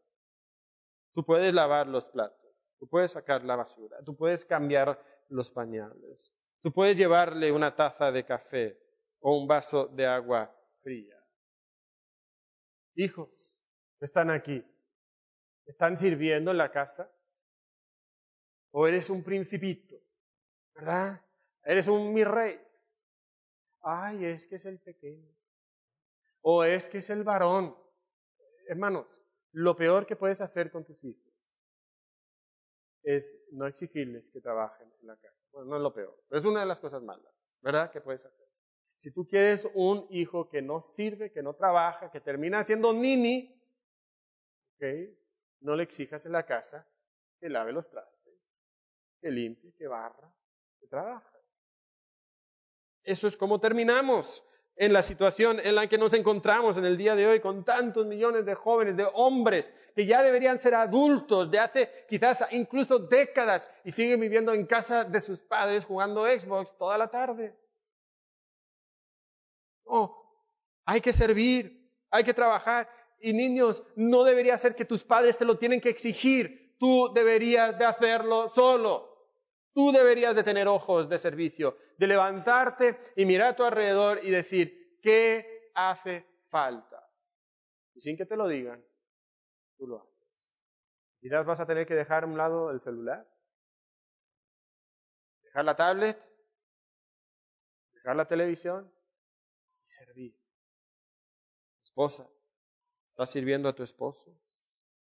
Tú 1.20 1.26
puedes 1.26 1.54
lavar 1.54 1.86
los 1.86 2.06
platos, 2.06 2.50
tú 2.80 2.88
puedes 2.88 3.12
sacar 3.12 3.44
la 3.44 3.58
basura, 3.58 4.02
tú 4.06 4.16
puedes 4.16 4.46
cambiar 4.46 5.04
los 5.28 5.52
pañales, 5.52 6.34
tú 6.62 6.72
puedes 6.72 6.96
llevarle 6.96 7.52
una 7.52 7.76
taza 7.76 8.10
de 8.10 8.24
café 8.24 8.80
o 9.20 9.38
un 9.38 9.46
vaso 9.46 9.88
de 9.88 10.08
agua 10.08 10.50
fría. 10.82 11.22
Hijos, 12.96 13.62
están 14.00 14.30
aquí, 14.30 14.66
están 15.66 15.98
sirviendo 15.98 16.52
en 16.52 16.58
la 16.58 16.72
casa. 16.72 17.12
O 18.72 18.88
eres 18.88 19.10
un 19.10 19.22
principito, 19.22 19.98
¿verdad? 20.74 21.22
Eres 21.66 21.90
un 21.90 22.14
mi 22.14 22.24
rey. 22.24 22.66
Ay, 23.82 24.24
es 24.24 24.48
que 24.48 24.56
es 24.56 24.64
el 24.64 24.80
pequeño. 24.80 25.36
O 26.40 26.64
es 26.64 26.88
que 26.88 27.00
es 27.00 27.10
el 27.10 27.26
varón. 27.26 27.76
Hermanos, 28.70 29.22
lo 29.52 29.76
peor 29.76 30.06
que 30.06 30.16
puedes 30.16 30.42
hacer 30.42 30.72
con 30.72 30.86
tus 30.86 31.04
hijos 31.04 31.30
es 33.04 33.40
no 33.52 33.66
exigirles 33.66 34.30
que 34.30 34.42
trabajen 34.42 34.92
en 35.02 35.08
la 35.08 35.18
casa. 35.18 35.40
Bueno, 35.52 35.70
no 35.70 35.76
es 35.78 35.82
lo 35.82 35.94
peor, 35.94 36.24
pero 36.28 36.40
es 36.40 36.46
una 36.46 36.60
de 36.60 36.66
las 36.66 36.80
cosas 36.80 37.02
malas, 37.02 37.56
¿verdad? 37.62 37.92
Que 37.92 38.02
puedes 38.02 38.26
hacer. 38.26 38.48
Si 38.98 39.12
tú 39.12 39.26
quieres 39.26 39.68
un 39.74 40.06
hijo 40.10 40.50
que 40.50 40.62
no 40.62 40.82
sirve, 40.82 41.32
que 41.32 41.42
no 41.42 41.56
trabaja, 41.56 42.12
que 42.12 42.20
termina 42.20 42.62
siendo 42.64 42.94
nini, 42.94 43.60
¿ok? 44.76 44.86
No 45.62 45.76
le 45.76 45.84
exijas 45.84 46.26
en 46.26 46.34
la 46.34 46.46
casa 46.46 46.88
que 47.40 47.50
lave 47.50 47.72
los 47.72 47.90
trastes, 47.90 48.34
que 49.22 49.32
limpie, 49.32 49.74
que 49.74 49.88
barra, 49.88 50.32
que 50.80 50.88
trabaje. 50.88 51.38
Eso 53.04 53.28
es 53.28 53.38
como 53.38 53.60
terminamos 53.60 54.44
en 54.80 54.94
la 54.94 55.04
situación 55.04 55.60
en 55.62 55.76
la 55.76 55.88
que 55.88 55.98
nos 55.98 56.14
encontramos 56.14 56.78
en 56.78 56.86
el 56.86 56.98
día 56.98 57.14
de 57.14 57.28
hoy 57.28 57.42
con 57.42 57.66
tantos 57.66 58.06
millones 58.06 58.46
de 58.46 58.56
jóvenes, 58.56 58.96
de 58.96 59.06
hombres 59.14 59.70
que 59.94 60.06
ya 60.06 60.24
deberían 60.24 60.58
ser 60.58 60.74
adultos 60.74 61.52
de 61.52 61.60
hace 61.60 62.06
quizás 62.08 62.46
incluso 62.52 62.98
décadas 62.98 63.70
y 63.84 63.92
siguen 63.92 64.22
viviendo 64.22 64.54
en 64.54 64.66
casa 64.66 65.04
de 65.04 65.20
sus 65.20 65.40
padres 65.40 65.84
jugando 65.84 66.26
Xbox 66.26 66.78
toda 66.78 66.98
la 66.98 67.10
tarde. 67.10 67.54
No, 69.86 70.16
hay 70.86 71.02
que 71.02 71.12
servir, 71.12 71.94
hay 72.10 72.24
que 72.24 72.34
trabajar. 72.34 72.90
Y 73.20 73.34
niños, 73.34 73.84
no 73.98 74.24
debería 74.24 74.58
ser 74.58 74.76
que 74.76 74.86
tus 74.86 75.04
padres 75.04 75.38
te 75.38 75.44
lo 75.44 75.58
tienen 75.58 75.82
que 75.82 75.90
exigir, 75.90 76.78
tú 76.80 77.12
deberías 77.14 77.78
de 77.78 77.84
hacerlo 77.84 78.48
solo. 78.48 79.10
Tú 79.74 79.92
deberías 79.92 80.38
de 80.38 80.44
tener 80.44 80.70
ojos 80.70 81.10
de 81.10 81.18
servicio, 81.18 81.78
de 82.00 82.08
levantarte 82.08 82.98
y 83.18 83.26
mirar 83.26 83.50
a 83.50 83.56
tu 83.58 83.64
alrededor 83.64 84.22
y 84.24 84.30
decir, 84.32 84.98
¿qué 85.02 85.70
hace 85.76 86.26
falta? 86.48 87.06
Y 87.94 88.00
sin 88.00 88.16
que 88.16 88.26
te 88.26 88.38
lo 88.38 88.48
digan, 88.48 88.82
tú 89.78 89.86
lo 89.86 90.02
haces. 90.02 90.54
Quizás 91.20 91.46
vas 91.46 91.60
a 91.60 91.66
tener 91.66 91.86
que 91.86 91.96
dejar 91.96 92.24
a 92.24 92.28
un 92.28 92.38
lado 92.38 92.72
el 92.72 92.80
celular, 92.80 93.30
dejar 95.44 95.66
la 95.66 95.76
tablet, 95.76 96.18
dejar 97.92 98.16
la 98.16 98.26
televisión 98.26 98.90
y 99.84 99.88
servir. 99.90 100.40
Esposa, 101.84 102.30
¿estás 103.10 103.30
sirviendo 103.30 103.68
a 103.68 103.76
tu 103.76 103.84
esposo? 103.84 104.40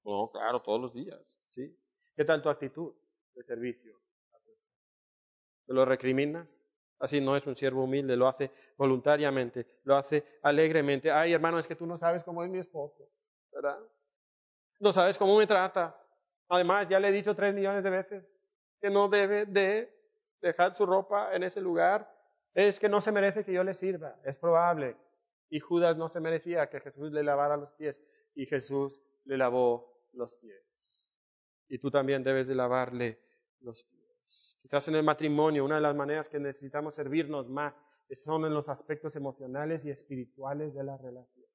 No, 0.04 0.32
claro, 0.32 0.64
todos 0.64 0.82
los 0.82 0.96
días, 0.96 1.40
¿sí? 1.46 1.80
¿Qué 2.16 2.26
tal 2.26 2.42
tu 2.42 2.50
actitud 2.50 2.96
de 3.36 3.44
servicio? 3.44 4.02
¿Te 5.68 5.74
lo 5.74 5.86
recriminas? 5.86 6.64
Así 7.00 7.22
no 7.22 7.36
es 7.36 7.46
un 7.46 7.56
siervo 7.56 7.84
humilde, 7.84 8.16
lo 8.16 8.28
hace 8.28 8.52
voluntariamente, 8.76 9.68
lo 9.84 9.96
hace 9.96 10.40
alegremente. 10.42 11.12
Ay, 11.12 11.34
hermano, 11.34 11.60
es 11.60 11.68
que 11.68 11.76
tú 11.76 11.86
no 11.86 11.98
sabes 11.98 12.24
cómo 12.24 12.44
es 12.44 12.50
mi 12.50 12.58
esposo, 12.58 13.08
¿verdad? 13.52 13.78
No 14.80 14.92
sabes 14.94 15.18
cómo 15.18 15.38
me 15.38 15.46
trata. 15.46 15.96
Además, 16.50 16.88
ya 16.90 17.00
le 17.00 17.10
he 17.10 17.12
dicho 17.12 17.36
tres 17.36 17.54
millones 17.54 17.84
de 17.84 17.90
veces 17.90 18.40
que 18.80 18.90
no 18.90 19.10
debe 19.10 19.46
de 19.46 19.94
dejar 20.42 20.76
su 20.76 20.86
ropa 20.86 21.36
en 21.36 21.44
ese 21.44 21.62
lugar. 21.62 22.12
Es 22.54 22.80
que 22.80 22.90
no 22.90 23.02
se 23.02 23.12
merece 23.12 23.44
que 23.44 23.54
yo 23.54 23.64
le 23.64 23.74
sirva. 23.74 24.16
Es 24.24 24.38
probable. 24.38 24.96
Y 25.50 25.60
Judas 25.60 25.98
no 25.98 26.08
se 26.10 26.20
merecía 26.20 26.70
que 26.70 26.80
Jesús 26.80 27.12
le 27.12 27.24
lavara 27.24 27.58
los 27.58 27.72
pies. 27.74 28.02
Y 28.36 28.46
Jesús 28.46 29.04
le 29.26 29.38
lavó 29.38 30.08
los 30.14 30.36
pies. 30.36 31.06
Y 31.68 31.80
tú 31.80 31.92
también 31.92 32.24
debes 32.24 32.48
de 32.48 32.56
lavarle 32.56 33.20
los 33.60 33.84
pies. 33.84 33.97
Quizás 34.62 34.88
en 34.90 34.96
el 34.96 35.04
matrimonio, 35.04 35.64
una 35.64 35.76
de 35.76 35.82
las 35.82 35.96
maneras 35.96 36.28
que 36.28 36.40
necesitamos 36.40 36.96
servirnos 36.96 37.48
más 37.48 37.74
son 38.16 38.46
en 38.46 38.54
los 38.54 38.70
aspectos 38.70 39.16
emocionales 39.16 39.86
y 39.86 39.90
espirituales 39.90 40.74
de 40.74 40.84
la 40.84 40.98
relación. 40.98 41.46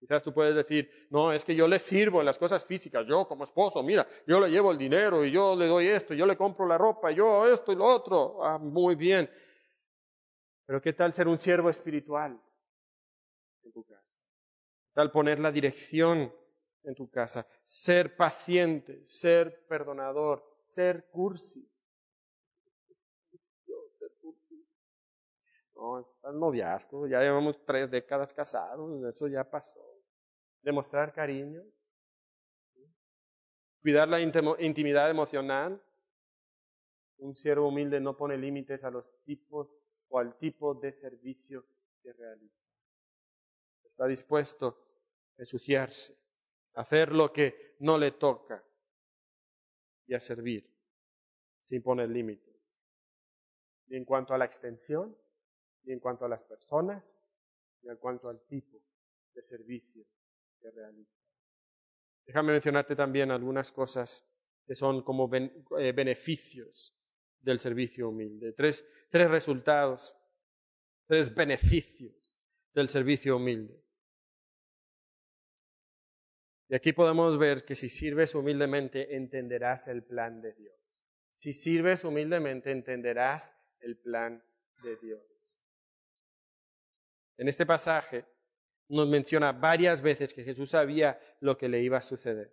Quizás 0.00 0.22
tú 0.24 0.34
puedes 0.34 0.56
decir, 0.56 0.90
no, 1.10 1.32
es 1.32 1.44
que 1.44 1.54
yo 1.54 1.68
le 1.68 1.78
sirvo 1.78 2.18
en 2.18 2.26
las 2.26 2.38
cosas 2.38 2.64
físicas, 2.64 3.06
yo 3.06 3.28
como 3.28 3.44
esposo, 3.44 3.84
mira, 3.84 4.06
yo 4.26 4.40
le 4.40 4.50
llevo 4.50 4.72
el 4.72 4.78
dinero 4.78 5.24
y 5.24 5.30
yo 5.30 5.54
le 5.54 5.66
doy 5.66 5.86
esto, 5.86 6.12
yo 6.12 6.26
le 6.26 6.36
compro 6.36 6.66
la 6.66 6.76
ropa, 6.76 7.12
yo 7.12 7.46
esto 7.46 7.70
y 7.70 7.76
lo 7.76 7.84
otro. 7.84 8.44
Ah, 8.44 8.58
muy 8.58 8.96
bien. 8.96 9.30
Pero 10.66 10.82
¿qué 10.82 10.92
tal 10.92 11.12
ser 11.12 11.28
un 11.28 11.38
siervo 11.38 11.70
espiritual 11.70 12.40
en 13.62 13.72
tu 13.72 13.84
casa? 13.84 14.20
¿Qué 14.86 14.92
tal 14.94 15.12
poner 15.12 15.38
la 15.38 15.52
dirección 15.52 16.34
en 16.82 16.94
tu 16.96 17.08
casa? 17.08 17.46
Ser 17.62 18.16
paciente, 18.16 19.04
ser 19.06 19.66
perdonador, 19.68 20.51
ser 20.64 21.08
cursi. 21.10 21.68
ser 23.92 24.12
cursi. 24.20 24.66
No, 25.74 26.00
es 26.00 26.16
el 26.24 26.38
noviazgo, 26.38 27.06
ya 27.06 27.20
llevamos 27.20 27.64
tres 27.64 27.90
décadas 27.90 28.32
casados, 28.32 29.04
eso 29.04 29.28
ya 29.28 29.48
pasó 29.48 29.92
demostrar 30.62 31.12
cariño, 31.12 31.62
cuidar 33.80 34.08
la 34.08 34.20
intimidad 34.20 35.10
emocional. 35.10 35.82
Un 37.18 37.36
siervo 37.36 37.68
humilde 37.68 38.00
no 38.00 38.16
pone 38.16 38.36
límites 38.36 38.84
a 38.84 38.90
los 38.90 39.12
tipos 39.24 39.68
o 40.08 40.18
al 40.18 40.36
tipo 40.38 40.74
de 40.74 40.92
servicio 40.92 41.64
que 42.02 42.12
realiza. 42.12 42.60
Está 43.84 44.06
dispuesto 44.06 44.76
a 45.38 45.42
ensuciarse, 45.42 46.16
a 46.74 46.80
hacer 46.80 47.12
lo 47.12 47.32
que 47.32 47.76
no 47.80 47.98
le 47.98 48.12
toca 48.12 48.64
y 50.12 50.14
a 50.14 50.20
servir 50.20 50.70
sin 51.62 51.82
poner 51.82 52.10
límites. 52.10 52.76
Ni 53.86 53.96
en 53.96 54.04
cuanto 54.04 54.34
a 54.34 54.38
la 54.38 54.44
extensión, 54.44 55.16
ni 55.84 55.94
en 55.94 56.00
cuanto 56.00 56.26
a 56.26 56.28
las 56.28 56.44
personas, 56.44 57.24
ni 57.80 57.90
en 57.90 57.96
cuanto 57.96 58.28
al 58.28 58.40
tipo 58.46 58.78
de 59.34 59.42
servicio 59.42 60.04
Déjame 62.24 62.52
mencionarte 62.52 62.94
también 62.94 63.32
algunas 63.32 63.72
cosas 63.72 64.24
que 64.64 64.76
son 64.76 65.02
como 65.02 65.28
eh, 65.34 65.92
beneficios 65.92 66.94
del 67.40 67.58
servicio 67.58 68.10
humilde. 68.10 68.52
Tres, 68.52 68.86
tres 69.10 69.28
resultados, 69.28 70.14
tres 71.08 71.34
beneficios 71.34 72.36
del 72.74 72.88
servicio 72.88 73.38
humilde. 73.38 73.82
Y 76.72 76.74
aquí 76.74 76.94
podemos 76.94 77.36
ver 77.36 77.66
que 77.66 77.74
si 77.74 77.90
sirves 77.90 78.34
humildemente 78.34 79.14
entenderás 79.14 79.88
el 79.88 80.02
plan 80.02 80.40
de 80.40 80.54
Dios. 80.54 80.74
Si 81.34 81.52
sirves 81.52 82.02
humildemente 82.02 82.70
entenderás 82.70 83.54
el 83.80 83.98
plan 83.98 84.42
de 84.82 84.96
Dios. 84.96 85.20
En 87.36 87.48
este 87.48 87.66
pasaje 87.66 88.24
nos 88.88 89.06
menciona 89.06 89.52
varias 89.52 90.00
veces 90.00 90.32
que 90.32 90.44
Jesús 90.44 90.70
sabía 90.70 91.20
lo 91.40 91.58
que 91.58 91.68
le 91.68 91.82
iba 91.82 91.98
a 91.98 92.02
suceder. 92.02 92.50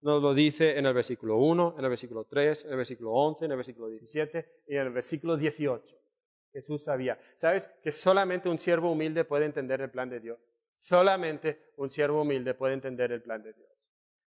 Nos 0.00 0.22
lo 0.22 0.32
dice 0.32 0.78
en 0.78 0.86
el 0.86 0.94
versículo 0.94 1.36
1, 1.36 1.74
en 1.76 1.84
el 1.84 1.90
versículo 1.90 2.24
3, 2.24 2.64
en 2.64 2.70
el 2.70 2.76
versículo 2.78 3.10
11, 3.12 3.44
en 3.44 3.50
el 3.50 3.56
versículo 3.58 3.88
17 3.90 4.62
y 4.68 4.76
en 4.76 4.80
el 4.80 4.92
versículo 4.94 5.36
18. 5.36 5.94
Jesús 6.54 6.84
sabía. 6.84 7.20
¿Sabes 7.34 7.66
que 7.82 7.92
solamente 7.92 8.48
un 8.48 8.58
siervo 8.58 8.90
humilde 8.90 9.26
puede 9.26 9.44
entender 9.44 9.82
el 9.82 9.90
plan 9.90 10.08
de 10.08 10.20
Dios? 10.20 10.51
Solamente 10.76 11.72
un 11.76 11.90
siervo 11.90 12.22
humilde 12.22 12.54
puede 12.54 12.74
entender 12.74 13.12
el 13.12 13.22
plan 13.22 13.42
de 13.42 13.52
Dios. 13.52 13.70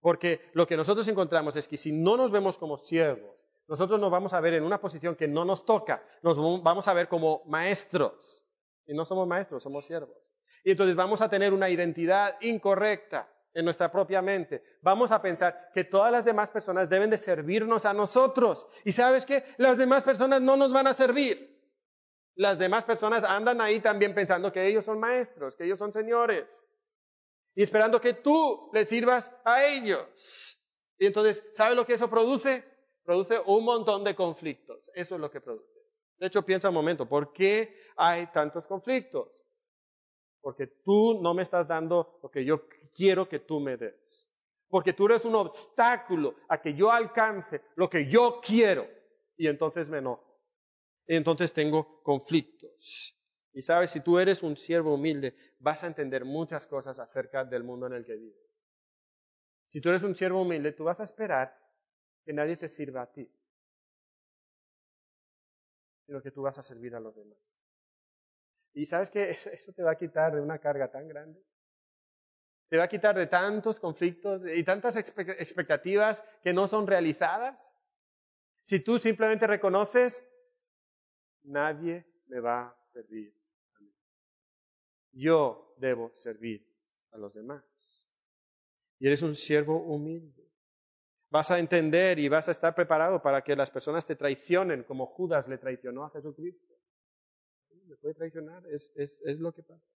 Porque 0.00 0.50
lo 0.52 0.66
que 0.66 0.76
nosotros 0.76 1.06
encontramos 1.08 1.56
es 1.56 1.68
que 1.68 1.76
si 1.76 1.92
no 1.92 2.16
nos 2.16 2.30
vemos 2.30 2.58
como 2.58 2.76
siervos, 2.76 3.36
nosotros 3.68 4.00
nos 4.00 4.10
vamos 4.10 4.32
a 4.32 4.40
ver 4.40 4.54
en 4.54 4.64
una 4.64 4.80
posición 4.80 5.14
que 5.14 5.28
no 5.28 5.44
nos 5.44 5.64
toca, 5.64 6.04
nos 6.22 6.36
vamos 6.62 6.88
a 6.88 6.94
ver 6.94 7.08
como 7.08 7.42
maestros. 7.46 8.44
Y 8.86 8.94
no 8.94 9.04
somos 9.04 9.28
maestros, 9.28 9.62
somos 9.62 9.86
siervos. 9.86 10.34
Y 10.64 10.72
entonces 10.72 10.96
vamos 10.96 11.22
a 11.22 11.30
tener 11.30 11.52
una 11.52 11.70
identidad 11.70 12.36
incorrecta 12.40 13.32
en 13.54 13.64
nuestra 13.64 13.92
propia 13.92 14.22
mente. 14.22 14.62
Vamos 14.80 15.12
a 15.12 15.22
pensar 15.22 15.70
que 15.72 15.84
todas 15.84 16.10
las 16.10 16.24
demás 16.24 16.50
personas 16.50 16.88
deben 16.88 17.10
de 17.10 17.18
servirnos 17.18 17.84
a 17.84 17.94
nosotros. 17.94 18.66
Y 18.84 18.92
sabes 18.92 19.26
qué? 19.26 19.44
Las 19.56 19.78
demás 19.78 20.02
personas 20.02 20.40
no 20.40 20.56
nos 20.56 20.72
van 20.72 20.86
a 20.86 20.94
servir. 20.94 21.51
Las 22.34 22.58
demás 22.58 22.84
personas 22.84 23.24
andan 23.24 23.60
ahí 23.60 23.80
también 23.80 24.14
pensando 24.14 24.52
que 24.52 24.66
ellos 24.66 24.84
son 24.84 24.98
maestros, 24.98 25.56
que 25.56 25.64
ellos 25.64 25.78
son 25.78 25.92
señores. 25.92 26.64
Y 27.54 27.62
esperando 27.62 28.00
que 28.00 28.14
tú 28.14 28.70
les 28.72 28.88
sirvas 28.88 29.30
a 29.44 29.64
ellos. 29.64 30.58
Y 30.98 31.06
entonces, 31.06 31.44
¿sabes 31.52 31.76
lo 31.76 31.84
que 31.84 31.94
eso 31.94 32.08
produce? 32.08 32.64
Produce 33.04 33.40
un 33.46 33.64
montón 33.64 34.04
de 34.04 34.14
conflictos. 34.14 34.90
Eso 34.94 35.16
es 35.16 35.20
lo 35.20 35.30
que 35.30 35.40
produce. 35.40 35.80
De 36.18 36.28
hecho, 36.28 36.42
piensa 36.42 36.68
un 36.68 36.74
momento, 36.74 37.06
¿por 37.08 37.32
qué 37.32 37.76
hay 37.96 38.26
tantos 38.28 38.66
conflictos? 38.66 39.28
porque 40.42 40.66
tú 40.66 41.20
no 41.22 41.32
me 41.32 41.42
estás 41.42 41.66
dando 41.66 42.18
lo 42.22 42.30
que 42.30 42.44
yo 42.44 42.68
quiero 42.94 43.28
que 43.28 43.38
tú 43.38 43.60
me 43.60 43.76
des. 43.76 44.28
Porque 44.68 44.92
tú 44.92 45.06
eres 45.06 45.24
un 45.24 45.36
obstáculo 45.36 46.34
a 46.48 46.60
que 46.60 46.74
yo 46.74 46.90
alcance 46.90 47.62
lo 47.76 47.88
que 47.88 48.06
yo 48.06 48.40
quiero. 48.44 48.86
Y 49.36 49.46
entonces 49.46 49.88
me 49.88 49.98
enojo. 49.98 50.31
Entonces 51.06 51.52
tengo 51.52 52.02
conflictos. 52.02 53.18
Y 53.52 53.62
sabes, 53.62 53.90
si 53.90 54.00
tú 54.00 54.18
eres 54.18 54.42
un 54.42 54.56
siervo 54.56 54.94
humilde, 54.94 55.34
vas 55.58 55.84
a 55.84 55.86
entender 55.86 56.24
muchas 56.24 56.66
cosas 56.66 56.98
acerca 56.98 57.44
del 57.44 57.64
mundo 57.64 57.86
en 57.86 57.92
el 57.94 58.04
que 58.04 58.16
vives. 58.16 58.52
Si 59.68 59.80
tú 59.80 59.90
eres 59.90 60.02
un 60.02 60.14
siervo 60.14 60.42
humilde, 60.42 60.72
tú 60.72 60.84
vas 60.84 61.00
a 61.00 61.04
esperar 61.04 61.54
que 62.24 62.32
nadie 62.32 62.56
te 62.56 62.68
sirva 62.68 63.02
a 63.02 63.12
ti, 63.12 63.30
sino 66.06 66.22
que 66.22 66.30
tú 66.30 66.42
vas 66.42 66.58
a 66.58 66.62
servir 66.62 66.94
a 66.94 67.00
los 67.00 67.14
demás. 67.14 67.38
Y 68.74 68.86
sabes 68.86 69.10
que 69.10 69.30
eso 69.30 69.72
te 69.72 69.82
va 69.82 69.92
a 69.92 69.96
quitar 69.96 70.34
de 70.34 70.40
una 70.40 70.58
carga 70.58 70.90
tan 70.90 71.08
grande. 71.08 71.42
Te 72.68 72.78
va 72.78 72.84
a 72.84 72.88
quitar 72.88 73.16
de 73.16 73.26
tantos 73.26 73.78
conflictos 73.78 74.42
y 74.46 74.64
tantas 74.64 74.96
expectativas 74.96 76.24
que 76.42 76.54
no 76.54 76.68
son 76.68 76.86
realizadas. 76.86 77.74
Si 78.64 78.80
tú 78.80 78.98
simplemente 78.98 79.46
reconoces, 79.46 80.26
nadie 81.44 82.06
me 82.26 82.40
va 82.40 82.68
a 82.68 82.86
servir 82.86 83.34
a 83.74 83.80
mí. 83.80 83.92
Yo 85.12 85.74
debo 85.78 86.12
servir 86.14 86.66
a 87.12 87.18
los 87.18 87.34
demás. 87.34 88.08
Y 88.98 89.06
eres 89.06 89.22
un 89.22 89.34
siervo 89.34 89.78
humilde. 89.82 90.48
Vas 91.30 91.50
a 91.50 91.58
entender 91.58 92.18
y 92.18 92.28
vas 92.28 92.48
a 92.48 92.52
estar 92.52 92.74
preparado 92.74 93.22
para 93.22 93.42
que 93.42 93.56
las 93.56 93.70
personas 93.70 94.04
te 94.04 94.16
traicionen 94.16 94.84
como 94.84 95.06
Judas 95.06 95.48
le 95.48 95.58
traicionó 95.58 96.04
a 96.04 96.10
Jesucristo 96.10 96.72
me 97.92 97.96
puede 97.96 98.14
traicionar, 98.14 98.62
es, 98.66 98.90
lo 99.38 99.52
que 99.52 99.62
pasa. 99.62 99.92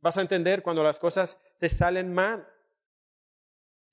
Vas 0.00 0.18
a 0.18 0.20
entender 0.20 0.62
cuando 0.62 0.82
las 0.82 0.98
cosas 0.98 1.40
te 1.58 1.70
salen 1.70 2.12
mal. 2.12 2.46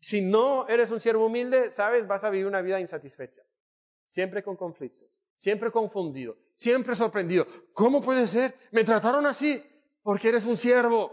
Si 0.01 0.21
no 0.21 0.67
eres 0.67 0.91
un 0.91 0.99
siervo 0.99 1.27
humilde, 1.27 1.69
sabes, 1.69 2.07
vas 2.07 2.25
a 2.25 2.29
vivir 2.29 2.47
una 2.47 2.61
vida 2.61 2.79
insatisfecha. 2.81 3.41
Siempre 4.09 4.43
con 4.43 4.57
conflictos, 4.57 5.09
siempre 5.37 5.71
confundido, 5.71 6.37
siempre 6.61 6.95
sorprendido. 6.95 7.47
¿Cómo 7.73 8.01
puede 8.03 8.27
ser? 8.27 8.55
Me 8.69 8.83
trataron 8.83 9.25
así 9.25 9.65
porque 10.03 10.29
eres 10.29 10.45
un 10.45 10.57
siervo. 10.57 11.11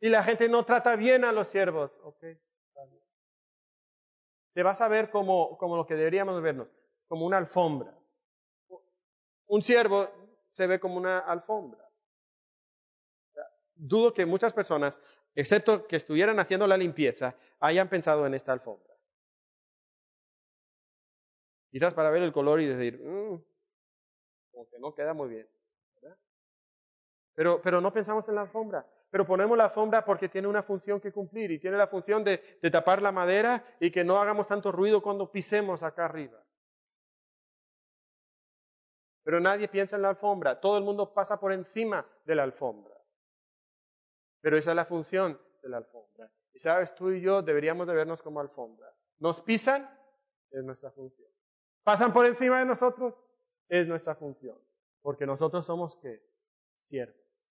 Y 0.00 0.08
la 0.08 0.22
gente 0.22 0.48
no 0.48 0.64
trata 0.64 0.94
bien 0.94 1.24
a 1.24 1.32
los 1.32 1.48
siervos. 1.48 1.90
Okay, 2.00 2.38
Te 4.52 4.62
vas 4.62 4.80
a 4.80 4.86
ver 4.86 5.10
como, 5.10 5.58
como 5.58 5.76
lo 5.76 5.84
que 5.84 5.96
deberíamos 5.96 6.40
vernos, 6.40 6.68
como 7.08 7.26
una 7.26 7.38
alfombra. 7.38 7.92
Un 9.46 9.62
siervo 9.62 10.08
se 10.52 10.68
ve 10.68 10.78
como 10.78 10.96
una 10.96 11.18
alfombra. 11.18 11.84
Dudo 13.74 14.14
que 14.14 14.26
muchas 14.26 14.52
personas, 14.52 15.00
excepto 15.34 15.88
que 15.88 15.96
estuvieran 15.96 16.38
haciendo 16.38 16.68
la 16.68 16.76
limpieza, 16.76 17.34
hayan 17.58 17.88
pensado 17.88 18.24
en 18.26 18.34
esta 18.34 18.52
alfombra. 18.52 18.94
Quizás 21.74 21.92
para 21.92 22.12
ver 22.12 22.22
el 22.22 22.32
color 22.32 22.60
y 22.60 22.66
decir, 22.66 23.00
mm, 23.02 23.23
como 24.54 24.68
que 24.70 24.78
no 24.78 24.94
queda 24.94 25.12
muy 25.12 25.28
bien. 25.28 25.48
Pero, 27.34 27.60
pero 27.60 27.80
no 27.80 27.92
pensamos 27.92 28.28
en 28.28 28.36
la 28.36 28.42
alfombra. 28.42 28.86
Pero 29.10 29.26
ponemos 29.26 29.58
la 29.58 29.64
alfombra 29.64 30.04
porque 30.04 30.28
tiene 30.28 30.46
una 30.46 30.62
función 30.62 31.00
que 31.00 31.12
cumplir 31.12 31.50
y 31.50 31.58
tiene 31.58 31.76
la 31.76 31.88
función 31.88 32.24
de 32.24 32.38
tapar 32.70 33.02
la 33.02 33.12
madera 33.12 33.64
y 33.80 33.90
que 33.90 34.04
no 34.04 34.20
hagamos 34.20 34.46
tanto 34.46 34.70
ruido 34.72 35.02
cuando 35.02 35.30
pisemos 35.30 35.82
acá 35.82 36.04
arriba. 36.04 36.40
Pero 39.24 39.40
nadie 39.40 39.68
piensa 39.68 39.96
en 39.96 40.02
la 40.02 40.10
alfombra, 40.10 40.60
todo 40.60 40.78
el 40.78 40.84
mundo 40.84 41.12
pasa 41.12 41.40
por 41.40 41.50
encima 41.52 42.06
de 42.24 42.34
la 42.34 42.42
alfombra. 42.42 42.94
Pero 44.40 44.58
esa 44.58 44.72
es 44.72 44.76
la 44.76 44.84
función 44.84 45.40
de 45.62 45.68
la 45.70 45.78
alfombra. 45.78 46.30
Y 46.52 46.58
sabes, 46.58 46.94
tú 46.94 47.10
y 47.10 47.22
yo 47.22 47.40
deberíamos 47.42 47.86
de 47.86 47.94
vernos 47.94 48.22
como 48.22 48.40
alfombra. 48.40 48.94
Nos 49.18 49.40
pisan, 49.40 49.88
es 50.50 50.62
nuestra 50.62 50.90
función. 50.90 51.28
Pasan 51.82 52.12
por 52.12 52.26
encima 52.26 52.58
de 52.58 52.66
nosotros, 52.66 53.18
es 53.68 53.86
nuestra 53.86 54.14
función. 54.14 54.58
Porque 55.02 55.26
nosotros 55.26 55.64
somos 55.64 55.96
qué? 55.96 56.22
Siervos. 56.78 57.46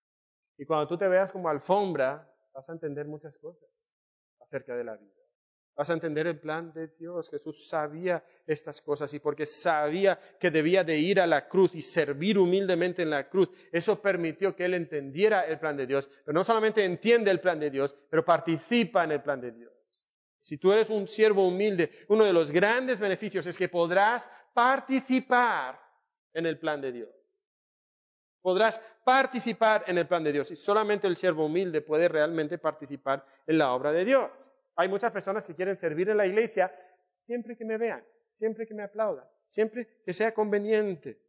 Y 0.58 0.66
cuando 0.66 0.88
tú 0.88 0.98
te 0.98 1.08
veas 1.08 1.32
como 1.32 1.50
alfombra, 1.50 2.32
vas 2.54 2.70
a 2.70 2.74
entender 2.74 3.08
muchas 3.08 3.38
cosas 3.38 3.70
acerca 4.40 4.76
de 4.76 4.84
la 4.84 4.96
vida. 4.96 5.24
Vas 5.76 5.90
a 5.90 5.94
entender 5.94 6.28
el 6.28 6.40
plan 6.40 6.72
de 6.74 6.88
Dios. 6.88 7.30
Jesús 7.30 7.68
sabía 7.68 8.24
estas 8.46 8.82
cosas 8.82 9.12
y 9.14 9.20
porque 9.20 9.48
sabía 9.48 10.20
que 10.40 10.52
debía 10.52 10.84
de 10.84 11.00
ir 11.00 11.20
a 11.20 11.26
la 11.26 11.48
cruz 11.48 11.74
y 11.74 11.82
servir 11.82 12.38
humildemente 12.38 13.02
en 13.02 13.10
la 13.10 13.28
cruz, 13.28 13.50
eso 13.72 14.00
permitió 14.00 14.56
que 14.56 14.66
él 14.66 14.76
entendiera 14.76 15.42
el 15.42 15.60
plan 15.60 15.76
de 15.76 15.88
Dios. 15.88 16.10
Pero 16.26 16.34
no 16.34 16.44
solamente 16.44 16.86
entiende 16.86 17.32
el 17.32 17.42
plan 17.42 17.60
de 17.60 17.72
Dios, 17.72 17.96
pero 18.10 18.24
participa 18.24 19.04
en 19.04 19.14
el 19.14 19.24
plan 19.24 19.42
de 19.42 19.52
Dios. 19.52 19.74
Si 20.40 20.58
tú 20.58 20.72
eres 20.72 20.90
un 20.90 21.08
siervo 21.08 21.48
humilde, 21.48 21.90
uno 22.10 22.26
de 22.26 22.34
los 22.34 22.52
grandes 22.52 23.00
beneficios 23.00 23.48
es 23.48 23.58
que 23.58 23.70
podrás 23.70 24.30
participar 24.54 25.83
en 26.34 26.46
el 26.46 26.60
plan 26.60 26.82
de 26.82 26.92
Dios. 26.92 27.10
Podrás 28.42 28.82
participar 29.06 29.86
en 29.88 29.98
el 29.98 30.08
plan 30.08 30.24
de 30.24 30.34
Dios 30.34 30.52
y 30.52 30.58
solamente 30.58 31.08
el 31.08 31.16
siervo 31.16 31.46
humilde 31.46 31.82
puede 31.82 32.10
realmente 32.10 32.58
participar 32.58 33.26
en 33.48 33.58
la 33.58 33.72
obra 33.72 33.94
de 33.94 34.04
Dios. 34.04 34.30
Hay 34.76 34.90
muchas 34.90 35.12
personas 35.12 35.48
que 35.48 35.56
quieren 35.56 35.78
servir 35.78 36.10
en 36.10 36.18
la 36.18 36.26
iglesia 36.26 36.74
siempre 37.14 37.56
que 37.56 37.64
me 37.64 37.78
vean, 37.78 38.04
siempre 38.30 38.68
que 38.68 38.74
me 38.74 38.84
aplaudan, 38.84 39.26
siempre 39.48 40.02
que 40.06 40.12
sea 40.12 40.34
conveniente. 40.34 41.22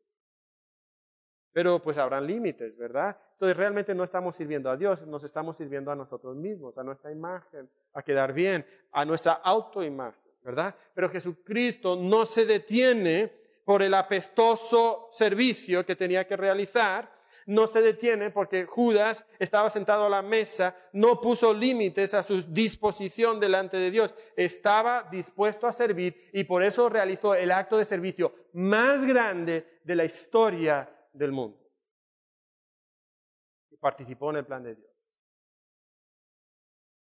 Pero 1.52 1.80
pues 1.80 1.98
habrán 1.98 2.26
límites, 2.26 2.76
¿verdad? 2.76 3.16
Entonces 3.34 3.56
realmente 3.56 3.94
no 3.94 4.02
estamos 4.02 4.34
sirviendo 4.34 4.68
a 4.68 4.76
Dios, 4.76 5.06
nos 5.06 5.22
estamos 5.22 5.56
sirviendo 5.56 5.92
a 5.92 5.96
nosotros 5.96 6.34
mismos, 6.34 6.78
a 6.78 6.82
nuestra 6.82 7.12
imagen, 7.12 7.70
a 7.92 8.02
quedar 8.02 8.32
bien, 8.32 8.66
a 8.90 9.04
nuestra 9.04 9.34
autoimagen, 9.34 10.32
¿verdad? 10.42 10.74
Pero 10.94 11.08
Jesucristo 11.08 11.94
no 11.94 12.26
se 12.26 12.44
detiene 12.44 13.43
por 13.64 13.82
el 13.82 13.94
apestoso 13.94 15.08
servicio 15.10 15.84
que 15.84 15.96
tenía 15.96 16.26
que 16.26 16.36
realizar, 16.36 17.10
no 17.46 17.66
se 17.66 17.82
detiene 17.82 18.30
porque 18.30 18.64
Judas 18.64 19.24
estaba 19.38 19.68
sentado 19.70 20.06
a 20.06 20.08
la 20.08 20.22
mesa, 20.22 20.76
no 20.92 21.20
puso 21.20 21.52
límites 21.52 22.14
a 22.14 22.22
su 22.22 22.42
disposición 22.42 23.40
delante 23.40 23.76
de 23.76 23.90
Dios, 23.90 24.14
estaba 24.36 25.08
dispuesto 25.10 25.66
a 25.66 25.72
servir 25.72 26.30
y 26.32 26.44
por 26.44 26.62
eso 26.62 26.88
realizó 26.88 27.34
el 27.34 27.50
acto 27.50 27.76
de 27.76 27.84
servicio 27.84 28.34
más 28.52 29.04
grande 29.04 29.80
de 29.84 29.96
la 29.96 30.04
historia 30.04 30.90
del 31.12 31.32
mundo. 31.32 31.58
Y 33.70 33.76
participó 33.76 34.30
en 34.30 34.36
el 34.36 34.46
plan 34.46 34.62
de 34.62 34.74
Dios. 34.74 34.90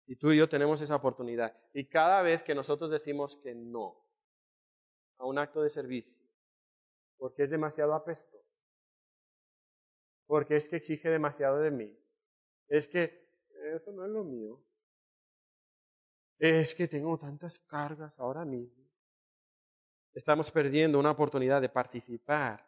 Y 0.06 0.16
tú 0.16 0.32
y 0.32 0.38
yo 0.38 0.48
tenemos 0.48 0.80
esa 0.80 0.96
oportunidad. 0.96 1.56
Y 1.72 1.84
cada 1.86 2.22
vez 2.22 2.42
que 2.42 2.54
nosotros 2.54 2.90
decimos 2.90 3.36
que 3.36 3.54
no 3.54 3.96
a 5.18 5.26
un 5.26 5.38
acto 5.38 5.62
de 5.62 5.68
servicio, 5.68 6.19
porque 7.20 7.42
es 7.42 7.50
demasiado 7.50 7.94
apestoso, 7.94 8.64
porque 10.26 10.56
es 10.56 10.68
que 10.68 10.76
exige 10.76 11.10
demasiado 11.10 11.58
de 11.58 11.70
mí. 11.70 11.96
Es 12.66 12.88
que 12.88 13.28
eso 13.74 13.92
no 13.92 14.06
es 14.06 14.10
lo 14.10 14.24
mío. 14.24 14.58
Es 16.38 16.74
que 16.74 16.88
tengo 16.88 17.18
tantas 17.18 17.58
cargas 17.58 18.18
ahora 18.18 18.46
mismo. 18.46 18.88
Estamos 20.14 20.50
perdiendo 20.50 20.98
una 20.98 21.10
oportunidad 21.10 21.60
de 21.60 21.68
participar 21.68 22.66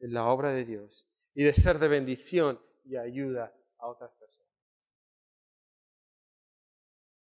en 0.00 0.12
la 0.12 0.26
obra 0.26 0.52
de 0.52 0.66
Dios 0.66 1.08
y 1.32 1.44
de 1.44 1.54
ser 1.54 1.78
de 1.78 1.88
bendición 1.88 2.60
y 2.84 2.96
ayuda 2.96 3.56
a 3.78 3.88
otras 3.88 4.12
personas. 4.12 4.52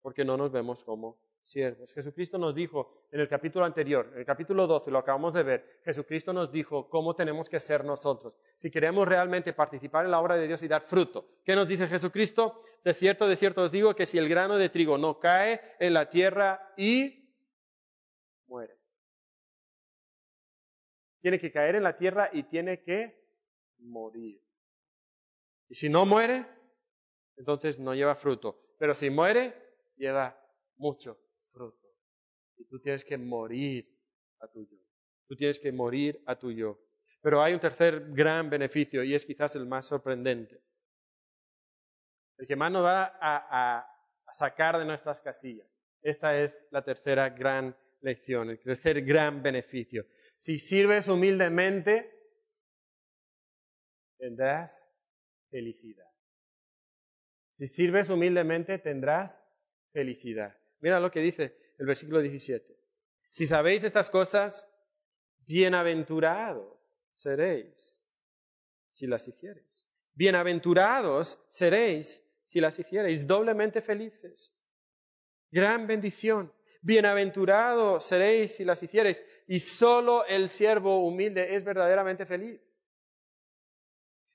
Porque 0.02 0.24
no 0.24 0.38
nos 0.38 0.54
vemos 0.54 0.86
como 0.86 1.20
siervos. 1.52 1.94
Jesucristo 1.94 2.38
nos 2.38 2.56
dijo 2.56 3.06
en 3.12 3.20
el 3.20 3.28
capítulo 3.28 3.66
anterior, 3.66 4.10
en 4.14 4.20
el 4.20 4.26
capítulo 4.26 4.66
12, 4.66 4.90
lo 4.90 5.00
acabamos 5.00 5.34
de 5.34 5.44
ver, 5.44 5.82
Jesucristo 5.84 6.34
nos 6.34 6.52
dijo 6.52 6.90
cómo 6.90 7.16
tenemos 7.16 7.50
que 7.50 7.60
ser 7.60 7.84
nosotros. 7.84 8.34
Si 8.56 8.72
queremos 8.72 9.08
realmente 9.08 9.54
participar 9.54 10.06
en 10.06 10.12
la 10.12 10.20
obra 10.20 10.36
de 10.36 10.48
Dios 10.48 10.64
y 10.64 10.68
dar 10.68 10.82
fruto. 10.82 11.28
¿Qué 11.44 11.56
nos 11.56 11.68
dice 11.68 11.88
Jesucristo? 11.88 12.64
De 12.84 12.94
cierto, 12.94 13.28
de 13.28 13.36
cierto 13.36 13.64
os 13.64 13.72
digo 13.72 13.96
que 13.96 14.06
si 14.06 14.18
el 14.18 14.30
grano 14.30 14.58
de 14.58 14.70
trigo 14.70 14.98
no 14.98 15.20
cae 15.20 15.62
en 15.80 15.94
la 15.94 16.10
tierra 16.10 16.74
y 16.78 17.30
muere. 18.48 18.80
Tiene 21.22 21.40
que 21.40 21.52
caer 21.52 21.76
en 21.76 21.84
la 21.84 21.96
tierra 21.96 22.30
y 22.34 22.44
tiene 22.44 22.82
que 22.82 23.22
morir. 23.78 24.42
Y 25.70 25.76
si 25.76 25.90
no 25.90 26.06
muere, 26.06 26.46
entonces 27.38 27.78
no 27.78 27.94
lleva 27.94 28.16
fruto. 28.16 28.60
Pero 28.80 28.96
si 28.96 29.10
muere, 29.10 29.54
lleva 29.96 30.38
mucho. 30.78 31.21
Y 32.62 32.66
tú 32.66 32.80
tienes 32.80 33.04
que 33.04 33.18
morir 33.18 33.92
a 34.40 34.48
tu 34.48 34.64
yo. 34.64 34.78
Tú 35.28 35.36
tienes 35.36 35.58
que 35.58 35.72
morir 35.72 36.22
a 36.28 36.38
tu 36.38 36.52
yo. 36.52 36.80
Pero 37.22 37.42
hay 37.42 37.54
un 37.54 37.60
tercer 37.60 38.12
gran 38.12 38.50
beneficio 38.50 39.04
y 39.04 39.16
es 39.16 39.26
quizás 39.26 39.56
el 39.56 39.66
más 39.66 39.88
sorprendente. 39.88 40.62
El 42.38 42.48
que 42.48 42.56
más 42.56 42.72
nos 42.72 42.84
va 42.84 43.18
a, 43.20 43.80
a 43.80 44.34
sacar 44.34 44.78
de 44.78 44.86
nuestras 44.86 45.20
casillas. 45.20 45.68
Esta 46.04 46.40
es 46.40 46.64
la 46.70 46.84
tercera 46.84 47.30
gran 47.30 47.76
lección, 48.02 48.52
el 48.52 48.60
tercer 48.60 49.02
gran 49.04 49.42
beneficio. 49.42 50.06
Si 50.38 50.60
sirves 50.60 51.08
humildemente, 51.08 52.12
tendrás 54.18 54.88
felicidad. 55.50 56.10
Si 57.54 57.68
sirves 57.68 58.10
humildemente, 58.10 58.78
tendrás 58.78 59.44
felicidad. 59.94 60.56
Mira 60.80 61.00
lo 61.00 61.10
que 61.10 61.22
dice 61.22 61.61
el 61.82 61.88
versículo 61.88 62.22
17. 62.22 62.80
Si 63.32 63.48
sabéis 63.48 63.84
estas 63.84 64.12
cosas, 64.12 64.68
bienaventurados 65.48 66.78
seréis 67.12 68.04
si 68.92 69.08
las 69.08 69.28
hiciereis. 69.28 69.90
Bienaventurados 70.14 71.40
seréis 71.50 72.24
si 72.46 72.62
las 72.62 72.78
hiciereis, 72.78 73.26
doblemente 73.26 73.82
felices. 73.82 74.54
Gran 75.50 75.88
bendición. 75.88 76.54
Bienaventurados 76.84 78.06
seréis 78.06 78.56
si 78.56 78.64
las 78.64 78.84
hiciereis. 78.84 79.24
Y 79.48 79.60
solo 79.60 80.24
el 80.28 80.52
siervo 80.52 81.04
humilde 81.04 81.56
es 81.56 81.64
verdaderamente 81.64 82.28
feliz. 82.28 82.62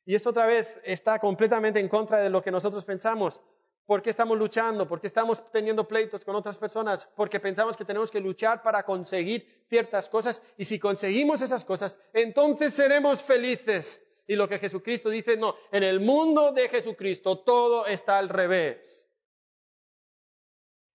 Y 0.05 0.17
esto 0.17 0.31
otra 0.31 0.47
vez 0.47 0.67
está 0.83 1.21
completamente 1.21 1.79
en 1.79 1.89
contra 1.89 2.19
de 2.19 2.31
lo 2.31 2.43
que 2.43 2.51
nosotros 2.51 2.85
pensamos. 2.85 3.41
¿Por 3.87 4.03
qué 4.03 4.11
estamos 4.11 4.37
luchando? 4.37 4.89
¿Por 4.89 5.01
qué 5.01 5.07
estamos 5.07 5.51
teniendo 5.53 5.87
pleitos 5.87 6.25
con 6.25 6.35
otras 6.35 6.59
personas? 6.59 7.09
Porque 7.15 7.39
pensamos 7.39 7.77
que 7.77 7.85
tenemos 7.85 8.11
que 8.11 8.21
luchar 8.21 8.61
para 8.61 8.85
conseguir 8.85 9.65
ciertas 9.69 10.09
cosas 10.09 10.43
y 10.57 10.65
si 10.65 10.81
conseguimos 10.81 11.41
esas 11.41 11.65
cosas, 11.65 11.97
entonces 12.13 12.75
seremos 12.75 13.23
felices. 13.23 14.03
Y 14.27 14.35
lo 14.35 14.49
que 14.49 14.59
Jesucristo 14.59 15.09
dice, 15.09 15.37
no, 15.37 15.55
en 15.71 15.85
el 15.85 16.01
mundo 16.01 16.51
de 16.51 16.69
Jesucristo 16.69 17.39
todo 17.39 17.87
está 17.87 18.19
al 18.19 18.29
revés. 18.29 19.07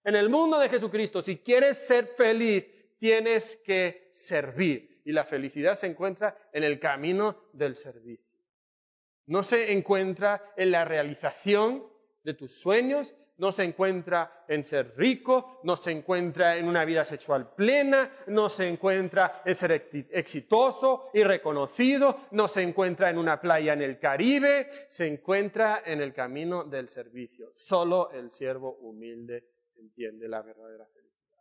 En 0.03 0.15
el 0.17 0.29
mundo 0.29 0.59
de 0.59 0.67
Jesucristo, 0.67 1.21
si 1.21 1.37
quieres 1.37 1.77
ser 1.77 2.07
feliz, 2.07 2.65
tienes 2.99 3.55
que 3.63 4.09
servir. 4.13 5.01
Y 5.05 5.13
la 5.13 5.23
felicidad 5.23 5.75
se 5.75 5.87
encuentra 5.87 6.37
en 6.51 6.65
el 6.65 6.77
camino 6.79 7.37
del 7.53 7.77
servicio. 7.77 8.37
No 9.27 9.43
se 9.43 9.71
encuentra 9.71 10.43
en 10.57 10.71
la 10.71 10.83
realización 10.83 11.90
de 12.23 12.33
tus 12.33 12.59
sueños, 12.59 13.15
no 13.37 13.51
se 13.51 13.63
encuentra 13.63 14.45
en 14.47 14.63
ser 14.63 14.93
rico, 14.95 15.61
no 15.63 15.75
se 15.75 15.89
encuentra 15.91 16.57
en 16.57 16.67
una 16.67 16.85
vida 16.85 17.03
sexual 17.03 17.55
plena, 17.55 18.11
no 18.27 18.49
se 18.49 18.67
encuentra 18.67 19.41
en 19.43 19.55
ser 19.55 19.89
exitoso 20.11 21.09
y 21.11 21.23
reconocido, 21.23 22.19
no 22.31 22.47
se 22.47 22.61
encuentra 22.61 23.09
en 23.09 23.17
una 23.17 23.41
playa 23.41 23.73
en 23.73 23.81
el 23.81 23.97
Caribe, 23.97 24.69
se 24.87 25.07
encuentra 25.07 25.81
en 25.83 26.01
el 26.01 26.13
camino 26.13 26.63
del 26.65 26.89
servicio. 26.89 27.51
Solo 27.55 28.11
el 28.11 28.31
siervo 28.31 28.75
humilde 28.81 29.49
entiende 29.75 30.27
la 30.27 30.43
verdadera 30.43 30.85
felicidad. 30.85 31.39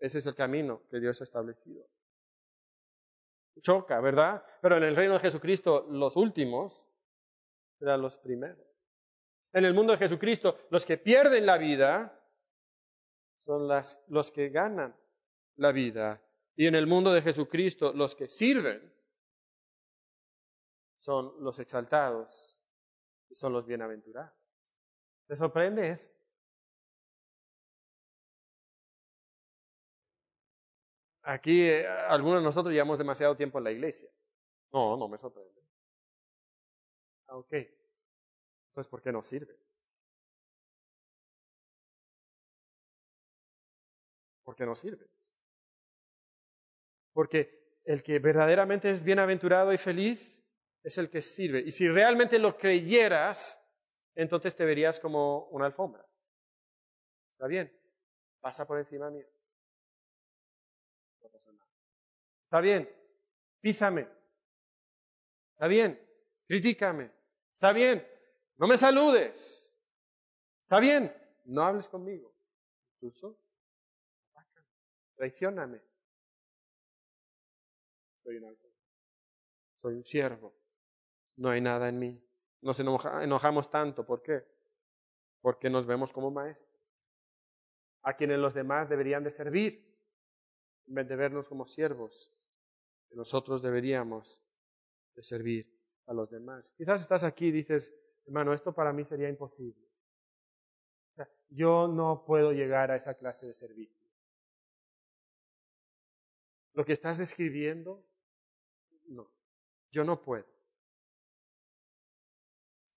Ese 0.00 0.18
es 0.18 0.26
el 0.26 0.34
camino 0.34 0.82
que 0.90 0.98
Dios 0.98 1.20
ha 1.20 1.24
establecido. 1.24 1.86
Choca, 3.60 4.00
¿verdad? 4.00 4.44
Pero 4.60 4.76
en 4.76 4.82
el 4.84 4.96
reino 4.96 5.14
de 5.14 5.20
Jesucristo 5.20 5.86
los 5.88 6.16
últimos 6.16 6.88
eran 7.80 8.02
los 8.02 8.16
primeros. 8.16 8.67
En 9.52 9.64
el 9.64 9.74
mundo 9.74 9.92
de 9.92 9.98
Jesucristo, 9.98 10.58
los 10.70 10.84
que 10.84 10.98
pierden 10.98 11.46
la 11.46 11.56
vida 11.58 12.14
son 13.44 13.68
los 14.08 14.30
que 14.30 14.50
ganan 14.50 14.94
la 15.56 15.72
vida. 15.72 16.22
Y 16.54 16.66
en 16.66 16.74
el 16.74 16.86
mundo 16.86 17.12
de 17.12 17.22
Jesucristo, 17.22 17.92
los 17.94 18.14
que 18.14 18.28
sirven 18.28 18.92
son 20.98 21.32
los 21.42 21.58
exaltados 21.58 22.60
y 23.30 23.34
son 23.34 23.52
los 23.52 23.66
bienaventurados. 23.66 24.36
¿Te 25.26 25.36
sorprende 25.36 25.90
eso? 25.90 26.10
Aquí 31.22 31.62
eh, 31.62 31.86
algunos 31.86 32.40
de 32.40 32.44
nosotros 32.44 32.72
llevamos 32.72 32.98
demasiado 32.98 33.36
tiempo 33.36 33.58
en 33.58 33.64
la 33.64 33.70
iglesia. 33.70 34.08
No, 34.72 34.96
no 34.96 35.08
me 35.08 35.18
sorprende. 35.18 35.62
Ok. 37.28 37.77
Entonces, 38.78 38.90
¿por 38.92 39.02
qué 39.02 39.10
no 39.10 39.24
sirves? 39.24 39.80
¿Por 44.44 44.54
qué 44.54 44.64
no 44.64 44.76
sirves? 44.76 45.34
Porque 47.12 47.80
el 47.82 48.04
que 48.04 48.20
verdaderamente 48.20 48.88
es 48.92 49.02
bienaventurado 49.02 49.72
y 49.72 49.78
feliz 49.78 50.44
es 50.84 50.96
el 50.96 51.10
que 51.10 51.22
sirve. 51.22 51.58
Y 51.66 51.72
si 51.72 51.88
realmente 51.88 52.38
lo 52.38 52.56
creyeras, 52.56 53.60
entonces 54.14 54.54
te 54.54 54.64
verías 54.64 55.00
como 55.00 55.48
una 55.48 55.66
alfombra. 55.66 56.06
¿Está 57.32 57.48
bien? 57.48 57.76
pasa 58.40 58.64
por 58.64 58.78
encima 58.78 59.10
mío. 59.10 59.26
No 61.20 61.28
pasa 61.30 61.50
nada. 61.50 61.68
Está 62.44 62.60
bien, 62.60 62.88
písame. 63.60 64.08
Está 65.54 65.66
bien, 65.66 66.00
critícame. 66.46 67.10
Está 67.52 67.72
bien, 67.72 68.06
no 68.58 68.66
me 68.66 68.76
saludes. 68.76 69.74
Está 70.62 70.80
bien, 70.80 71.14
no 71.44 71.62
hables 71.62 71.88
conmigo. 71.88 72.34
Incluso, 72.96 73.38
traicioname. 75.16 75.80
Soy 78.22 78.36
un 78.36 78.58
Soy 79.80 79.94
un 79.94 80.04
siervo. 80.04 80.54
No 81.36 81.50
hay 81.50 81.60
nada 81.60 81.88
en 81.88 81.98
mí. 81.98 82.22
Nos 82.60 82.80
enojamos 82.80 83.70
tanto. 83.70 84.04
¿Por 84.04 84.22
qué? 84.22 84.44
Porque 85.40 85.70
nos 85.70 85.86
vemos 85.86 86.12
como 86.12 86.30
maestros. 86.30 86.76
A 88.02 88.16
quienes 88.16 88.38
los 88.38 88.54
demás 88.54 88.88
deberían 88.88 89.22
de 89.24 89.30
servir. 89.30 89.88
En 90.88 90.94
vez 90.94 91.08
de 91.08 91.16
vernos 91.16 91.48
como 91.48 91.66
siervos. 91.66 92.32
Nosotros 93.10 93.62
deberíamos 93.62 94.42
de 95.14 95.22
servir 95.22 95.72
a 96.06 96.12
los 96.12 96.30
demás. 96.30 96.72
Quizás 96.76 97.00
estás 97.00 97.24
aquí 97.24 97.46
y 97.46 97.52
dices, 97.52 97.94
hermano, 98.28 98.52
esto 98.52 98.74
para 98.74 98.92
mí 98.92 99.04
sería 99.04 99.28
imposible. 99.28 99.88
yo 101.48 101.88
no 101.88 102.24
puedo 102.26 102.52
llegar 102.52 102.90
a 102.90 102.96
esa 102.96 103.14
clase 103.14 103.46
de 103.46 103.54
servicio. 103.54 104.06
Lo 106.74 106.84
que 106.84 106.92
estás 106.92 107.16
describiendo, 107.16 108.04
no, 109.06 109.30
yo 109.90 110.04
no 110.04 110.20
puedo. 110.20 110.46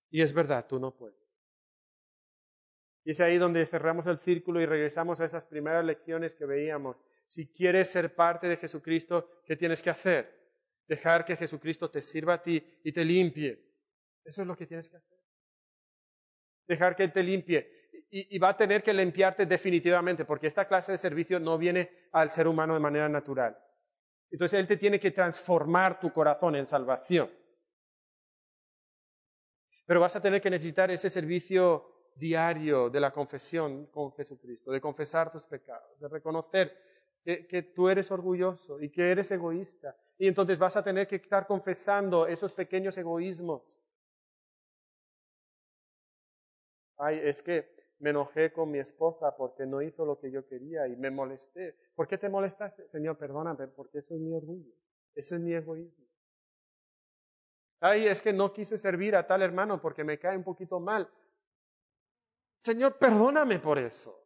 Y 0.10 0.22
es 0.22 0.34
verdad, 0.34 0.68
tú 0.68 0.80
no 0.80 0.94
puedes. 0.94 1.18
Y 3.06 3.12
es 3.12 3.22
ahí 3.22 3.38
donde 3.38 3.66
cerramos 3.66 4.06
el 4.08 4.20
círculo 4.20 4.60
y 4.60 4.66
regresamos 4.66 5.22
a 5.22 5.26
esas 5.26 5.46
primeras 5.46 5.86
lecciones 5.86 6.36
que 6.36 6.46
veíamos. 6.46 6.98
Si 7.26 7.48
quieres 7.48 7.90
ser 7.90 8.14
parte 8.14 8.48
de 8.50 8.58
Jesucristo, 8.58 9.42
¿qué 9.46 9.56
tienes 9.56 9.82
que 9.82 9.90
hacer? 9.90 10.30
Dejar 10.88 11.24
que 11.24 11.38
Jesucristo 11.38 11.90
te 11.90 12.02
sirva 12.02 12.34
a 12.34 12.42
ti 12.42 12.62
y 12.84 12.92
te 12.92 13.06
limpie. 13.06 13.66
Eso 14.26 14.42
es 14.42 14.48
lo 14.48 14.58
que 14.58 14.68
tienes 14.68 14.90
que 14.90 14.98
hacer. 14.98 15.21
Dejar 16.68 16.96
que 16.96 17.08
te 17.08 17.24
limpie. 17.24 17.70
Y, 18.10 18.38
va 18.40 18.50
a 18.50 18.58
tener 18.58 18.84
que 18.84 18.94
limpiarte 18.94 19.46
definitivamente, 19.46 20.26
porque 20.26 20.48
esta 20.48 20.68
clase 20.68 20.92
de 20.92 20.98
servicio 20.98 21.40
no 21.40 21.58
viene 21.58 21.90
al 22.12 22.30
ser 22.30 22.48
humano 22.48 22.74
de 22.74 22.82
manera 22.82 23.08
natural. 23.08 23.58
Entonces 24.30 24.60
Él 24.60 24.68
te 24.68 24.76
tiene 24.76 25.00
que 25.00 25.12
transformar 25.12 26.00
tu 26.00 26.12
corazón 26.12 26.56
en 26.56 26.68
salvación. 26.68 27.30
Pero 29.86 30.02
vas 30.02 30.16
a 30.16 30.22
tener 30.22 30.42
que 30.42 30.50
necesitar 30.50 30.92
ese 30.92 31.10
servicio 31.10 31.92
diario 32.16 32.90
de 32.90 33.00
la 33.00 33.12
confesión 33.12 33.88
con 33.88 34.12
Jesucristo, 34.14 34.72
de 34.72 34.82
confesar 34.82 35.32
tus 35.32 35.46
pecados, 35.46 36.00
de 36.00 36.08
reconocer 36.10 36.78
que, 37.24 37.72
tú 37.76 37.90
eres 37.90 38.12
orgulloso 38.12 38.80
y 38.82 38.90
que 38.90 39.12
eres 39.12 39.32
egoísta. 39.32 39.96
Y 40.18 40.28
entonces 40.28 40.58
vas 40.58 40.76
a 40.76 40.84
tener 40.84 41.08
que 41.08 41.18
estar 41.18 41.48
confesando 41.48 42.28
esos 42.28 42.54
pequeños 42.54 42.98
egoísmos. 42.98 43.64
Ay, 47.04 47.20
es 47.24 47.42
que 47.42 47.68
me 47.98 48.12
enojé 48.12 48.54
con 48.54 48.70
mi 48.70 48.78
esposa 48.78 49.36
porque 49.36 49.66
no 49.66 49.82
hizo 49.82 50.06
lo 50.06 50.20
que 50.20 50.30
yo 50.30 50.46
quería 50.48 50.88
y 50.88 50.96
me 50.96 51.10
molesté. 51.10 51.76
¿Por 51.96 52.08
qué 52.08 52.20
te 52.20 52.30
molestaste? 52.30 52.88
Señor, 52.88 53.18
perdóname, 53.18 53.68
porque 53.70 53.98
eso 53.98 54.14
es 54.14 54.22
mi 54.22 54.32
orgullo. 54.32 54.72
Ese 55.16 55.36
es 55.36 55.42
mi 55.42 55.52
egoísmo. 55.52 56.06
Ay, 57.80 58.06
es 58.06 58.22
que 58.22 58.32
no 58.32 58.54
quise 58.54 58.78
servir 58.78 59.16
a 59.16 59.26
tal 59.26 59.42
hermano 59.42 59.82
porque 59.82 60.04
me 60.04 60.20
cae 60.20 60.38
un 60.38 60.44
poquito 60.44 60.80
mal. 60.80 61.10
Señor, 62.62 63.00
perdóname 63.00 63.58
por 63.58 63.80
eso. 63.80 64.24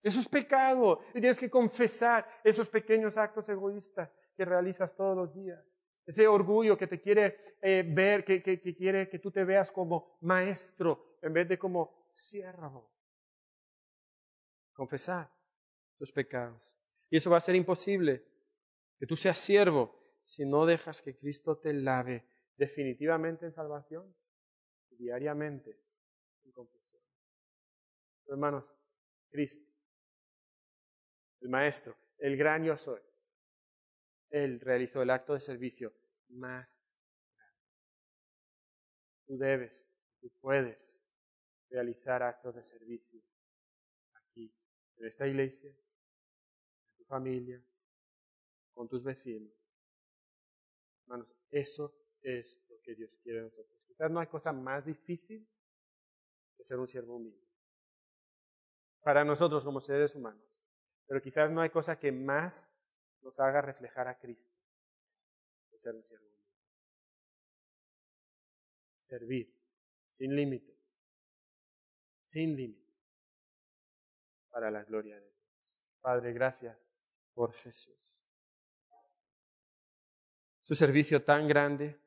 Eso 0.00 0.20
es 0.20 0.28
pecado. 0.28 1.00
Y 1.14 1.20
tienes 1.20 1.40
que 1.40 1.50
confesar 1.50 2.24
esos 2.44 2.68
pequeños 2.68 3.16
actos 3.16 3.48
egoístas 3.48 4.16
que 4.36 4.44
realizas 4.44 4.94
todos 4.94 5.16
los 5.16 5.34
días. 5.34 5.76
Ese 6.06 6.28
orgullo 6.28 6.78
que 6.78 6.86
te 6.86 7.00
quiere 7.00 7.56
eh, 7.60 7.84
ver, 7.84 8.24
que, 8.24 8.42
quiere 8.76 9.08
que 9.08 9.18
tú 9.18 9.32
te 9.32 9.44
veas 9.44 9.72
como 9.72 10.18
maestro 10.20 11.16
en 11.22 11.32
vez 11.32 11.48
de 11.48 11.58
como 11.58 12.01
siervo. 12.12 12.90
Confesar 14.72 15.30
tus 15.98 16.12
pecados. 16.12 16.78
Y 17.10 17.16
eso 17.16 17.30
va 17.30 17.38
a 17.38 17.42
ser 17.42 17.54
imposible, 17.54 18.24
que 18.98 19.06
tú 19.06 19.16
seas 19.16 19.38
siervo, 19.38 19.98
si 20.24 20.46
no 20.46 20.64
dejas 20.66 21.02
que 21.02 21.16
Cristo 21.16 21.58
te 21.58 21.72
lave 21.72 22.24
definitivamente 22.56 23.44
en 23.44 23.52
salvación, 23.52 24.14
diariamente 24.90 25.78
en 26.44 26.52
confesión. 26.52 27.02
Hermanos, 28.26 28.74
Cristo 29.30 29.72
el 31.42 31.48
maestro, 31.48 31.96
el 32.18 32.36
gran 32.36 32.64
yo 32.64 32.76
soy. 32.76 33.00
Él 34.30 34.60
realizó 34.60 35.02
el 35.02 35.10
acto 35.10 35.34
de 35.34 35.40
servicio 35.40 35.92
más 36.28 36.80
grande. 37.34 37.60
Tú 39.26 39.38
debes, 39.38 39.86
tú 40.20 40.30
puedes 40.40 41.04
realizar 41.72 42.22
actos 42.22 42.54
de 42.54 42.64
servicio 42.64 43.20
aquí, 44.12 44.54
en 44.96 45.06
esta 45.06 45.26
iglesia, 45.26 45.70
en 45.70 46.96
tu 46.96 47.04
familia, 47.04 47.60
con 48.74 48.88
tus 48.88 49.02
vecinos. 49.02 49.52
Hermanos, 51.02 51.34
eso 51.50 51.94
es 52.20 52.60
lo 52.68 52.80
que 52.82 52.94
Dios 52.94 53.18
quiere 53.18 53.38
de 53.38 53.44
nosotros. 53.46 53.84
Quizás 53.84 54.10
no 54.10 54.20
hay 54.20 54.26
cosa 54.26 54.52
más 54.52 54.84
difícil 54.84 55.48
que 56.56 56.64
ser 56.64 56.78
un 56.78 56.86
siervo 56.86 57.16
humilde. 57.16 57.48
Para 59.00 59.24
nosotros 59.24 59.64
como 59.64 59.80
seres 59.80 60.14
humanos. 60.14 60.44
Pero 61.06 61.20
quizás 61.20 61.50
no 61.50 61.60
hay 61.60 61.70
cosa 61.70 61.98
que 61.98 62.12
más 62.12 62.70
nos 63.22 63.40
haga 63.40 63.60
reflejar 63.60 64.06
a 64.08 64.18
Cristo 64.18 64.62
que 65.72 65.78
ser 65.78 65.94
un 65.94 66.04
siervo. 66.04 66.26
Servir 69.00 69.52
sin 70.10 70.36
límites, 70.36 70.71
sin 72.32 72.56
límites, 72.56 72.96
para 74.48 74.70
la 74.70 74.82
gloria 74.84 75.16
de 75.16 75.20
Dios. 75.20 75.82
Padre, 76.00 76.32
gracias 76.32 76.90
por 77.34 77.52
Jesús. 77.52 78.24
Su 80.62 80.74
servicio 80.74 81.22
tan 81.22 81.46
grande 81.46 82.00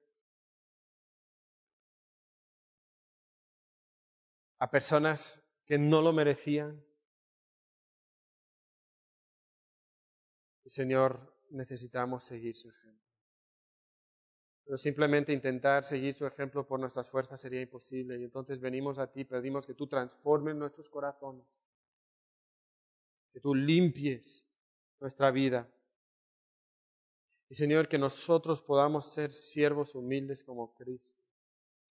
a 4.58 4.72
personas 4.72 5.44
que 5.68 5.78
no 5.78 6.02
lo 6.02 6.12
merecían, 6.12 6.84
Señor, 10.66 11.40
necesitamos 11.52 12.26
seguir 12.26 12.58
su 12.58 12.70
ejemplo. 12.70 13.05
Pero 14.66 14.78
simplemente 14.78 15.32
intentar 15.32 15.86
seguir 15.86 16.14
su 16.16 16.26
ejemplo 16.26 16.66
por 16.66 16.80
nuestras 16.80 17.10
fuerzas 17.10 17.40
sería 17.40 17.62
imposible. 17.62 18.20
Y 18.20 18.24
entonces 18.24 18.60
venimos 18.60 18.98
a 18.98 19.12
ti, 19.12 19.24
pedimos 19.24 19.66
que 19.66 19.76
tú 19.76 19.88
transformes 19.88 20.56
nuestros 20.56 20.90
corazones, 20.90 21.46
que 23.32 23.40
tú 23.40 23.54
limpies 23.54 24.48
nuestra 25.00 25.30
vida. 25.30 25.70
Y 27.48 27.56
Señor, 27.56 27.88
que 27.88 28.00
nosotros 28.00 28.60
podamos 28.60 29.06
ser 29.14 29.32
siervos 29.32 29.94
humildes 29.94 30.44
como 30.44 30.74
Cristo. 30.74 31.22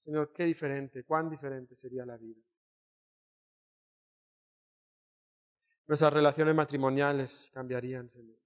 Señor, 0.05 0.33
qué 0.33 0.45
diferente, 0.45 1.05
cuán 1.05 1.31
diferente 1.31 1.77
sería 1.77 2.05
la 2.05 2.17
vida. 2.17 2.43
Nuestras 5.87 6.13
relaciones 6.13 6.57
matrimoniales 6.57 7.51
cambiarían, 7.55 8.09
Señor 8.09 8.45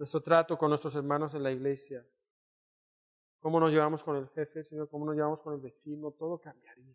nuestro 0.00 0.22
trato 0.22 0.56
con 0.56 0.70
nuestros 0.70 0.94
hermanos 0.94 1.34
en 1.34 1.42
la 1.42 1.52
iglesia, 1.52 2.02
cómo 3.40 3.58
nos 3.58 3.70
llevamos 3.72 4.04
con 4.04 4.16
el 4.16 4.28
jefe, 4.28 4.62
Señor, 4.62 4.88
cómo 4.88 5.04
nos 5.06 5.16
llevamos 5.16 5.40
con 5.42 5.54
el 5.54 5.60
vecino, 5.60 6.12
todo 6.12 6.38
cambiaría. 6.38 6.94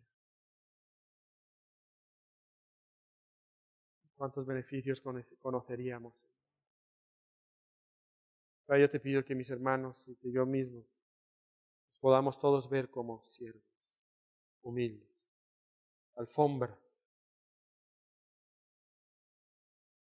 ¿Cuántos 4.16 4.46
beneficios 4.46 5.02
conoceríamos? 5.40 6.26
Ahora 8.66 8.80
yo 8.80 8.90
te 8.90 8.98
pido 8.98 9.24
que 9.24 9.34
mis 9.34 9.50
hermanos 9.50 10.08
y 10.08 10.16
que 10.16 10.32
yo 10.32 10.46
mismo 10.46 10.86
nos 11.88 11.98
podamos 11.98 12.40
todos 12.40 12.68
ver 12.70 12.90
como 12.90 13.22
siervos, 13.24 13.62
humildes, 14.62 15.08
alfombra. 16.14 16.76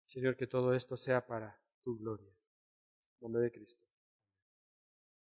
Señor, 0.06 0.38
que 0.38 0.48
todo 0.48 0.74
esto 0.74 0.96
sea 0.96 1.28
para 1.28 1.62
tu 1.84 1.98
gloria 1.98 2.38
nombre 3.22 3.42
de 3.42 3.52
Cristo. 3.52 3.87